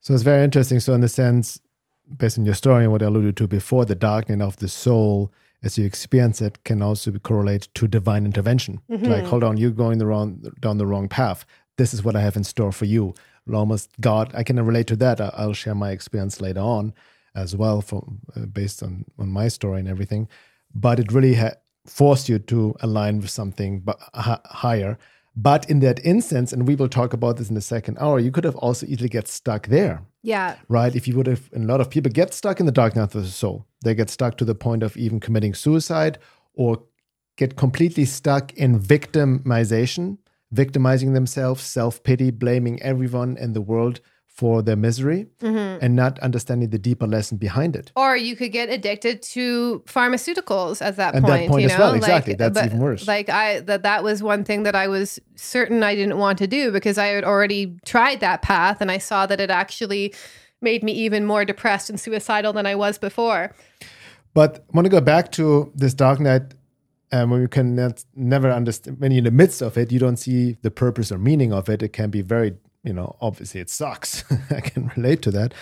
So 0.00 0.14
it's 0.14 0.24
very 0.24 0.42
interesting. 0.42 0.80
So, 0.80 0.94
in 0.94 1.00
the 1.00 1.08
sense, 1.08 1.60
based 2.14 2.38
on 2.38 2.44
your 2.44 2.54
story 2.54 2.82
and 2.82 2.92
what 2.92 3.02
I 3.02 3.06
alluded 3.06 3.36
to 3.36 3.46
before, 3.46 3.84
the 3.84 3.94
darkening 3.94 4.42
of 4.42 4.56
the 4.56 4.68
soul 4.68 5.32
as 5.62 5.78
you 5.78 5.84
experience 5.86 6.40
it 6.40 6.64
can 6.64 6.82
also 6.82 7.10
correlate 7.12 7.68
to 7.74 7.86
divine 7.86 8.24
intervention. 8.26 8.80
Like, 8.88 9.24
hold 9.24 9.44
on, 9.44 9.56
you're 9.56 9.70
going 9.70 9.98
the 9.98 10.06
wrong 10.06 10.42
down 10.60 10.78
the 10.78 10.86
wrong 10.86 11.08
path. 11.08 11.44
This 11.78 11.94
is 11.94 12.02
what 12.04 12.16
I 12.16 12.20
have 12.20 12.36
in 12.36 12.44
store 12.44 12.72
for 12.72 12.84
you. 12.84 13.14
Almost 13.52 13.90
God, 14.00 14.32
I 14.34 14.42
can 14.44 14.64
relate 14.64 14.86
to 14.88 14.96
that. 14.96 15.20
I'll 15.20 15.52
share 15.54 15.74
my 15.74 15.90
experience 15.90 16.40
later 16.40 16.60
on 16.60 16.92
as 17.34 17.56
well, 17.56 17.80
from 17.82 18.20
uh, 18.36 18.46
based 18.46 18.82
on 18.82 19.04
on 19.18 19.28
my 19.30 19.48
story 19.48 19.80
and 19.80 19.88
everything. 19.88 20.28
But 20.74 20.98
it 21.00 21.12
really 21.12 21.34
ha- 21.34 21.56
forced 21.86 22.28
you 22.28 22.38
to 22.38 22.74
align 22.80 23.20
with 23.20 23.30
something 23.30 23.80
bu- 23.80 23.92
hi- 24.14 24.40
higher. 24.44 24.96
But 25.34 25.68
in 25.70 25.80
that 25.80 26.04
instance, 26.04 26.52
and 26.52 26.68
we 26.68 26.74
will 26.74 26.88
talk 26.88 27.12
about 27.14 27.36
this 27.38 27.48
in 27.48 27.54
the 27.54 27.60
second 27.62 27.96
hour, 27.98 28.18
you 28.18 28.30
could 28.30 28.44
have 28.44 28.56
also 28.56 28.86
easily 28.86 29.08
get 29.08 29.28
stuck 29.28 29.68
there 29.68 30.02
Yeah. 30.22 30.56
right? 30.68 30.94
If 30.94 31.08
you 31.08 31.16
would 31.16 31.26
have, 31.26 31.48
and 31.54 31.64
a 31.64 31.66
lot 31.66 31.80
of 31.80 31.88
people 31.88 32.12
get 32.12 32.34
stuck 32.34 32.60
in 32.60 32.66
the 32.66 32.72
dark 32.72 32.94
night 32.96 33.14
of 33.14 33.22
the 33.24 33.26
soul. 33.26 33.64
They 33.84 33.94
get 33.94 34.10
stuck 34.10 34.36
to 34.38 34.44
the 34.44 34.54
point 34.54 34.82
of 34.82 34.96
even 34.96 35.20
committing 35.20 35.54
suicide 35.54 36.18
or 36.54 36.82
get 37.36 37.56
completely 37.56 38.04
stuck 38.04 38.52
in 38.54 38.78
victimization, 38.78 40.18
victimizing 40.50 41.14
themselves, 41.14 41.62
self 41.62 42.02
pity, 42.02 42.30
blaming 42.30 42.80
everyone 42.82 43.36
in 43.38 43.52
the 43.54 43.62
world 43.62 44.00
for 44.32 44.62
their 44.62 44.76
misery, 44.76 45.26
and 45.40 45.94
not 45.94 46.18
understanding 46.20 46.70
the 46.70 46.78
deeper 46.78 47.06
lesson 47.06 47.36
behind 47.36 47.76
it. 47.76 47.92
Or 47.94 48.16
you 48.16 48.34
could 48.34 48.50
get 48.50 48.70
addicted 48.70 49.20
to 49.22 49.82
pharmaceuticals 49.86 50.80
at 50.80 50.96
that 50.96 51.14
At 51.14 51.22
that 51.26 51.48
point. 51.48 51.62
you 51.62 51.68
as 51.68 51.72
know? 51.72 51.84
well, 51.84 51.94
exactly. 51.94 52.32
Like, 52.32 52.38
That's 52.38 52.54
but, 52.54 52.64
even 52.66 52.78
worse. 52.78 53.06
Like 53.06 53.28
I 53.28 53.60
that 53.60 53.82
that 53.82 54.02
was 54.02 54.22
one 54.22 54.42
thing 54.44 54.62
that 54.62 54.74
I 54.74 54.88
was 54.88 55.20
certain 55.36 55.82
I 55.82 55.94
didn't 55.94 56.16
want 56.16 56.38
to 56.38 56.46
do 56.46 56.72
because 56.72 56.96
I 56.96 57.06
had 57.06 57.24
already 57.24 57.76
tried 57.84 58.20
that 58.20 58.40
path 58.40 58.80
and 58.80 58.90
I 58.90 58.98
saw 58.98 59.26
that 59.26 59.38
it 59.38 59.50
actually 59.50 60.14
made 60.62 60.82
me 60.82 60.92
even 60.92 61.26
more 61.26 61.44
depressed 61.44 61.90
and 61.90 62.00
suicidal 62.00 62.52
than 62.52 62.66
I 62.66 62.74
was 62.74 62.96
before. 62.96 63.54
But 64.32 64.64
I 64.72 64.76
want 64.76 64.86
to 64.86 64.90
go 64.90 65.00
back 65.00 65.30
to 65.32 65.70
this 65.74 65.92
dark 65.92 66.20
night 66.20 66.54
um, 67.12 67.30
when 67.30 67.42
you 67.42 67.48
can 67.48 67.94
never 68.16 68.50
understand, 68.50 68.98
when 68.98 69.12
you're 69.12 69.18
in 69.18 69.24
the 69.24 69.30
midst 69.30 69.60
of 69.60 69.76
it, 69.76 69.92
you 69.92 69.98
don't 69.98 70.16
see 70.16 70.56
the 70.62 70.70
purpose 70.70 71.12
or 71.12 71.18
meaning 71.18 71.52
of 71.52 71.68
it. 71.68 71.82
It 71.82 71.92
can 71.92 72.08
be 72.08 72.22
very, 72.22 72.54
you 72.84 72.92
know, 72.92 73.16
obviously 73.20 73.60
it 73.60 73.70
sucks. 73.70 74.24
I 74.50 74.60
can 74.60 74.90
relate 74.96 75.22
to 75.22 75.30
that. 75.32 75.54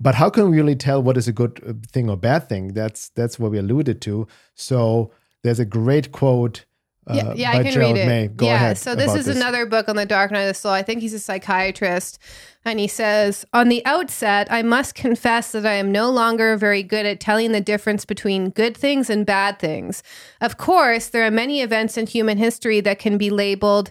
But 0.00 0.14
how 0.14 0.30
can 0.30 0.50
we 0.50 0.56
really 0.56 0.76
tell 0.76 1.02
what 1.02 1.16
is 1.16 1.26
a 1.26 1.32
good 1.32 1.60
uh, 1.66 1.72
thing 1.90 2.08
or 2.08 2.16
bad 2.16 2.48
thing? 2.48 2.68
That's 2.68 3.08
that's 3.10 3.38
what 3.38 3.50
we 3.50 3.58
alluded 3.58 4.00
to. 4.02 4.26
So 4.54 5.12
there's 5.42 5.58
a 5.58 5.64
great 5.64 6.12
quote 6.12 6.64
uh, 7.08 7.14
yeah, 7.14 7.32
yeah, 7.34 7.52
by 7.52 7.58
I 7.58 7.62
can 7.62 7.72
Gerald 7.72 7.94
read 7.96 8.02
it. 8.02 8.06
May. 8.06 8.28
Go 8.28 8.44
yeah, 8.46 8.54
ahead. 8.56 8.78
so 8.78 8.94
this 8.94 9.14
is 9.14 9.28
another 9.28 9.64
book 9.64 9.88
on 9.88 9.96
the 9.96 10.04
dark 10.04 10.30
night 10.30 10.42
of 10.42 10.48
the 10.48 10.54
soul. 10.54 10.72
I 10.72 10.82
think 10.82 11.00
he's 11.00 11.14
a 11.14 11.18
psychiatrist. 11.18 12.18
And 12.66 12.78
he 12.78 12.86
says, 12.86 13.46
On 13.54 13.70
the 13.70 13.84
outset, 13.86 14.46
I 14.50 14.60
must 14.60 14.94
confess 14.94 15.52
that 15.52 15.64
I 15.64 15.74
am 15.74 15.90
no 15.90 16.10
longer 16.10 16.58
very 16.58 16.82
good 16.82 17.06
at 17.06 17.18
telling 17.18 17.52
the 17.52 17.62
difference 17.62 18.04
between 18.04 18.50
good 18.50 18.76
things 18.76 19.08
and 19.08 19.24
bad 19.24 19.58
things. 19.58 20.02
Of 20.42 20.58
course, 20.58 21.08
there 21.08 21.24
are 21.26 21.30
many 21.30 21.62
events 21.62 21.96
in 21.96 22.06
human 22.06 22.36
history 22.36 22.80
that 22.82 22.98
can 22.98 23.16
be 23.16 23.30
labeled 23.30 23.90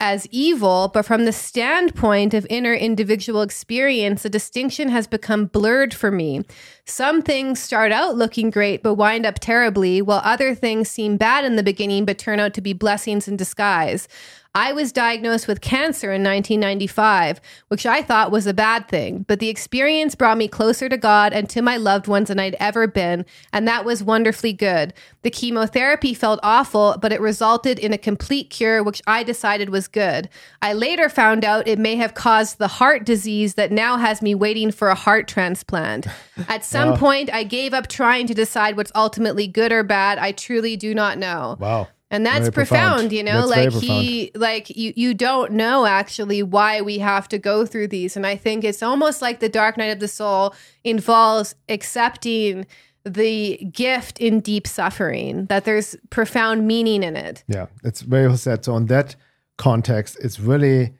as 0.00 0.26
evil, 0.30 0.90
but 0.92 1.04
from 1.06 1.24
the 1.24 1.32
standpoint 1.32 2.34
of 2.34 2.46
inner 2.50 2.74
individual 2.74 3.42
experience, 3.42 4.22
the 4.22 4.28
distinction 4.28 4.88
has 4.88 5.06
become 5.06 5.46
blurred 5.46 5.94
for 5.94 6.10
me. 6.10 6.42
Some 6.84 7.22
things 7.22 7.60
start 7.60 7.92
out 7.92 8.16
looking 8.16 8.50
great 8.50 8.82
but 8.82 8.94
wind 8.94 9.24
up 9.24 9.38
terribly, 9.38 10.02
while 10.02 10.20
other 10.24 10.54
things 10.54 10.90
seem 10.90 11.16
bad 11.16 11.44
in 11.44 11.56
the 11.56 11.62
beginning 11.62 12.04
but 12.04 12.18
turn 12.18 12.40
out 12.40 12.54
to 12.54 12.60
be 12.60 12.72
blessings 12.72 13.28
in 13.28 13.36
disguise. 13.36 14.08
I 14.56 14.72
was 14.72 14.92
diagnosed 14.92 15.48
with 15.48 15.60
cancer 15.60 16.12
in 16.12 16.22
1995, 16.22 17.40
which 17.68 17.84
I 17.86 18.02
thought 18.02 18.30
was 18.30 18.46
a 18.46 18.54
bad 18.54 18.86
thing, 18.86 19.24
but 19.26 19.40
the 19.40 19.48
experience 19.48 20.14
brought 20.14 20.38
me 20.38 20.46
closer 20.46 20.88
to 20.88 20.96
God 20.96 21.32
and 21.32 21.50
to 21.50 21.60
my 21.60 21.76
loved 21.76 22.06
ones 22.06 22.28
than 22.28 22.38
I'd 22.38 22.54
ever 22.60 22.86
been, 22.86 23.26
and 23.52 23.66
that 23.66 23.84
was 23.84 24.04
wonderfully 24.04 24.52
good. 24.52 24.94
The 25.22 25.30
chemotherapy 25.30 26.14
felt 26.14 26.38
awful, 26.44 26.96
but 27.00 27.12
it 27.12 27.20
resulted 27.20 27.80
in 27.80 27.92
a 27.92 27.98
complete 27.98 28.48
cure, 28.48 28.80
which 28.80 29.02
I 29.08 29.24
decided 29.24 29.70
was 29.70 29.88
good. 29.88 30.28
I 30.62 30.72
later 30.72 31.08
found 31.08 31.44
out 31.44 31.66
it 31.66 31.78
may 31.78 31.96
have 31.96 32.14
caused 32.14 32.58
the 32.58 32.68
heart 32.68 33.04
disease 33.04 33.54
that 33.54 33.72
now 33.72 33.96
has 33.96 34.22
me 34.22 34.36
waiting 34.36 34.70
for 34.70 34.88
a 34.88 34.94
heart 34.94 35.26
transplant. 35.26 36.06
At 36.48 36.64
some 36.64 36.96
point, 36.96 37.32
I 37.32 37.42
gave 37.42 37.74
up 37.74 37.88
trying 37.88 38.28
to 38.28 38.34
decide 38.34 38.76
what's 38.76 38.92
ultimately 38.94 39.48
good 39.48 39.72
or 39.72 39.82
bad. 39.82 40.18
I 40.18 40.30
truly 40.30 40.76
do 40.76 40.94
not 40.94 41.18
know 41.18 41.56
Wow. 41.58 41.88
And 42.14 42.24
that's 42.24 42.50
profound, 42.50 42.92
profound. 42.94 43.12
you 43.12 43.22
know 43.22 43.46
That's 43.46 43.74
like 43.74 43.82
he 43.82 44.30
like 44.34 44.70
you 44.70 44.92
you 44.96 45.14
don't 45.14 45.52
know 45.52 45.84
actually 45.86 46.42
why 46.42 46.80
we 46.80 46.98
have 46.98 47.28
to 47.28 47.38
go 47.38 47.66
through 47.66 47.88
these 47.88 48.16
and 48.16 48.26
i 48.26 48.36
think 48.36 48.64
it's 48.64 48.82
almost 48.82 49.20
like 49.20 49.40
the 49.40 49.48
dark 49.48 49.76
night 49.76 49.92
of 49.96 50.00
the 50.00 50.08
soul 50.08 50.54
involves 50.84 51.54
accepting 51.68 52.66
the 53.04 53.58
gift 53.72 54.18
in 54.20 54.40
deep 54.40 54.66
suffering 54.66 55.46
that 55.46 55.64
there's 55.64 55.96
profound 56.10 56.66
meaning 56.66 57.02
in 57.02 57.16
it 57.16 57.44
Yeah, 57.48 57.66
it's 57.82 58.00
very 58.00 58.26
well 58.28 58.36
said. 58.38 58.64
So, 58.64 58.76
in 58.76 58.86
that 58.86 59.16
context, 59.58 60.16
it's 60.22 60.40
really, 60.40 60.94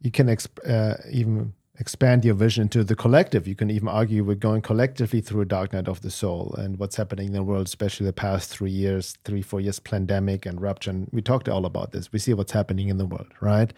you 0.00 0.10
can 0.10 0.26
exp- 0.26 0.68
uh, 0.68 0.96
even 1.10 1.52
expand 1.78 2.24
your 2.24 2.34
vision 2.34 2.68
to 2.70 2.82
the 2.82 2.96
collective. 2.96 3.46
You 3.46 3.54
can 3.54 3.70
even 3.70 3.88
argue 3.88 4.24
we're 4.24 4.34
going 4.34 4.62
collectively 4.62 5.20
through 5.20 5.42
a 5.42 5.46
dark 5.46 5.72
night 5.72 5.88
of 5.88 6.00
the 6.00 6.10
soul 6.10 6.54
and 6.58 6.78
what's 6.78 6.96
happening 6.96 7.28
in 7.28 7.32
the 7.32 7.42
world, 7.42 7.66
especially 7.66 8.06
the 8.06 8.12
past 8.12 8.50
three 8.50 8.70
years, 8.70 9.16
three, 9.24 9.42
four 9.42 9.60
years, 9.60 9.78
pandemic 9.78 10.46
and 10.46 10.60
rupture. 10.60 10.90
And 10.90 11.08
we 11.12 11.20
talked 11.22 11.48
all 11.48 11.66
about 11.66 11.92
this. 11.92 12.12
We 12.12 12.18
see 12.18 12.34
what's 12.34 12.52
happening 12.52 12.88
in 12.88 12.98
the 12.98 13.06
world, 13.06 13.28
right? 13.40 13.72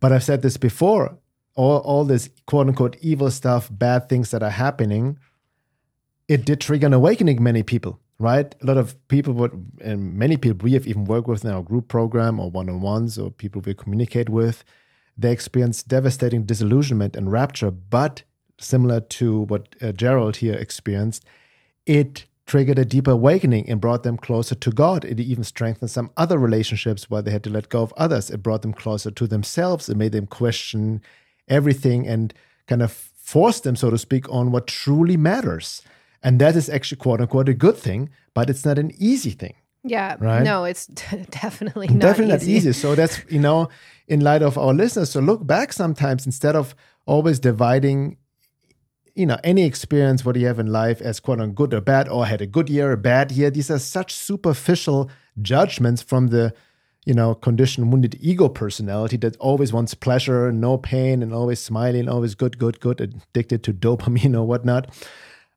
But 0.00 0.12
I've 0.12 0.24
said 0.24 0.42
this 0.42 0.56
before 0.56 1.18
all, 1.54 1.78
all 1.78 2.04
this 2.04 2.28
quote 2.46 2.68
unquote 2.68 2.96
evil 3.00 3.30
stuff, 3.30 3.68
bad 3.70 4.08
things 4.08 4.30
that 4.30 4.42
are 4.42 4.50
happening, 4.50 5.18
it 6.28 6.44
did 6.44 6.60
trigger 6.60 6.86
an 6.86 6.92
awakening 6.92 7.42
many 7.42 7.62
people, 7.62 8.00
right? 8.18 8.54
A 8.62 8.66
lot 8.66 8.76
of 8.76 8.96
people 9.08 9.34
would, 9.34 9.52
and 9.80 10.14
many 10.14 10.36
people 10.36 10.64
we 10.64 10.72
have 10.74 10.86
even 10.86 11.04
worked 11.04 11.28
with 11.28 11.44
in 11.44 11.50
our 11.50 11.62
group 11.62 11.88
program 11.88 12.40
or 12.40 12.50
one 12.50 12.68
on 12.68 12.80
ones 12.80 13.18
or 13.18 13.30
people 13.30 13.60
we 13.64 13.74
communicate 13.74 14.28
with, 14.28 14.64
they 15.16 15.32
experience 15.32 15.82
devastating 15.82 16.44
disillusionment 16.44 17.16
and 17.16 17.30
rapture. 17.30 17.70
But 17.70 18.22
similar 18.58 19.00
to 19.00 19.40
what 19.42 19.74
uh, 19.80 19.92
Gerald 19.92 20.36
here 20.36 20.54
experienced, 20.54 21.24
it 21.86 22.26
triggered 22.46 22.78
a 22.78 22.84
deeper 22.84 23.12
awakening 23.12 23.68
and 23.68 23.80
brought 23.80 24.02
them 24.02 24.16
closer 24.16 24.54
to 24.54 24.70
God. 24.70 25.04
It 25.04 25.18
even 25.20 25.44
strengthened 25.44 25.90
some 25.90 26.10
other 26.16 26.38
relationships 26.38 27.08
where 27.08 27.22
they 27.22 27.30
had 27.30 27.44
to 27.44 27.50
let 27.50 27.68
go 27.68 27.82
of 27.82 27.94
others. 27.96 28.30
It 28.30 28.42
brought 28.42 28.62
them 28.62 28.74
closer 28.74 29.10
to 29.10 29.26
themselves. 29.26 29.88
It 29.88 29.96
made 29.96 30.12
them 30.12 30.26
question 30.26 31.00
everything 31.48 32.06
and 32.06 32.34
kind 32.66 32.82
of 32.82 32.92
forced 32.92 33.64
them, 33.64 33.76
so 33.76 33.90
to 33.90 33.98
speak, 33.98 34.28
on 34.30 34.50
what 34.50 34.66
truly 34.66 35.16
matters. 35.16 35.82
And 36.22 36.40
that 36.40 36.56
is 36.56 36.68
actually, 36.68 36.98
quote 36.98 37.20
unquote, 37.20 37.48
a 37.48 37.54
good 37.54 37.76
thing, 37.76 38.10
but 38.34 38.50
it's 38.50 38.64
not 38.64 38.78
an 38.78 38.92
easy 38.98 39.30
thing. 39.30 39.54
Yeah 39.84 40.16
Right. 40.18 40.42
no 40.42 40.64
it's 40.64 40.86
definitely 41.42 41.88
not 41.88 42.00
Definitely 42.00 42.34
easy. 42.36 42.52
not 42.52 42.56
easy. 42.56 42.72
So 42.72 42.94
that's, 42.94 43.20
you 43.30 43.38
know, 43.40 43.68
in 44.08 44.20
light 44.20 44.42
of 44.42 44.56
our 44.58 44.74
listeners, 44.74 45.10
so 45.10 45.20
look 45.20 45.46
back 45.46 45.72
sometimes 45.72 46.26
instead 46.26 46.56
of 46.56 46.74
always 47.06 47.38
dividing, 47.38 48.16
you 49.14 49.26
know, 49.26 49.38
any 49.44 49.64
experience, 49.64 50.24
what 50.24 50.36
you 50.36 50.46
have 50.46 50.58
in 50.58 50.66
life 50.66 51.00
as 51.00 51.20
quote 51.20 51.40
unquote 51.40 51.70
good 51.70 51.78
or 51.78 51.80
bad, 51.80 52.08
or 52.08 52.26
had 52.26 52.40
a 52.40 52.46
good 52.46 52.68
year, 52.68 52.92
a 52.92 52.96
bad 52.96 53.30
year. 53.32 53.50
These 53.50 53.70
are 53.70 53.78
such 53.78 54.12
superficial 54.14 55.10
judgments 55.40 56.02
from 56.02 56.28
the, 56.28 56.52
you 57.06 57.14
know, 57.14 57.34
conditioned 57.34 57.92
wounded 57.92 58.16
ego 58.20 58.48
personality 58.48 59.16
that 59.18 59.36
always 59.36 59.72
wants 59.72 59.94
pleasure, 59.94 60.50
no 60.52 60.78
pain, 60.78 61.22
and 61.22 61.32
always 61.34 61.60
smiling, 61.60 62.08
always 62.08 62.34
good, 62.34 62.58
good, 62.58 62.80
good, 62.80 63.00
addicted 63.00 63.62
to 63.64 63.72
dopamine 63.72 64.34
or 64.40 64.44
whatnot. 64.46 64.90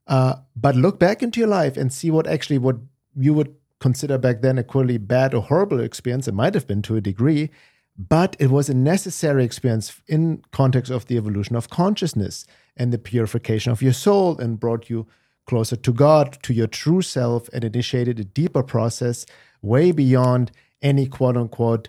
Uh, 0.06 0.34
but 0.54 0.74
look 0.76 0.98
back 0.98 1.22
into 1.22 1.40
your 1.40 1.48
life 1.48 1.76
and 1.76 1.92
see 1.92 2.10
what 2.10 2.26
actually 2.26 2.58
what 2.58 2.76
you 3.16 3.34
would 3.34 3.54
consider 3.80 4.18
back 4.18 4.40
then 4.40 4.58
a 4.58 4.64
clearly 4.64 4.98
bad 4.98 5.34
or 5.34 5.42
horrible 5.42 5.80
experience. 5.80 6.28
It 6.28 6.34
might 6.34 6.54
have 6.54 6.66
been 6.66 6.82
to 6.82 6.96
a 6.96 7.00
degree, 7.00 7.50
but 7.96 8.36
it 8.38 8.50
was 8.50 8.68
a 8.68 8.74
necessary 8.74 9.44
experience 9.44 10.00
in 10.06 10.42
context 10.52 10.90
of 10.90 11.06
the 11.06 11.16
evolution 11.16 11.56
of 11.56 11.70
consciousness 11.70 12.46
and 12.76 12.92
the 12.92 12.98
purification 12.98 13.72
of 13.72 13.82
your 13.82 13.92
soul 13.92 14.38
and 14.38 14.60
brought 14.60 14.88
you 14.88 15.06
closer 15.46 15.76
to 15.76 15.92
God, 15.92 16.38
to 16.42 16.52
your 16.52 16.66
true 16.66 17.02
self, 17.02 17.48
and 17.52 17.64
initiated 17.64 18.20
a 18.20 18.24
deeper 18.24 18.62
process 18.62 19.26
way 19.62 19.90
beyond 19.90 20.52
any 20.82 21.06
quote 21.06 21.36
unquote 21.36 21.88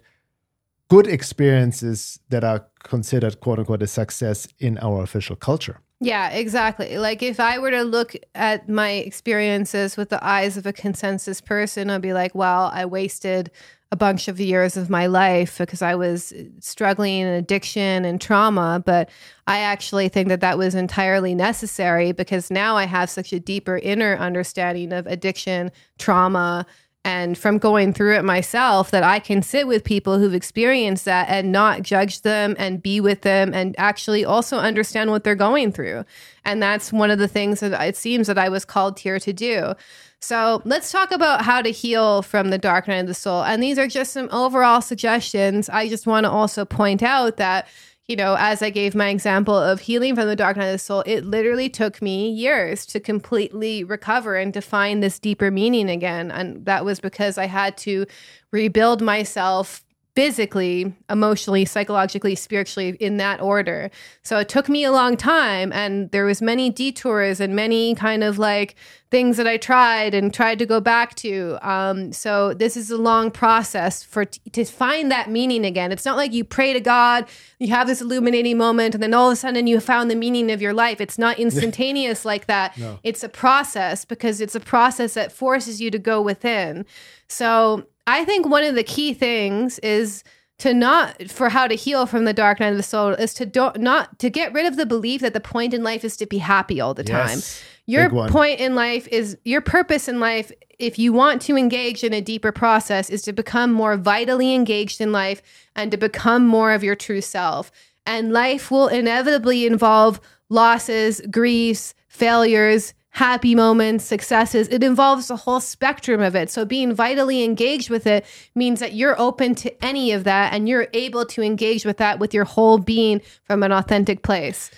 good 0.87 1.05
experiences 1.05 2.19
that 2.29 2.43
are 2.43 2.65
considered 2.83 3.39
quote 3.39 3.59
unquote 3.59 3.83
a 3.83 3.87
success 3.87 4.47
in 4.57 4.77
our 4.79 5.03
official 5.03 5.35
culture. 5.35 5.79
Yeah, 6.01 6.29
exactly. 6.29 6.97
Like 6.97 7.21
if 7.21 7.39
I 7.41 7.59
were 7.59 7.71
to 7.71 7.83
look 7.83 8.15
at 8.33 8.69
my 8.69 8.91
experiences 8.91 9.97
with 9.97 10.09
the 10.09 10.23
eyes 10.25 10.55
of 10.55 10.65
a 10.65 10.71
consensus 10.71 11.41
person, 11.41 11.89
I'd 11.89 12.01
be 12.01 12.13
like, 12.13 12.33
well, 12.33 12.71
I 12.73 12.85
wasted 12.85 13.51
a 13.91 13.97
bunch 13.97 14.27
of 14.29 14.39
years 14.39 14.77
of 14.77 14.89
my 14.89 15.07
life 15.07 15.57
because 15.57 15.81
I 15.81 15.95
was 15.95 16.31
uh, 16.31 16.43
struggling 16.61 17.21
in 17.21 17.27
addiction 17.27 18.05
and 18.05 18.21
trauma. 18.21 18.81
But 18.85 19.09
I 19.47 19.59
actually 19.59 20.07
think 20.09 20.29
that 20.29 20.41
that 20.41 20.57
was 20.57 20.73
entirely 20.73 21.35
necessary 21.35 22.13
because 22.13 22.49
now 22.49 22.77
I 22.77 22.85
have 22.85 23.09
such 23.09 23.33
a 23.33 23.39
deeper 23.39 23.77
inner 23.77 24.15
understanding 24.15 24.93
of 24.93 25.05
addiction, 25.07 25.71
trauma, 25.97 26.65
and 27.05 27.37
from 27.37 27.57
going 27.57 27.93
through 27.93 28.15
it 28.15 28.25
myself 28.25 28.91
that 28.91 29.03
I 29.03 29.19
can 29.19 29.41
sit 29.41 29.67
with 29.67 29.83
people 29.83 30.19
who've 30.19 30.33
experienced 30.33 31.05
that 31.05 31.29
and 31.29 31.51
not 31.51 31.81
judge 31.81 32.21
them 32.21 32.55
and 32.59 32.83
be 32.83 32.99
with 32.99 33.21
them 33.21 33.53
and 33.53 33.73
actually 33.77 34.25
also 34.25 34.57
understand 34.57 35.09
what 35.09 35.23
they're 35.23 35.35
going 35.35 35.71
through. 35.71 36.03
And 36.43 36.61
that's 36.61 36.91
one 36.91 37.09
of 37.09 37.17
the 37.17 37.27
things 37.27 37.61
that 37.61 37.79
it 37.81 37.95
seems 37.95 38.27
that 38.27 38.37
I 38.37 38.49
was 38.49 38.65
called 38.65 38.99
here 38.99 39.19
to 39.19 39.31
do. 39.31 39.73
So 40.21 40.61
let's 40.65 40.91
talk 40.91 41.11
about 41.11 41.43
how 41.43 41.61
to 41.61 41.71
heal 41.71 42.21
from 42.21 42.49
the 42.49 42.57
dark 42.57 42.89
night 42.89 42.97
of 42.97 43.07
the 43.07 43.13
soul. 43.13 43.43
And 43.43 43.63
these 43.63 43.79
are 43.79 43.87
just 43.87 44.11
some 44.11 44.27
overall 44.31 44.81
suggestions. 44.81 45.69
I 45.69 45.87
just 45.87 46.05
want 46.05 46.25
to 46.25 46.29
also 46.29 46.65
point 46.65 47.01
out 47.01 47.37
that 47.37 47.67
you 48.09 48.15
know, 48.15 48.35
as 48.39 48.63
I 48.63 48.71
gave 48.71 48.95
my 48.95 49.09
example 49.09 49.55
of 49.55 49.81
healing 49.81 50.15
from 50.15 50.27
the 50.27 50.35
dark 50.35 50.57
night 50.57 50.65
of 50.65 50.71
the 50.71 50.79
soul, 50.79 51.03
it 51.05 51.25
literally 51.25 51.69
took 51.69 52.01
me 52.01 52.31
years 52.31 52.87
to 52.87 52.99
completely 52.99 53.83
recover 53.83 54.35
and 54.35 54.51
to 54.55 54.61
find 54.61 55.03
this 55.03 55.19
deeper 55.19 55.51
meaning 55.51 55.91
again. 55.91 56.31
And 56.31 56.65
that 56.65 56.83
was 56.83 56.99
because 56.99 57.37
I 57.37 57.45
had 57.45 57.77
to 57.77 58.07
rebuild 58.51 59.03
myself 59.03 59.83
physically, 60.19 60.93
emotionally, 61.09 61.63
psychologically, 61.63 62.35
spiritually 62.35 62.89
in 62.99 63.15
that 63.15 63.39
order. 63.39 63.89
So 64.21 64.37
it 64.37 64.49
took 64.49 64.67
me 64.67 64.83
a 64.83 64.91
long 64.91 65.15
time 65.15 65.71
and 65.71 66.11
there 66.11 66.25
was 66.25 66.41
many 66.41 66.69
detours 66.69 67.39
and 67.39 67.55
many 67.55 67.95
kind 67.95 68.21
of 68.21 68.37
like 68.37 68.75
things 69.11 69.37
that 69.37 69.47
I 69.47 69.55
tried 69.55 70.13
and 70.13 70.33
tried 70.33 70.59
to 70.59 70.65
go 70.65 70.81
back 70.81 71.15
to. 71.15 71.57
Um, 71.61 72.11
so 72.11 72.53
this 72.53 72.75
is 72.75 72.91
a 72.91 72.97
long 72.97 73.31
process 73.31 74.03
for 74.03 74.25
t- 74.25 74.41
to 74.51 74.65
find 74.65 75.09
that 75.09 75.29
meaning 75.29 75.63
again. 75.63 75.93
It's 75.93 76.03
not 76.03 76.17
like 76.17 76.33
you 76.33 76.43
pray 76.43 76.73
to 76.73 76.81
God, 76.81 77.25
you 77.57 77.69
have 77.69 77.87
this 77.87 78.01
illuminating 78.01 78.57
moment, 78.57 78.95
and 78.95 79.01
then 79.01 79.13
all 79.13 79.29
of 79.29 79.33
a 79.33 79.35
sudden 79.37 79.67
you 79.67 79.79
found 79.79 80.11
the 80.11 80.17
meaning 80.17 80.51
of 80.51 80.61
your 80.61 80.73
life. 80.73 80.99
It's 80.99 81.17
not 81.17 81.39
instantaneous 81.45 82.25
like 82.25 82.45
that. 82.47 82.77
No. 82.77 82.99
It's 83.03 83.23
a 83.23 83.29
process 83.29 84.03
because 84.03 84.41
it's 84.41 84.53
a 84.53 84.59
process 84.59 85.13
that 85.13 85.31
forces 85.31 85.79
you 85.79 85.89
to 85.91 85.97
go 85.97 86.21
within. 86.21 86.85
So 87.29 87.85
I 88.09 88.25
think 88.25 88.47
one 88.47 88.63
of 88.63 88.75
the 88.75 88.83
key 88.83 89.13
things 89.13 89.77
is 89.79 90.23
to 90.59 90.73
not 90.73 91.29
for 91.29 91.49
how 91.49 91.67
to 91.67 91.75
heal 91.75 92.05
from 92.05 92.25
the 92.25 92.33
dark 92.33 92.59
night 92.59 92.71
of 92.71 92.77
the 92.77 92.83
soul 92.83 93.09
is 93.09 93.33
to 93.35 93.45
do, 93.45 93.59
not 93.59 93.79
not 93.79 94.19
to 94.19 94.29
get 94.29 94.51
rid 94.51 94.65
of 94.65 94.77
the 94.77 94.85
belief 94.85 95.21
that 95.21 95.33
the 95.33 95.39
point 95.39 95.73
in 95.73 95.83
life 95.83 96.03
is 96.03 96.17
to 96.17 96.25
be 96.25 96.39
happy 96.39 96.81
all 96.81 96.93
the 96.93 97.03
time. 97.03 97.37
Yes, 97.37 97.63
your 97.85 98.09
point 98.09 98.59
in 98.59 98.75
life 98.75 99.07
is 99.07 99.37
your 99.45 99.61
purpose 99.61 100.07
in 100.07 100.19
life 100.19 100.51
if 100.79 100.97
you 100.97 101.13
want 101.13 101.41
to 101.43 101.57
engage 101.57 102.03
in 102.03 102.13
a 102.13 102.21
deeper 102.21 102.51
process 102.51 103.09
is 103.09 103.21
to 103.23 103.33
become 103.33 103.71
more 103.71 103.97
vitally 103.97 104.55
engaged 104.55 105.01
in 105.01 105.11
life 105.11 105.41
and 105.75 105.91
to 105.91 105.97
become 105.97 106.47
more 106.47 106.71
of 106.71 106.83
your 106.83 106.95
true 106.95 107.21
self. 107.21 107.71
And 108.05 108.31
life 108.33 108.71
will 108.71 108.87
inevitably 108.87 109.67
involve 109.67 110.19
losses, 110.49 111.21
griefs, 111.29 111.93
failures, 112.07 112.93
happy 113.19 113.53
moments, 113.53 114.05
successes. 114.05 114.69
It 114.69 114.81
involves 114.81 115.27
the 115.27 115.35
whole 115.35 115.59
spectrum 115.59 116.21
of 116.21 116.37
it. 116.37 116.49
So 116.49 116.63
being 116.63 116.93
vitally 116.93 117.43
engaged 117.43 117.89
with 117.89 118.07
it 118.07 118.25
means 118.55 118.79
that 118.79 118.93
you're 118.93 119.19
open 119.19 119.55
to 119.55 119.83
any 119.83 120.13
of 120.13 120.23
that 120.23 120.53
and 120.53 120.69
you're 120.69 120.87
able 120.93 121.25
to 121.25 121.41
engage 121.41 121.83
with 121.83 121.97
that 121.97 122.17
with 122.17 122.33
your 122.33 122.45
whole 122.45 122.77
being 122.77 123.19
from 123.43 123.61
an 123.61 123.73
authentic 123.73 124.23
place. 124.23 124.71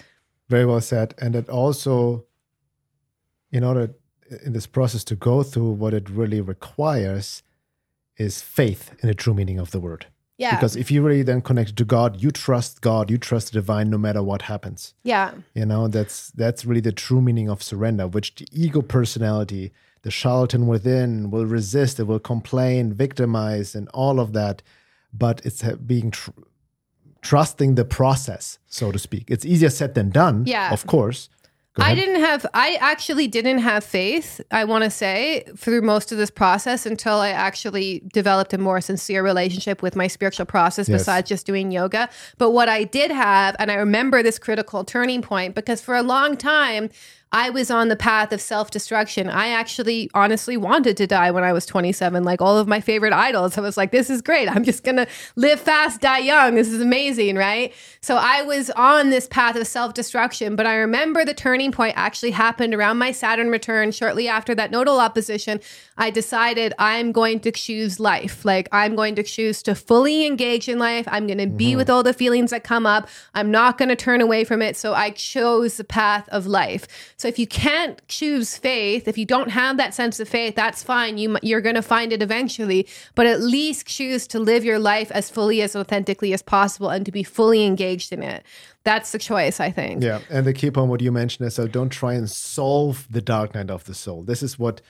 Very 0.50 0.66
well 0.66 0.82
said. 0.82 1.14
And 1.20 1.36
it 1.36 1.50
also, 1.50 2.26
in 3.52 3.64
order 3.64 3.94
in 4.44 4.54
this 4.54 4.66
process 4.66 5.04
to 5.04 5.16
go 5.16 5.44
through, 5.44 5.74
what 5.74 5.94
it 5.94 6.10
really 6.10 6.42
requires 6.42 7.44
is 8.18 8.42
faith 8.42 8.92
in 9.04 9.08
the 9.08 9.14
true 9.14 9.36
meaning 9.36 9.60
of 9.60 9.70
the 9.70 9.80
word. 9.80 10.08
Yeah. 10.42 10.56
Because 10.56 10.76
if 10.76 10.89
you 10.89 11.04
really 11.04 11.22
then 11.22 11.42
connect 11.42 11.76
to 11.78 11.86
God, 11.86 12.24
you 12.24 12.32
trust 12.32 12.82
God, 12.82 13.12
you 13.12 13.20
trust 13.20 13.54
the 13.54 13.60
divine 13.60 13.92
no 13.92 14.00
matter 14.00 14.24
what 14.24 14.42
happens. 14.42 14.96
Yeah. 15.04 15.34
You 15.54 15.68
know, 15.68 15.88
that's 15.88 16.32
that's 16.32 16.66
really 16.66 16.82
the 16.82 16.92
true 16.92 17.22
meaning 17.22 17.48
of 17.48 17.62
surrender, 17.62 18.08
which 18.08 18.34
the 18.34 18.48
ego 18.52 18.82
personality, 18.82 19.72
the 20.02 20.10
charlatan 20.10 20.66
within 20.66 21.30
will 21.30 21.46
resist, 21.46 22.00
it 22.00 22.06
will 22.06 22.20
complain, 22.20 22.92
victimize, 22.92 23.76
and 23.76 23.88
all 23.89 24.20
of 24.20 24.34
that. 24.34 24.64
But 25.14 25.46
it's 25.46 25.62
being 25.86 26.10
tr- 26.10 26.32
trusting 27.22 27.76
the 27.76 27.86
process, 27.86 28.58
so 28.66 28.92
to 28.92 28.98
speak. 28.98 29.26
It's 29.30 29.46
easier 29.46 29.70
said 29.70 29.94
than 29.94 30.10
done, 30.10 30.46
yeah. 30.48 30.74
of 30.74 30.88
course. 30.88 31.30
I 31.78 31.95
didn't 31.95 32.19
have, 32.19 32.45
I 32.53 32.78
actually 32.82 33.28
didn't 33.28 33.59
have 33.59 33.84
faith, 33.84 34.41
I 34.51 34.65
want 34.65 34.84
to 34.84 34.89
say, 34.89 35.45
through 35.55 35.82
most 35.82 36.11
of 36.11 36.17
this 36.17 36.30
process 36.30 36.86
until 36.86 37.15
I 37.15 37.30
actually 37.30 38.01
developed 38.13 38.53
a 38.53 38.57
more 38.57 38.82
sincere 38.82 39.24
relationship 39.24 39.82
with 39.82 39.95
my 39.95 40.07
spiritual 40.07 40.45
process 40.45 40.89
yes. 40.89 41.01
besides 41.01 41.30
just 41.30 41.45
doing 41.45 41.72
yoga. 41.72 42.09
But 42.38 42.51
what 42.51 42.67
I 42.67 42.84
did 42.84 43.09
have, 43.09 43.55
and 43.57 43.72
I 43.72 43.76
remember 43.76 44.22
this 44.22 44.38
critical 44.38 44.84
turning 44.84 45.22
point 45.22 45.55
because 45.55 45.82
for 45.82 45.95
a 45.95 46.03
long 46.03 46.36
time, 46.36 46.89
I 47.34 47.50
was 47.50 47.72
on 47.72 47.88
the 47.88 47.96
path 47.96 48.34
of 48.34 48.42
self 48.42 48.72
destruction. 48.72 49.30
I 49.30 49.50
actually 49.50 50.10
honestly 50.14 50.58
wanted 50.58 50.98
to 50.98 51.08
die 51.08 51.32
when 51.32 51.46
I 51.46 51.54
was 51.54 51.66
27, 51.66 52.24
like 52.26 52.42
all 52.42 52.58
of 52.58 52.68
my 52.68 52.82
favorite 52.82 53.14
idols. 53.14 53.58
I 53.58 53.62
was 53.62 53.78
like, 53.78 53.92
this 53.92 54.10
is 54.10 54.22
great. 54.22 54.50
I'm 54.50 54.66
just 54.66 54.84
going 54.84 54.98
to 54.98 55.08
live 55.38 55.60
fast, 55.60 56.02
die 56.02 56.20
young. 56.20 56.56
This 56.56 56.68
is 56.68 56.82
amazing, 56.82 57.38
right? 57.38 57.74
So 58.02 58.18
I 58.18 58.42
was 58.42 58.70
on 58.72 59.12
this 59.12 59.28
path 59.28 59.56
of 59.56 59.66
self 59.66 59.94
destruction. 59.94 60.58
But 60.58 60.68
I 60.68 60.76
remember 60.76 61.24
the 61.24 61.34
turning 61.34 61.72
point 61.72 61.94
actually 61.96 62.32
happened 62.32 62.74
around 62.74 62.98
my 62.98 63.12
Saturn 63.12 63.50
return 63.50 63.92
shortly 63.92 64.28
after 64.28 64.54
that 64.56 64.72
nodal 64.72 65.00
opposition. 65.00 65.62
I 66.02 66.10
decided 66.10 66.74
I'm 66.80 67.12
going 67.12 67.41
to 67.41 67.52
choose 67.52 67.99
life. 67.99 68.43
Like, 68.43 68.68
I'm 68.72 68.95
going 68.95 69.14
to 69.14 69.22
choose 69.24 69.62
to 69.62 69.76
fully 69.76 70.26
engage 70.26 70.68
in 70.68 70.80
life. 70.80 71.08
I'm 71.08 71.28
going 71.28 71.38
to 71.38 71.45
be 71.45 71.70
mm-hmm. 71.70 71.78
with 71.78 71.91
all 71.91 72.02
the 72.02 72.12
feelings 72.12 72.49
that 72.49 72.64
come 72.64 72.88
up. 72.88 73.08
I'm 73.36 73.52
not 73.52 73.78
going 73.78 73.89
to 73.89 73.95
turn 73.95 74.20
away 74.20 74.43
from 74.43 74.64
it. 74.64 74.76
So 74.76 74.95
I 74.95 75.12
chose 75.12 75.78
the 75.78 75.84
path 75.84 76.28
of 76.30 76.47
life. 76.47 76.88
So 77.18 77.28
if 77.28 77.38
you 77.38 77.45
can't 77.45 78.02
choose 78.08 78.58
faith, 78.58 79.08
if 79.08 79.16
you 79.16 79.28
don't 79.28 79.49
have 79.49 79.78
that 79.78 79.93
sense 79.93 80.20
of 80.20 80.28
faith, 80.28 80.56
that's 80.56 80.82
fine. 80.82 81.20
You 81.20 81.38
you're 81.43 81.62
going 81.62 81.76
to 81.76 81.84
find 81.84 82.12
it 82.12 82.24
eventually, 82.24 82.88
but 83.14 83.28
at 83.28 83.39
least 83.39 83.86
choose 83.86 84.26
to 84.30 84.39
live 84.39 84.66
your 84.66 84.80
life 84.80 85.12
as 85.12 85.30
fully 85.30 85.62
as 85.62 85.76
authentically 85.76 86.34
as 86.34 86.41
possible 86.41 86.89
and 86.89 87.06
to 87.06 87.12
be 87.12 87.22
fully 87.22 87.64
engaged 87.64 88.12
in 88.12 88.24
it. 88.24 88.43
That's 88.84 89.12
the 89.12 89.20
choice, 89.20 89.60
I 89.60 89.70
think. 89.70 90.02
Yeah, 90.02 90.22
and 90.32 90.47
the 90.47 90.54
key 90.54 90.72
point 90.72 90.89
what 90.89 91.02
you 91.02 91.12
mentioned 91.12 91.45
is 91.45 91.54
so 91.54 91.68
don't 91.68 91.91
try 91.91 92.16
and 92.16 92.28
solve 92.28 93.06
the 93.08 93.22
dark 93.22 93.54
night 93.54 93.70
of 93.70 93.84
the 93.84 93.93
soul. 93.93 94.24
This 94.24 94.41
is 94.41 94.58
what 94.58 94.82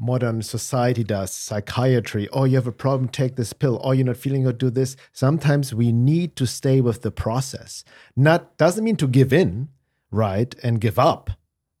modern 0.00 0.40
society 0.40 1.04
does 1.04 1.30
psychiatry 1.30 2.26
oh 2.32 2.44
you 2.44 2.56
have 2.56 2.66
a 2.66 2.72
problem 2.72 3.08
take 3.08 3.36
this 3.36 3.52
pill. 3.52 3.80
Oh 3.84 3.92
you're 3.92 4.06
not 4.06 4.16
feeling 4.16 4.42
good 4.42 4.58
do 4.58 4.70
this. 4.70 4.96
Sometimes 5.12 5.74
we 5.74 5.92
need 5.92 6.36
to 6.36 6.46
stay 6.46 6.80
with 6.80 7.02
the 7.02 7.10
process. 7.10 7.84
Not 8.16 8.56
doesn't 8.56 8.82
mean 8.82 8.96
to 8.96 9.06
give 9.06 9.32
in 9.32 9.68
right 10.10 10.54
and 10.62 10.80
give 10.80 10.98
up 10.98 11.30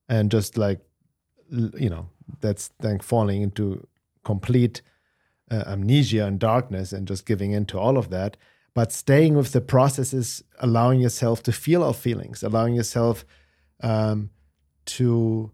and 0.08 0.30
just 0.30 0.58
like 0.58 0.80
you 1.50 1.88
know 1.88 2.08
that's 2.40 2.70
then 2.80 3.00
falling 3.00 3.42
into 3.42 3.86
complete 4.24 4.82
uh, 5.50 5.64
amnesia 5.66 6.26
and 6.26 6.38
darkness 6.38 6.92
and 6.92 7.08
just 7.08 7.26
giving 7.26 7.52
in 7.52 7.64
to 7.66 7.78
all 7.78 7.96
of 7.96 8.10
that. 8.10 8.36
But 8.74 8.92
staying 8.92 9.34
with 9.34 9.50
the 9.52 9.60
process 9.60 10.12
is 10.12 10.44
allowing 10.60 11.00
yourself 11.00 11.42
to 11.44 11.52
feel 11.52 11.82
our 11.82 11.94
feelings 11.94 12.42
allowing 12.42 12.74
yourself 12.74 13.24
um, 13.82 14.30
to 14.86 15.50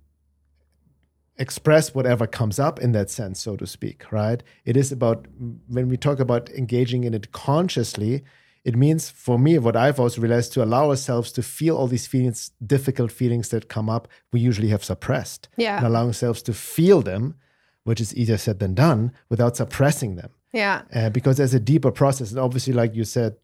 express 1.38 1.94
whatever 1.94 2.26
comes 2.26 2.58
up 2.58 2.80
in 2.80 2.92
that 2.92 3.10
sense 3.10 3.40
so 3.40 3.56
to 3.56 3.66
speak 3.66 4.10
right? 4.10 4.42
It 4.64 4.76
is 4.76 4.92
about 4.92 5.26
when 5.68 5.88
we 5.88 5.96
talk 5.96 6.18
about 6.18 6.50
engaging 6.50 7.04
in 7.04 7.14
it 7.14 7.32
consciously 7.32 8.24
it 8.64 8.74
means 8.74 9.08
for 9.08 9.38
me 9.38 9.58
what 9.58 9.76
i've 9.76 10.00
also 10.00 10.20
realized 10.20 10.52
to 10.52 10.62
allow 10.62 10.90
ourselves 10.90 11.30
to 11.30 11.42
feel 11.42 11.76
all 11.76 11.86
these 11.86 12.06
feelings 12.08 12.50
difficult 12.66 13.12
feelings 13.12 13.48
that 13.50 13.68
come 13.68 13.88
up 13.88 14.08
we 14.32 14.40
usually 14.40 14.68
have 14.68 14.84
suppressed. 14.84 15.48
Yeah. 15.56 15.78
And 15.78 15.86
allowing 15.86 16.08
ourselves 16.08 16.42
to 16.42 16.52
feel 16.52 17.00
them 17.02 17.36
which 17.84 18.00
is 18.00 18.14
easier 18.16 18.36
said 18.36 18.58
than 18.58 18.74
done 18.74 19.12
without 19.28 19.56
suppressing 19.56 20.16
them. 20.16 20.30
Yeah. 20.52 20.82
Uh, 20.92 21.08
because 21.08 21.36
there's 21.36 21.54
a 21.54 21.60
deeper 21.60 21.92
process. 21.92 22.30
And 22.32 22.40
obviously 22.40 22.72
like 22.72 22.94
you 22.94 23.04
said 23.04 23.36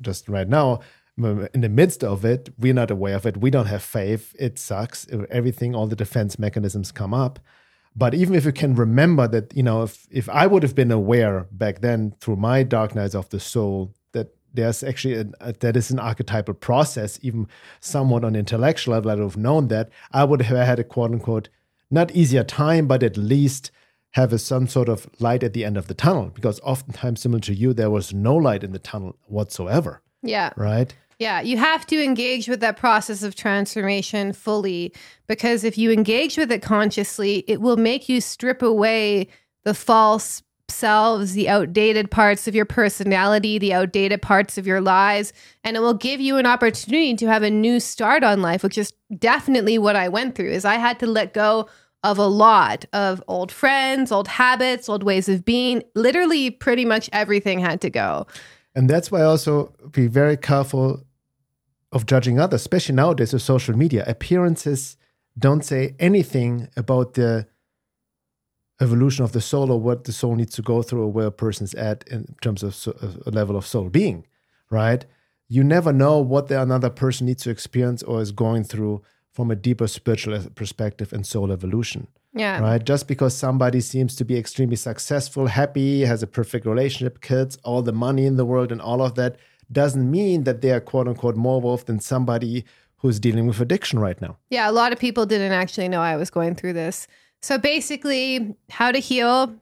just 0.00 0.28
right 0.28 0.48
now 0.48 0.80
in 1.18 1.60
the 1.60 1.68
midst 1.68 2.04
of 2.04 2.24
it 2.24 2.48
we're 2.58 2.74
not 2.74 2.90
aware 2.90 3.16
of 3.16 3.26
it 3.26 3.36
we 3.36 3.50
don't 3.50 3.66
have 3.66 3.82
faith 3.82 4.34
it 4.38 4.58
sucks 4.58 5.06
everything 5.30 5.74
all 5.74 5.86
the 5.86 5.96
defense 5.96 6.38
mechanisms 6.38 6.92
come 6.92 7.12
up 7.12 7.38
but 7.96 8.14
even 8.14 8.34
if 8.34 8.44
you 8.44 8.52
can 8.52 8.74
remember 8.74 9.26
that 9.26 9.54
you 9.56 9.62
know 9.62 9.82
if 9.82 10.06
if 10.10 10.28
i 10.28 10.46
would 10.46 10.62
have 10.62 10.74
been 10.74 10.92
aware 10.92 11.46
back 11.50 11.80
then 11.80 12.14
through 12.20 12.36
my 12.36 12.62
dark 12.62 12.94
nights 12.94 13.14
of 13.14 13.28
the 13.30 13.40
soul 13.40 13.92
that 14.12 14.28
there's 14.54 14.82
actually 14.82 15.14
a, 15.14 15.26
a, 15.40 15.52
that 15.54 15.76
is 15.76 15.90
an 15.90 15.98
archetypal 15.98 16.54
process. 16.54 17.18
Even 17.22 17.46
somewhat 17.80 18.24
on 18.24 18.34
intellectual 18.34 18.94
level, 18.94 19.10
I 19.10 19.14
would 19.14 19.22
have 19.22 19.36
known 19.36 19.68
that 19.68 19.90
I 20.12 20.24
would 20.24 20.42
have 20.42 20.66
had 20.66 20.78
a 20.78 20.84
quote 20.84 21.12
unquote 21.12 21.48
not 21.90 22.10
easier 22.12 22.44
time, 22.44 22.86
but 22.86 23.02
at 23.02 23.16
least 23.16 23.70
have 24.12 24.32
a, 24.32 24.38
some 24.38 24.66
sort 24.66 24.88
of 24.88 25.08
light 25.20 25.42
at 25.42 25.52
the 25.52 25.64
end 25.64 25.76
of 25.76 25.86
the 25.86 25.94
tunnel. 25.94 26.30
Because 26.34 26.60
oftentimes, 26.60 27.20
similar 27.20 27.40
to 27.40 27.54
you, 27.54 27.72
there 27.72 27.90
was 27.90 28.12
no 28.12 28.34
light 28.36 28.64
in 28.64 28.72
the 28.72 28.78
tunnel 28.78 29.16
whatsoever. 29.26 30.02
Yeah. 30.22 30.52
Right. 30.56 30.94
Yeah, 31.18 31.40
you 31.40 31.56
have 31.56 31.84
to 31.88 32.02
engage 32.02 32.48
with 32.48 32.60
that 32.60 32.76
process 32.76 33.24
of 33.24 33.34
transformation 33.34 34.32
fully 34.32 34.92
because 35.26 35.64
if 35.64 35.76
you 35.76 35.90
engage 35.90 36.36
with 36.36 36.52
it 36.52 36.62
consciously, 36.62 37.44
it 37.48 37.60
will 37.60 37.76
make 37.76 38.08
you 38.08 38.20
strip 38.20 38.62
away 38.62 39.26
the 39.64 39.74
false 39.74 40.42
selves, 40.68 41.32
the 41.32 41.48
outdated 41.48 42.10
parts 42.10 42.46
of 42.46 42.54
your 42.54 42.64
personality, 42.64 43.58
the 43.58 43.72
outdated 43.72 44.22
parts 44.22 44.58
of 44.58 44.66
your 44.66 44.80
lives, 44.80 45.32
and 45.64 45.76
it 45.76 45.80
will 45.80 45.94
give 45.94 46.20
you 46.20 46.36
an 46.36 46.46
opportunity 46.46 47.16
to 47.16 47.26
have 47.26 47.42
a 47.42 47.50
new 47.50 47.80
start 47.80 48.22
on 48.22 48.40
life, 48.40 48.62
which 48.62 48.78
is 48.78 48.92
definitely 49.18 49.78
what 49.78 49.96
I 49.96 50.08
went 50.08 50.36
through. 50.36 50.50
Is 50.50 50.64
I 50.64 50.76
had 50.76 51.00
to 51.00 51.06
let 51.06 51.34
go 51.34 51.68
of 52.04 52.18
a 52.18 52.26
lot 52.26 52.84
of 52.92 53.20
old 53.26 53.50
friends, 53.50 54.12
old 54.12 54.28
habits, 54.28 54.88
old 54.88 55.02
ways 55.02 55.28
of 55.28 55.44
being. 55.44 55.82
Literally 55.96 56.50
pretty 56.50 56.84
much 56.84 57.10
everything 57.12 57.58
had 57.58 57.80
to 57.80 57.90
go. 57.90 58.26
And 58.74 58.88
that's 58.88 59.10
why 59.10 59.22
also 59.22 59.72
be 59.90 60.06
very 60.06 60.36
careful 60.36 61.02
of 61.92 62.06
judging 62.06 62.38
others, 62.38 62.60
especially 62.60 62.94
nowadays 62.94 63.32
with 63.32 63.42
social 63.42 63.76
media. 63.76 64.04
Appearances 64.06 64.96
don't 65.38 65.64
say 65.64 65.94
anything 65.98 66.68
about 66.76 67.14
the 67.14 67.46
evolution 68.80 69.24
of 69.24 69.32
the 69.32 69.40
soul 69.40 69.72
or 69.72 69.80
what 69.80 70.04
the 70.04 70.12
soul 70.12 70.36
needs 70.36 70.54
to 70.54 70.62
go 70.62 70.82
through 70.82 71.02
or 71.02 71.12
where 71.12 71.26
a 71.26 71.32
person's 71.32 71.74
at 71.74 72.06
in 72.08 72.34
terms 72.40 72.62
of 72.62 72.74
so, 72.74 72.96
uh, 73.02 73.08
a 73.26 73.30
level 73.30 73.56
of 73.56 73.66
soul 73.66 73.88
being, 73.88 74.26
right? 74.70 75.04
You 75.48 75.64
never 75.64 75.92
know 75.92 76.18
what 76.18 76.48
the 76.48 76.60
another 76.60 76.90
person 76.90 77.26
needs 77.26 77.42
to 77.44 77.50
experience 77.50 78.02
or 78.02 78.20
is 78.20 78.32
going 78.32 78.64
through 78.64 79.02
from 79.32 79.50
a 79.50 79.56
deeper 79.56 79.86
spiritual 79.86 80.38
perspective 80.54 81.12
and 81.12 81.26
soul 81.26 81.50
evolution. 81.50 82.06
Yeah. 82.34 82.60
Right. 82.60 82.84
Just 82.84 83.08
because 83.08 83.34
somebody 83.34 83.80
seems 83.80 84.14
to 84.16 84.24
be 84.24 84.36
extremely 84.36 84.76
successful, 84.76 85.46
happy, 85.46 86.02
has 86.02 86.22
a 86.22 86.26
perfect 86.26 86.66
relationship, 86.66 87.20
kids, 87.20 87.56
all 87.64 87.82
the 87.82 87.92
money 87.92 88.26
in 88.26 88.36
the 88.36 88.44
world, 88.44 88.70
and 88.70 88.80
all 88.80 89.00
of 89.00 89.14
that 89.14 89.36
doesn't 89.70 90.10
mean 90.10 90.44
that 90.44 90.60
they 90.60 90.70
are 90.70 90.80
quote 90.80 91.08
unquote 91.08 91.36
more 91.36 91.58
evolved 91.58 91.86
than 91.86 92.00
somebody 92.00 92.64
who's 92.98 93.20
dealing 93.20 93.46
with 93.46 93.60
addiction 93.60 93.98
right 93.98 94.20
now. 94.20 94.36
Yeah, 94.50 94.68
a 94.68 94.72
lot 94.72 94.92
of 94.92 94.98
people 94.98 95.26
didn't 95.26 95.52
actually 95.52 95.88
know 95.88 96.00
I 96.00 96.16
was 96.16 96.30
going 96.30 96.54
through 96.54 96.72
this. 96.72 97.06
So 97.42 97.56
basically, 97.56 98.56
how 98.68 98.90
to 98.90 98.98
heal 98.98 99.54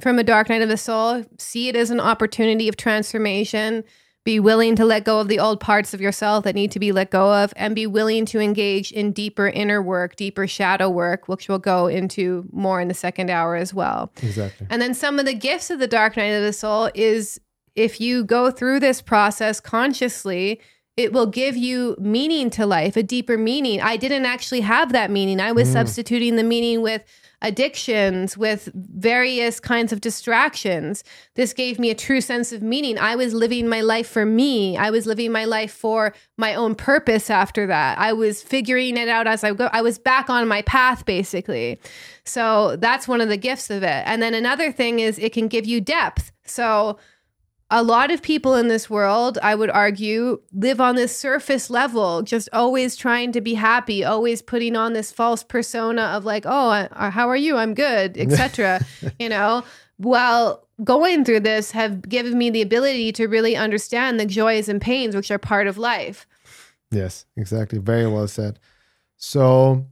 from 0.00 0.18
a 0.18 0.24
dark 0.24 0.48
night 0.48 0.62
of 0.62 0.68
the 0.68 0.78
soul, 0.78 1.24
see 1.38 1.68
it 1.68 1.76
as 1.76 1.90
an 1.90 2.00
opportunity 2.00 2.68
of 2.68 2.76
transformation, 2.76 3.84
be 4.24 4.40
willing 4.40 4.76
to 4.76 4.84
let 4.84 5.04
go 5.04 5.20
of 5.20 5.28
the 5.28 5.38
old 5.38 5.60
parts 5.60 5.92
of 5.92 6.00
yourself 6.00 6.44
that 6.44 6.54
need 6.54 6.70
to 6.72 6.78
be 6.78 6.92
let 6.92 7.10
go 7.10 7.32
of, 7.32 7.52
and 7.56 7.74
be 7.74 7.86
willing 7.86 8.24
to 8.26 8.40
engage 8.40 8.92
in 8.92 9.12
deeper 9.12 9.48
inner 9.48 9.82
work, 9.82 10.16
deeper 10.16 10.46
shadow 10.46 10.88
work, 10.88 11.28
which 11.28 11.48
we'll 11.48 11.58
go 11.58 11.86
into 11.86 12.46
more 12.52 12.80
in 12.80 12.88
the 12.88 12.94
second 12.94 13.30
hour 13.30 13.56
as 13.56 13.74
well. 13.74 14.10
Exactly. 14.22 14.66
And 14.70 14.80
then 14.80 14.94
some 14.94 15.18
of 15.18 15.26
the 15.26 15.34
gifts 15.34 15.70
of 15.70 15.78
the 15.78 15.86
dark 15.86 16.16
night 16.16 16.28
of 16.28 16.42
the 16.42 16.52
soul 16.52 16.90
is 16.94 17.40
if 17.78 18.00
you 18.00 18.24
go 18.24 18.50
through 18.50 18.80
this 18.80 19.00
process 19.00 19.60
consciously, 19.60 20.60
it 20.96 21.12
will 21.12 21.26
give 21.26 21.56
you 21.56 21.94
meaning 22.00 22.50
to 22.50 22.66
life, 22.66 22.96
a 22.96 23.04
deeper 23.04 23.38
meaning. 23.38 23.80
I 23.80 23.96
didn't 23.96 24.26
actually 24.26 24.62
have 24.62 24.92
that 24.92 25.12
meaning. 25.12 25.38
I 25.38 25.52
was 25.52 25.68
mm. 25.68 25.74
substituting 25.74 26.34
the 26.34 26.42
meaning 26.42 26.82
with 26.82 27.04
addictions, 27.40 28.36
with 28.36 28.68
various 28.74 29.60
kinds 29.60 29.92
of 29.92 30.00
distractions. 30.00 31.04
This 31.36 31.52
gave 31.52 31.78
me 31.78 31.90
a 31.90 31.94
true 31.94 32.20
sense 32.20 32.52
of 32.52 32.62
meaning. 32.62 32.98
I 32.98 33.14
was 33.14 33.32
living 33.32 33.68
my 33.68 33.80
life 33.80 34.08
for 34.08 34.26
me. 34.26 34.76
I 34.76 34.90
was 34.90 35.06
living 35.06 35.30
my 35.30 35.44
life 35.44 35.72
for 35.72 36.14
my 36.36 36.54
own 36.54 36.74
purpose 36.74 37.30
after 37.30 37.64
that. 37.68 37.96
I 37.96 38.12
was 38.12 38.42
figuring 38.42 38.96
it 38.96 39.08
out 39.08 39.28
as 39.28 39.44
I 39.44 39.52
go. 39.52 39.70
I 39.72 39.82
was 39.82 40.00
back 40.00 40.28
on 40.28 40.48
my 40.48 40.62
path, 40.62 41.04
basically. 41.04 41.78
So 42.24 42.74
that's 42.74 43.06
one 43.06 43.20
of 43.20 43.28
the 43.28 43.36
gifts 43.36 43.70
of 43.70 43.84
it. 43.84 44.02
And 44.04 44.20
then 44.20 44.34
another 44.34 44.72
thing 44.72 44.98
is 44.98 45.16
it 45.20 45.32
can 45.32 45.46
give 45.46 45.64
you 45.64 45.80
depth. 45.80 46.32
So, 46.44 46.98
a 47.70 47.82
lot 47.82 48.10
of 48.10 48.22
people 48.22 48.54
in 48.54 48.68
this 48.68 48.88
world, 48.88 49.38
I 49.42 49.54
would 49.54 49.70
argue, 49.70 50.40
live 50.52 50.80
on 50.80 50.96
this 50.96 51.16
surface 51.16 51.68
level, 51.68 52.22
just 52.22 52.48
always 52.52 52.96
trying 52.96 53.32
to 53.32 53.40
be 53.40 53.54
happy, 53.54 54.04
always 54.04 54.40
putting 54.40 54.74
on 54.74 54.94
this 54.94 55.12
false 55.12 55.42
persona 55.42 56.02
of 56.02 56.24
like, 56.24 56.44
oh, 56.46 56.70
uh, 56.70 57.10
how 57.10 57.28
are 57.28 57.36
you? 57.36 57.56
I'm 57.56 57.74
good, 57.74 58.16
etc. 58.16 58.80
you 59.18 59.28
know, 59.28 59.64
while 59.98 60.66
going 60.82 61.24
through 61.24 61.40
this 61.40 61.72
have 61.72 62.08
given 62.08 62.38
me 62.38 62.48
the 62.48 62.62
ability 62.62 63.12
to 63.12 63.26
really 63.26 63.56
understand 63.56 64.18
the 64.18 64.26
joys 64.26 64.68
and 64.68 64.80
pains 64.80 65.14
which 65.14 65.30
are 65.30 65.38
part 65.38 65.66
of 65.66 65.76
life. 65.76 66.26
Yes, 66.90 67.26
exactly. 67.36 67.78
Very 67.78 68.06
well 68.06 68.28
said. 68.28 68.58
So, 69.16 69.84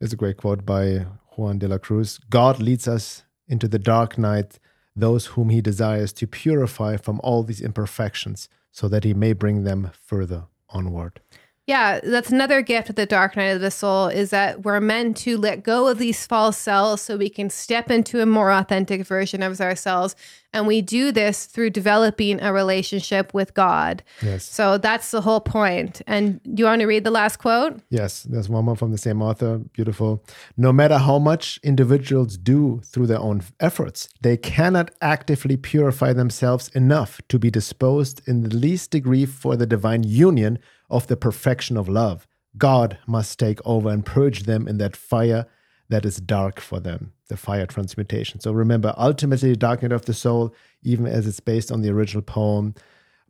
it's 0.00 0.12
a 0.12 0.16
great 0.16 0.36
quote 0.36 0.64
by 0.64 1.06
Juan 1.36 1.58
de 1.58 1.66
la 1.66 1.78
Cruz 1.78 2.18
God 2.30 2.60
leads 2.60 2.86
us 2.86 3.24
into 3.48 3.66
the 3.66 3.78
dark 3.78 4.16
night 4.16 4.60
those 5.00 5.26
whom 5.26 5.48
he 5.50 5.60
desires 5.60 6.12
to 6.14 6.26
purify 6.26 6.96
from 6.96 7.20
all 7.22 7.42
these 7.42 7.60
imperfections, 7.60 8.48
so 8.70 8.88
that 8.88 9.04
he 9.04 9.14
may 9.14 9.32
bring 9.32 9.64
them 9.64 9.90
further 10.00 10.44
onward. 10.68 11.20
Yeah, 11.66 12.00
that's 12.02 12.30
another 12.30 12.62
gift 12.62 12.90
of 12.90 12.96
the 12.96 13.06
dark 13.06 13.36
night 13.36 13.50
of 13.50 13.60
the 13.60 13.70
soul 13.70 14.08
is 14.08 14.30
that 14.30 14.64
we're 14.64 14.80
meant 14.80 15.16
to 15.18 15.38
let 15.38 15.62
go 15.62 15.86
of 15.86 15.98
these 15.98 16.26
false 16.26 16.56
selves 16.56 17.02
so 17.02 17.16
we 17.16 17.28
can 17.28 17.48
step 17.48 17.90
into 17.90 18.20
a 18.20 18.26
more 18.26 18.50
authentic 18.50 19.06
version 19.06 19.40
of 19.42 19.60
ourselves. 19.60 20.16
And 20.52 20.66
we 20.66 20.82
do 20.82 21.12
this 21.12 21.46
through 21.46 21.70
developing 21.70 22.40
a 22.40 22.52
relationship 22.52 23.32
with 23.32 23.54
God. 23.54 24.02
Yes. 24.20 24.44
So 24.44 24.78
that's 24.78 25.12
the 25.12 25.20
whole 25.20 25.40
point. 25.40 26.02
And 26.08 26.42
do 26.42 26.62
you 26.62 26.64
want 26.64 26.80
to 26.80 26.86
read 26.86 27.04
the 27.04 27.10
last 27.12 27.36
quote? 27.36 27.80
Yes, 27.88 28.24
there's 28.24 28.48
one 28.48 28.64
more 28.64 28.74
from 28.74 28.90
the 28.90 28.98
same 28.98 29.22
author. 29.22 29.58
Beautiful. 29.58 30.24
No 30.56 30.72
matter 30.72 30.98
how 30.98 31.20
much 31.20 31.60
individuals 31.62 32.36
do 32.36 32.80
through 32.84 33.06
their 33.06 33.20
own 33.20 33.42
efforts, 33.60 34.08
they 34.22 34.36
cannot 34.36 34.90
actively 35.00 35.56
purify 35.56 36.12
themselves 36.12 36.68
enough 36.74 37.20
to 37.28 37.38
be 37.38 37.50
disposed 37.50 38.26
in 38.26 38.42
the 38.42 38.56
least 38.56 38.90
degree 38.90 39.26
for 39.26 39.54
the 39.54 39.66
divine 39.66 40.02
union 40.02 40.58
of 40.90 41.06
the 41.06 41.16
perfection 41.16 41.76
of 41.76 41.88
love. 41.88 42.26
God 42.56 42.98
must 43.06 43.38
take 43.38 43.60
over 43.64 43.88
and 43.88 44.04
purge 44.04 44.42
them 44.42 44.66
in 44.66 44.78
that 44.78 44.96
fire 44.96 45.46
that 45.88 46.04
is 46.04 46.16
dark 46.18 46.60
for 46.60 46.80
them, 46.80 47.12
the 47.28 47.36
fire 47.36 47.66
transmutation. 47.66 48.40
So 48.40 48.52
remember, 48.52 48.94
ultimately, 48.96 49.54
Dark 49.56 49.82
Night 49.82 49.92
of 49.92 50.04
the 50.04 50.14
Soul, 50.14 50.54
even 50.82 51.06
as 51.06 51.26
it's 51.26 51.40
based 51.40 51.70
on 51.70 51.82
the 51.82 51.90
original 51.90 52.22
poem 52.22 52.74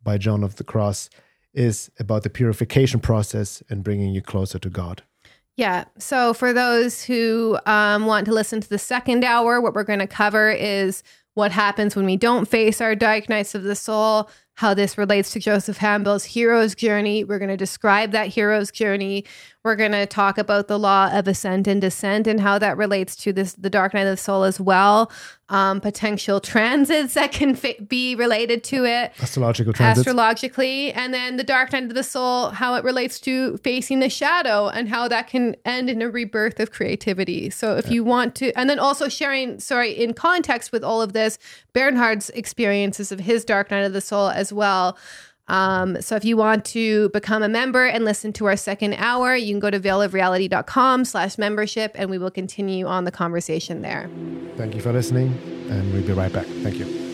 by 0.03 0.17
John 0.17 0.43
of 0.43 0.55
the 0.55 0.63
Cross, 0.63 1.09
is 1.53 1.91
about 1.99 2.23
the 2.23 2.29
purification 2.29 2.99
process 2.99 3.61
and 3.69 3.83
bringing 3.83 4.13
you 4.13 4.21
closer 4.21 4.59
to 4.59 4.69
God. 4.69 5.03
Yeah. 5.57 5.85
So 5.97 6.33
for 6.33 6.53
those 6.53 7.03
who 7.03 7.59
um, 7.65 8.05
want 8.05 8.25
to 8.25 8.33
listen 8.33 8.61
to 8.61 8.69
the 8.69 8.79
second 8.79 9.23
hour, 9.23 9.59
what 9.59 9.73
we're 9.73 9.83
going 9.83 9.99
to 9.99 10.07
cover 10.07 10.49
is 10.49 11.03
what 11.33 11.51
happens 11.51 11.95
when 11.95 12.05
we 12.05 12.17
don't 12.17 12.47
face 12.47 12.81
our 12.81 12.95
dark 12.95 13.29
nights 13.29 13.53
of 13.55 13.63
the 13.63 13.75
soul, 13.75 14.29
how 14.61 14.75
this 14.75 14.95
relates 14.95 15.31
to 15.31 15.39
Joseph 15.39 15.79
Campbell's 15.79 16.23
hero's 16.23 16.75
journey. 16.75 17.23
We're 17.23 17.39
going 17.39 17.49
to 17.49 17.57
describe 17.57 18.11
that 18.11 18.27
hero's 18.27 18.69
journey. 18.69 19.25
We're 19.63 19.75
going 19.75 19.91
to 19.91 20.05
talk 20.05 20.37
about 20.37 20.67
the 20.67 20.77
law 20.79 21.09
of 21.11 21.27
ascent 21.27 21.67
and 21.67 21.81
descent 21.81 22.25
and 22.27 22.39
how 22.39 22.57
that 22.59 22.77
relates 22.77 23.15
to 23.17 23.33
this 23.33 23.53
the 23.53 23.69
dark 23.69 23.93
night 23.93 24.01
of 24.01 24.13
the 24.13 24.17
soul 24.17 24.43
as 24.43 24.59
well. 24.59 25.11
Um, 25.49 25.81
potential 25.81 26.39
transits 26.39 27.13
that 27.15 27.31
can 27.33 27.57
be 27.87 28.15
related 28.15 28.63
to 28.65 28.85
it. 28.85 29.11
Astrological 29.19 29.73
transits. 29.73 30.07
Astrologically. 30.07 30.93
And 30.93 31.13
then 31.13 31.35
the 31.35 31.43
dark 31.43 31.73
night 31.73 31.83
of 31.83 31.93
the 31.93 32.03
soul, 32.03 32.51
how 32.51 32.73
it 32.75 32.83
relates 32.83 33.19
to 33.21 33.57
facing 33.57 33.99
the 33.99 34.09
shadow 34.09 34.69
and 34.69 34.87
how 34.87 35.07
that 35.09 35.27
can 35.27 35.55
end 35.65 35.89
in 35.89 36.01
a 36.01 36.09
rebirth 36.09 36.59
of 36.59 36.71
creativity. 36.71 37.49
So 37.49 37.75
if 37.75 37.87
yeah. 37.87 37.93
you 37.93 38.03
want 38.03 38.33
to, 38.35 38.53
and 38.53 38.69
then 38.69 38.79
also 38.79 39.09
sharing, 39.09 39.59
sorry, 39.59 39.91
in 39.91 40.13
context 40.13 40.71
with 40.71 40.83
all 40.83 41.01
of 41.01 41.11
this, 41.11 41.37
Bernhard's 41.73 42.29
experiences 42.31 43.11
of 43.11 43.19
his 43.19 43.43
dark 43.43 43.71
night 43.71 43.81
of 43.83 43.93
the 43.93 44.01
soul 44.01 44.29
well. 44.53 44.97
Um, 45.47 46.01
so 46.01 46.15
if 46.15 46.23
you 46.23 46.37
want 46.37 46.63
to 46.65 47.09
become 47.09 47.43
a 47.43 47.49
member 47.49 47.85
and 47.85 48.05
listen 48.05 48.31
to 48.33 48.45
our 48.45 48.55
second 48.55 48.93
hour, 48.93 49.35
you 49.35 49.53
can 49.53 49.59
go 49.59 49.69
to 49.69 49.79
veilofreality.com 49.79 51.05
slash 51.05 51.37
membership 51.37 51.91
and 51.95 52.09
we 52.09 52.17
will 52.17 52.31
continue 52.31 52.85
on 52.85 53.03
the 53.03 53.11
conversation 53.11 53.81
there. 53.81 54.09
Thank 54.55 54.75
you 54.75 54.81
for 54.81 54.93
listening 54.93 55.37
and 55.69 55.93
we'll 55.93 56.07
be 56.07 56.13
right 56.13 56.31
back. 56.31 56.45
Thank 56.45 56.77
you. 56.77 57.10